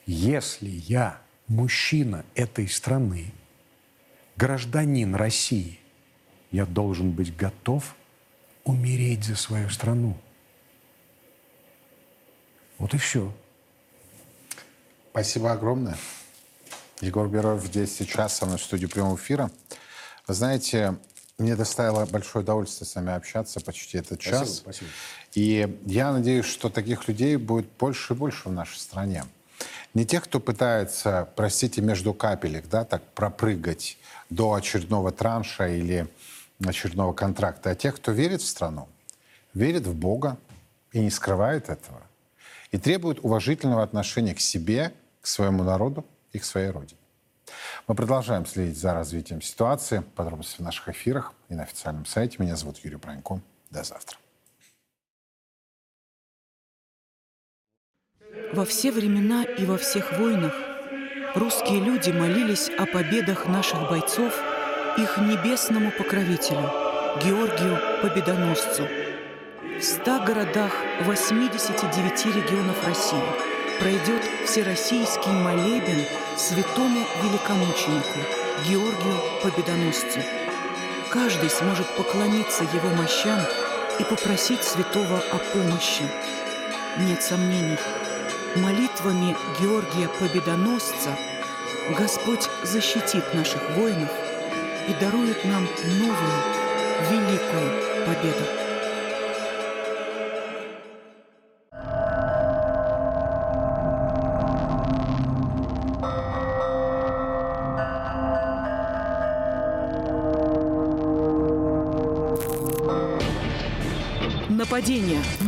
Если 0.05 0.69
я 0.69 1.21
мужчина 1.47 2.25
этой 2.33 2.69
страны, 2.69 3.33
гражданин 4.37 5.13
России, 5.13 5.77
я 6.51 6.65
должен 6.65 7.11
быть 7.11 7.35
готов 7.35 7.95
умереть 8.63 9.25
за 9.25 9.35
свою 9.35 9.69
страну. 9.69 10.17
Вот 12.77 12.93
и 12.93 12.97
все. 12.97 13.33
Спасибо 15.13 15.51
огромное. 15.51 15.95
Егор 16.99 17.27
Беров 17.27 17.63
здесь 17.63 17.95
сейчас 17.95 18.35
со 18.35 18.47
мной 18.47 18.57
в 18.57 18.63
студии 18.63 18.87
прямого 18.87 19.15
эфира. 19.15 19.51
Вы 20.27 20.33
знаете, 20.33 20.95
мне 21.37 21.55
доставило 21.55 22.07
большое 22.07 22.41
удовольствие 22.41 22.87
с 22.87 22.95
вами 22.95 23.13
общаться 23.13 23.59
почти 23.59 23.99
этот 23.99 24.19
час. 24.19 24.55
Спасибо, 24.55 24.73
спасибо. 24.73 24.89
И 25.35 25.79
я 25.85 26.13
надеюсь, 26.13 26.47
что 26.47 26.69
таких 26.69 27.07
людей 27.07 27.35
будет 27.35 27.67
больше 27.77 28.15
и 28.15 28.17
больше 28.17 28.49
в 28.49 28.53
нашей 28.53 28.79
стране. 28.79 29.23
Не 29.93 30.03
тех, 30.03 30.23
кто 30.23 30.39
пытается, 30.39 31.29
простите, 31.35 31.79
между 31.83 32.15
капелек, 32.15 32.67
да, 32.67 32.83
так 32.83 33.03
пропрыгать 33.13 33.99
до 34.31 34.55
очередного 34.55 35.11
транша 35.11 35.67
или 35.67 36.07
очередного 36.65 37.13
контракта, 37.13 37.69
а 37.69 37.75
тех, 37.75 37.97
кто 37.97 38.11
верит 38.11 38.41
в 38.41 38.47
страну, 38.47 38.89
верит 39.53 39.85
в 39.85 39.93
Бога 39.93 40.39
и 40.91 41.01
не 41.01 41.11
скрывает 41.11 41.69
этого, 41.69 42.01
и 42.71 42.79
требует 42.79 43.19
уважительного 43.21 43.83
отношения 43.83 44.33
к 44.33 44.39
себе, 44.39 44.91
к 45.23 45.27
своему 45.27 45.63
народу 45.63 46.05
и 46.33 46.39
к 46.39 46.43
своей 46.43 46.69
родине. 46.69 46.99
Мы 47.87 47.95
продолжаем 47.95 48.45
следить 48.45 48.77
за 48.77 48.93
развитием 48.93 49.41
ситуации. 49.41 50.03
Подробности 50.15 50.57
в 50.57 50.59
наших 50.59 50.89
эфирах 50.89 51.33
и 51.47 51.55
на 51.55 51.63
официальном 51.63 52.05
сайте. 52.05 52.37
Меня 52.39 52.57
зовут 52.57 52.77
Юрий 52.79 52.97
Пронько. 52.97 53.39
До 53.71 53.83
завтра. 53.83 54.17
Во 58.51 58.65
все 58.65 58.91
времена 58.91 59.43
и 59.43 59.65
во 59.65 59.77
всех 59.77 60.11
войнах 60.19 60.53
русские 61.35 61.79
люди 61.79 62.11
молились 62.11 62.69
о 62.77 62.85
победах 62.85 63.47
наших 63.47 63.89
бойцов 63.89 64.37
их 64.97 65.17
небесному 65.17 65.91
покровителю, 65.91 66.69
Георгию 67.23 67.79
Победоносцу. 68.01 68.87
В 69.79 69.81
ста 69.81 70.19
городах 70.19 70.73
89 71.01 72.25
регионов 72.25 72.85
России 72.85 73.52
пройдет 73.79 74.23
всероссийский 74.45 75.31
молебен 75.31 76.05
святому 76.37 77.05
великомученику 77.23 78.19
Георгию 78.67 79.19
Победоносцу. 79.41 80.19
Каждый 81.09 81.49
сможет 81.49 81.87
поклониться 81.95 82.63
его 82.63 82.89
мощам 82.89 83.39
и 83.99 84.03
попросить 84.03 84.63
святого 84.63 85.19
о 85.31 85.37
помощи. 85.53 86.03
Нет 86.97 87.21
сомнений, 87.21 87.77
молитвами 88.55 89.35
Георгия 89.59 90.09
Победоносца 90.19 91.17
Господь 91.97 92.49
защитит 92.63 93.33
наших 93.33 93.61
воинов 93.71 94.09
и 94.87 94.93
дарует 94.93 95.43
нам 95.45 95.67
новую, 95.99 96.43
великую 97.09 98.05
победу. 98.05 98.62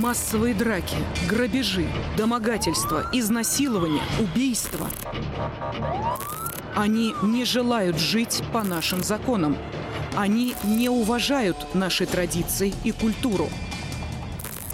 Массовые 0.05 0.53
драки, 0.53 0.97
грабежи, 1.27 1.87
домогательства, 2.15 3.09
изнасилования, 3.11 4.03
убийства. 4.19 4.87
Они 6.75 7.15
не 7.23 7.43
желают 7.43 7.97
жить 7.97 8.43
по 8.53 8.63
нашим 8.63 9.03
законам. 9.03 9.57
Они 10.15 10.53
не 10.63 10.89
уважают 10.89 11.73
наши 11.73 12.05
традиции 12.05 12.71
и 12.83 12.91
культуру. 12.91 13.49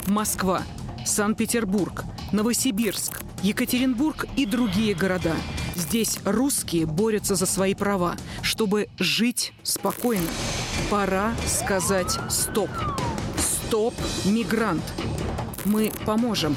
Москва, 0.06 0.64
Санкт-Петербург, 1.06 2.04
Новосибирск, 2.34 3.22
Екатеринбург 3.42 4.26
и 4.36 4.46
другие 4.46 4.94
города. 4.94 5.36
Здесь 5.76 6.20
русские 6.26 6.86
борются 6.86 7.36
за 7.36 7.46
свои 7.46 7.74
права, 7.74 8.18
чтобы 8.42 8.90
жить 9.00 9.54
спокойно. 9.64 10.28
Пора 10.90 11.32
сказать 11.48 12.20
«стоп». 12.30 12.70
«Стоп, 13.38 13.94
мигрант». 14.26 14.84
Мы 15.66 15.92
поможем. 16.06 16.56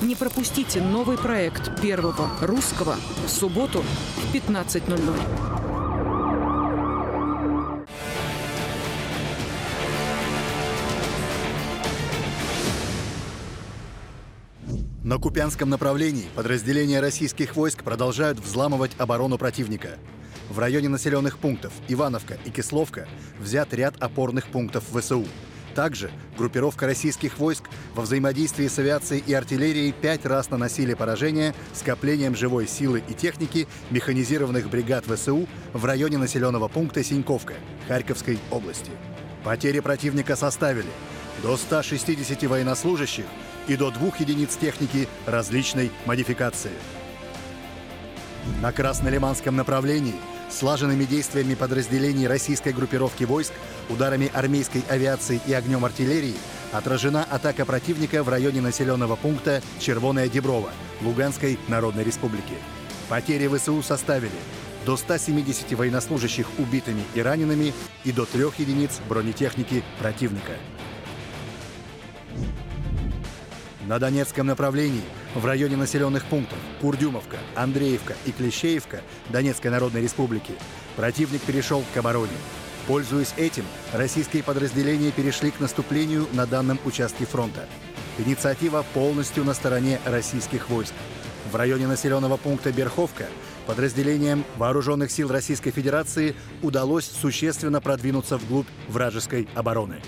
Не 0.00 0.14
пропустите 0.14 0.80
новый 0.80 1.18
проект 1.18 1.80
Первого 1.82 2.30
Русского 2.40 2.96
в 3.26 3.28
субботу 3.28 3.82
в 3.82 4.34
15.00. 4.34 5.50
На 15.04 15.18
Купянском 15.18 15.68
направлении 15.68 16.28
подразделения 16.34 17.00
российских 17.00 17.56
войск 17.56 17.82
продолжают 17.82 18.38
взламывать 18.38 18.92
оборону 18.96 19.36
противника. 19.38 19.98
В 20.48 20.58
районе 20.58 20.88
населенных 20.88 21.38
пунктов 21.38 21.72
Ивановка 21.88 22.38
и 22.44 22.50
Кисловка 22.50 23.06
взят 23.38 23.74
ряд 23.74 23.96
опорных 24.00 24.46
пунктов 24.46 24.84
ВСУ. 24.94 25.26
Также 25.74 26.10
группировка 26.36 26.86
российских 26.86 27.38
войск 27.38 27.64
во 27.94 28.02
взаимодействии 28.02 28.66
с 28.66 28.78
авиацией 28.78 29.22
и 29.26 29.32
артиллерией 29.32 29.92
пять 29.92 30.26
раз 30.26 30.50
наносили 30.50 30.94
поражение 30.94 31.54
скоплением 31.74 32.34
живой 32.34 32.66
силы 32.66 33.02
и 33.08 33.14
техники 33.14 33.68
механизированных 33.90 34.68
бригад 34.68 35.04
ВСУ 35.04 35.46
в 35.72 35.84
районе 35.84 36.18
населенного 36.18 36.68
пункта 36.68 37.04
Синьковка 37.04 37.54
Харьковской 37.86 38.38
области. 38.50 38.90
Потери 39.44 39.80
противника 39.80 40.36
составили 40.36 40.88
до 41.42 41.56
160 41.56 42.42
военнослужащих 42.44 43.24
и 43.68 43.76
до 43.76 43.90
двух 43.90 44.20
единиц 44.20 44.56
техники 44.56 45.08
различной 45.26 45.90
модификации. 46.04 46.72
На 48.60 48.72
Краснолиманском 48.72 49.54
направлении 49.54 50.16
слаженными 50.50 51.04
действиями 51.04 51.54
подразделений 51.54 52.26
российской 52.26 52.72
группировки 52.72 53.24
войск, 53.24 53.52
ударами 53.88 54.30
армейской 54.32 54.82
авиации 54.88 55.40
и 55.46 55.52
огнем 55.52 55.84
артиллерии 55.84 56.34
отражена 56.72 57.24
атака 57.24 57.64
противника 57.64 58.22
в 58.22 58.28
районе 58.28 58.60
населенного 58.60 59.16
пункта 59.16 59.62
Червоная 59.78 60.28
Деброва 60.28 60.70
Луганской 61.02 61.58
Народной 61.68 62.04
Республики. 62.04 62.54
Потери 63.08 63.48
ВСУ 63.48 63.82
составили 63.82 64.30
до 64.86 64.96
170 64.96 65.72
военнослужащих 65.72 66.46
убитыми 66.58 67.02
и 67.14 67.20
ранеными 67.20 67.74
и 68.04 68.12
до 68.12 68.24
трех 68.24 68.58
единиц 68.58 69.00
бронетехники 69.08 69.82
противника. 69.98 70.52
На 73.90 73.98
Донецком 73.98 74.46
направлении 74.46 75.02
в 75.34 75.44
районе 75.44 75.76
населенных 75.76 76.24
пунктов 76.26 76.56
Курдюмовка, 76.80 77.38
Андреевка 77.56 78.14
и 78.24 78.30
Клещеевка 78.30 79.00
Донецкой 79.30 79.72
Народной 79.72 80.00
Республики 80.00 80.52
противник 80.94 81.40
перешел 81.40 81.82
к 81.92 81.96
обороне. 81.96 82.30
Пользуясь 82.86 83.34
этим, 83.36 83.64
российские 83.92 84.44
подразделения 84.44 85.10
перешли 85.10 85.50
к 85.50 85.58
наступлению 85.58 86.28
на 86.34 86.46
данном 86.46 86.78
участке 86.84 87.26
фронта. 87.26 87.66
Инициатива 88.16 88.86
полностью 88.94 89.42
на 89.42 89.54
стороне 89.54 89.98
российских 90.04 90.70
войск. 90.70 90.94
В 91.50 91.56
районе 91.56 91.88
населенного 91.88 92.36
пункта 92.36 92.70
Берховка 92.70 93.26
подразделениям 93.66 94.44
Вооруженных 94.56 95.10
сил 95.10 95.32
Российской 95.32 95.72
Федерации 95.72 96.36
удалось 96.62 97.06
существенно 97.06 97.80
продвинуться 97.80 98.36
вглубь 98.36 98.68
вражеской 98.86 99.48
обороны. 99.56 100.00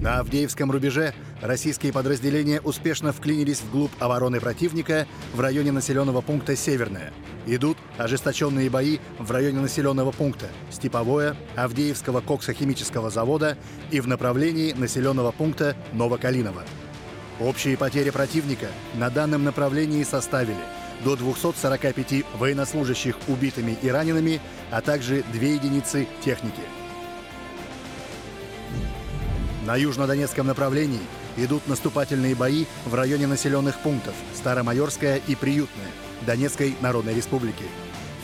На 0.00 0.20
Авдеевском 0.20 0.70
рубеже 0.70 1.12
российские 1.42 1.92
подразделения 1.92 2.62
успешно 2.62 3.12
вклинились 3.12 3.60
вглубь 3.60 3.90
обороны 3.98 4.40
противника 4.40 5.06
в 5.34 5.40
районе 5.40 5.72
населенного 5.72 6.22
пункта 6.22 6.56
Северное. 6.56 7.12
Идут 7.46 7.76
ожесточенные 7.98 8.70
бои 8.70 8.98
в 9.18 9.30
районе 9.30 9.60
населенного 9.60 10.10
пункта 10.10 10.46
Степовое, 10.70 11.36
Авдеевского 11.54 12.22
коксохимического 12.22 13.10
завода 13.10 13.58
и 13.90 14.00
в 14.00 14.08
направлении 14.08 14.72
населенного 14.72 15.32
пункта 15.32 15.76
Новокалиново. 15.92 16.62
Общие 17.38 17.76
потери 17.76 18.08
противника 18.08 18.68
на 18.94 19.10
данном 19.10 19.44
направлении 19.44 20.02
составили 20.04 20.56
до 21.04 21.14
245 21.14 22.24
военнослужащих 22.38 23.16
убитыми 23.28 23.76
и 23.82 23.88
ранеными, 23.88 24.40
а 24.70 24.80
также 24.80 25.24
две 25.30 25.56
единицы 25.56 26.08
техники– 26.22 26.62
на 29.66 29.76
южнодонецком 29.76 30.46
направлении 30.46 31.00
идут 31.36 31.68
наступательные 31.68 32.34
бои 32.34 32.66
в 32.86 32.94
районе 32.94 33.26
населенных 33.26 33.78
пунктов 33.80 34.14
Старомайорская 34.34 35.20
и 35.26 35.34
Приютная 35.34 35.90
Донецкой 36.26 36.74
Народной 36.80 37.14
Республики. 37.14 37.64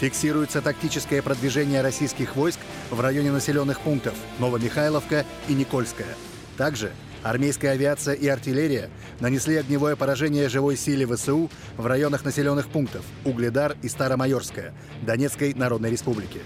Фиксируется 0.01 0.61
тактическое 0.61 1.23
продвижение 1.23 1.81
российских 1.81 2.37
войск 2.37 2.59
в 2.91 3.01
районе 3.01 3.33
населенных 3.33 3.81
пунктов 3.81 4.15
Новомихайловка 4.39 5.25
и 5.49 5.55
Никольская. 5.55 6.15
Также 6.59 6.93
армейская 7.23 7.73
авиация 7.73 8.15
и 8.15 8.29
артиллерия 8.29 8.91
нанесли 9.21 9.57
огневое 9.57 9.97
поражение 9.97 10.49
живой 10.49 10.77
силе 10.77 11.07
ВСУ 11.07 11.51
в 11.77 11.87
районах 11.87 12.25
населенных 12.25 12.69
пунктов 12.69 13.05
Угледар 13.25 13.77
и 13.83 13.89
Старомайорская 13.89 14.75
Донецкой 15.03 15.55
Народной 15.55 15.91
Республики. 15.91 16.41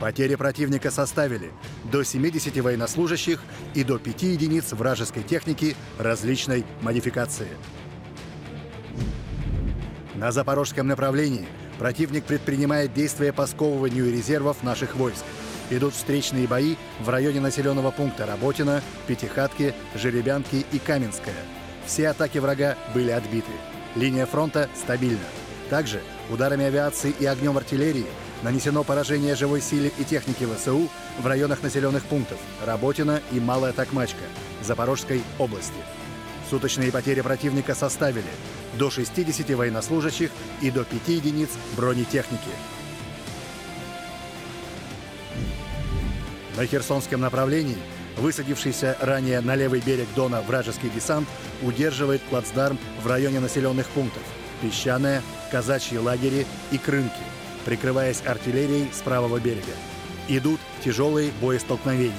Потери 0.00 0.34
противника 0.34 0.90
составили 0.90 1.52
до 1.92 2.02
70 2.02 2.56
военнослужащих 2.56 3.42
и 3.74 3.84
до 3.84 3.98
5 3.98 4.22
единиц 4.22 4.72
вражеской 4.72 5.22
техники 5.22 5.76
различной 5.98 6.64
модификации. 6.80 7.48
На 10.14 10.32
запорожском 10.32 10.86
направлении 10.86 11.46
противник 11.78 12.24
предпринимает 12.24 12.94
действия 12.94 13.32
по 13.32 13.46
сковыванию 13.46 14.10
резервов 14.10 14.62
наших 14.62 14.96
войск. 14.96 15.24
Идут 15.68 15.94
встречные 15.94 16.48
бои 16.48 16.76
в 17.00 17.08
районе 17.10 17.40
населенного 17.40 17.90
пункта 17.90 18.24
Работина, 18.24 18.82
Пятихатки, 19.06 19.74
Жеребянки 19.94 20.64
и 20.72 20.78
Каменская. 20.78 21.34
Все 21.86 22.08
атаки 22.08 22.38
врага 22.38 22.76
были 22.94 23.10
отбиты. 23.10 23.52
Линия 23.96 24.24
фронта 24.24 24.68
стабильна. 24.74 25.18
Также 25.68 26.00
ударами 26.30 26.64
авиации 26.64 27.14
и 27.20 27.26
огнем 27.26 27.56
артиллерии 27.56 28.06
Нанесено 28.42 28.84
поражение 28.84 29.34
живой 29.34 29.60
силе 29.60 29.92
и 29.98 30.04
технике 30.04 30.46
ВСУ 30.46 30.88
в 31.18 31.26
районах 31.26 31.62
населенных 31.62 32.04
пунктов 32.04 32.38
Работина 32.64 33.20
и 33.32 33.40
Малая 33.40 33.72
Токмачка 33.72 34.24
Запорожской 34.62 35.22
области. 35.38 35.74
Суточные 36.48 36.90
потери 36.90 37.20
противника 37.20 37.74
составили 37.74 38.30
до 38.78 38.90
60 38.90 39.50
военнослужащих 39.50 40.30
и 40.62 40.70
до 40.70 40.84
5 40.84 41.08
единиц 41.08 41.50
бронетехники. 41.76 42.50
На 46.56 46.66
Херсонском 46.66 47.20
направлении 47.20 47.78
высадившийся 48.16 48.96
ранее 49.00 49.42
на 49.42 49.54
левый 49.54 49.80
берег 49.80 50.08
Дона 50.16 50.40
вражеский 50.40 50.88
десант 50.88 51.28
удерживает 51.62 52.22
плацдарм 52.22 52.78
в 53.02 53.06
районе 53.06 53.40
населенных 53.40 53.86
пунктов 53.88 54.22
Песчаная, 54.62 55.22
Казачьи 55.52 55.98
лагери 55.98 56.46
и 56.70 56.78
Крынки– 56.78 57.12
прикрываясь 57.64 58.22
артиллерией 58.24 58.88
с 58.92 59.00
правого 59.00 59.38
берега. 59.38 59.72
Идут 60.28 60.60
тяжелые 60.84 61.32
боестолкновения. 61.40 62.14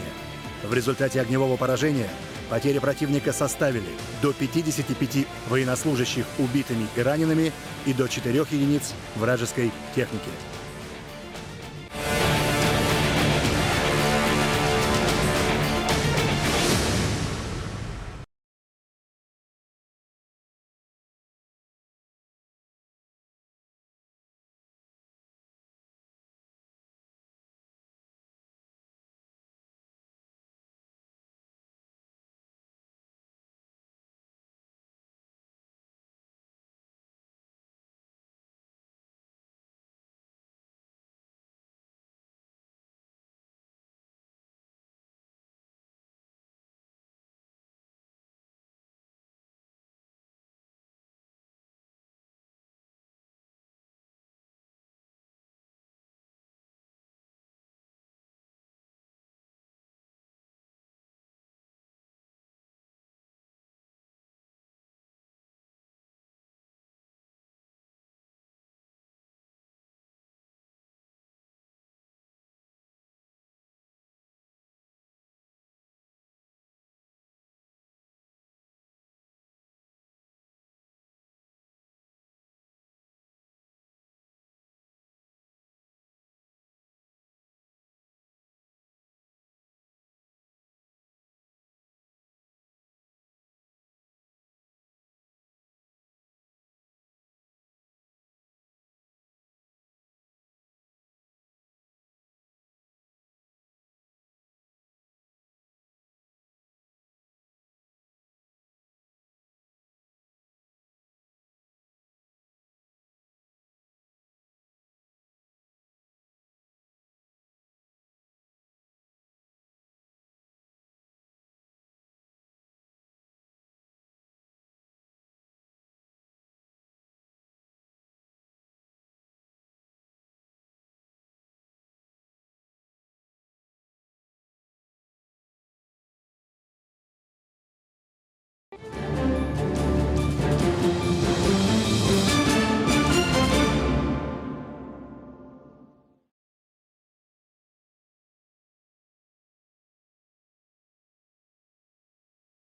В 0.64 0.74
результате 0.74 1.22
огневого 1.22 1.58
поражения 1.58 2.10
потери 2.50 2.80
противника 2.80 3.34
составили 3.34 3.90
до 4.22 4.34
55 4.34 5.26
военнослужащих 5.50 6.26
убитыми 6.38 6.88
и 6.96 7.02
ранеными 7.02 7.52
и 7.86 7.94
до 7.94 8.08
4 8.08 8.46
единиц 8.52 8.94
вражеской 9.16 9.72
техники. 9.96 10.30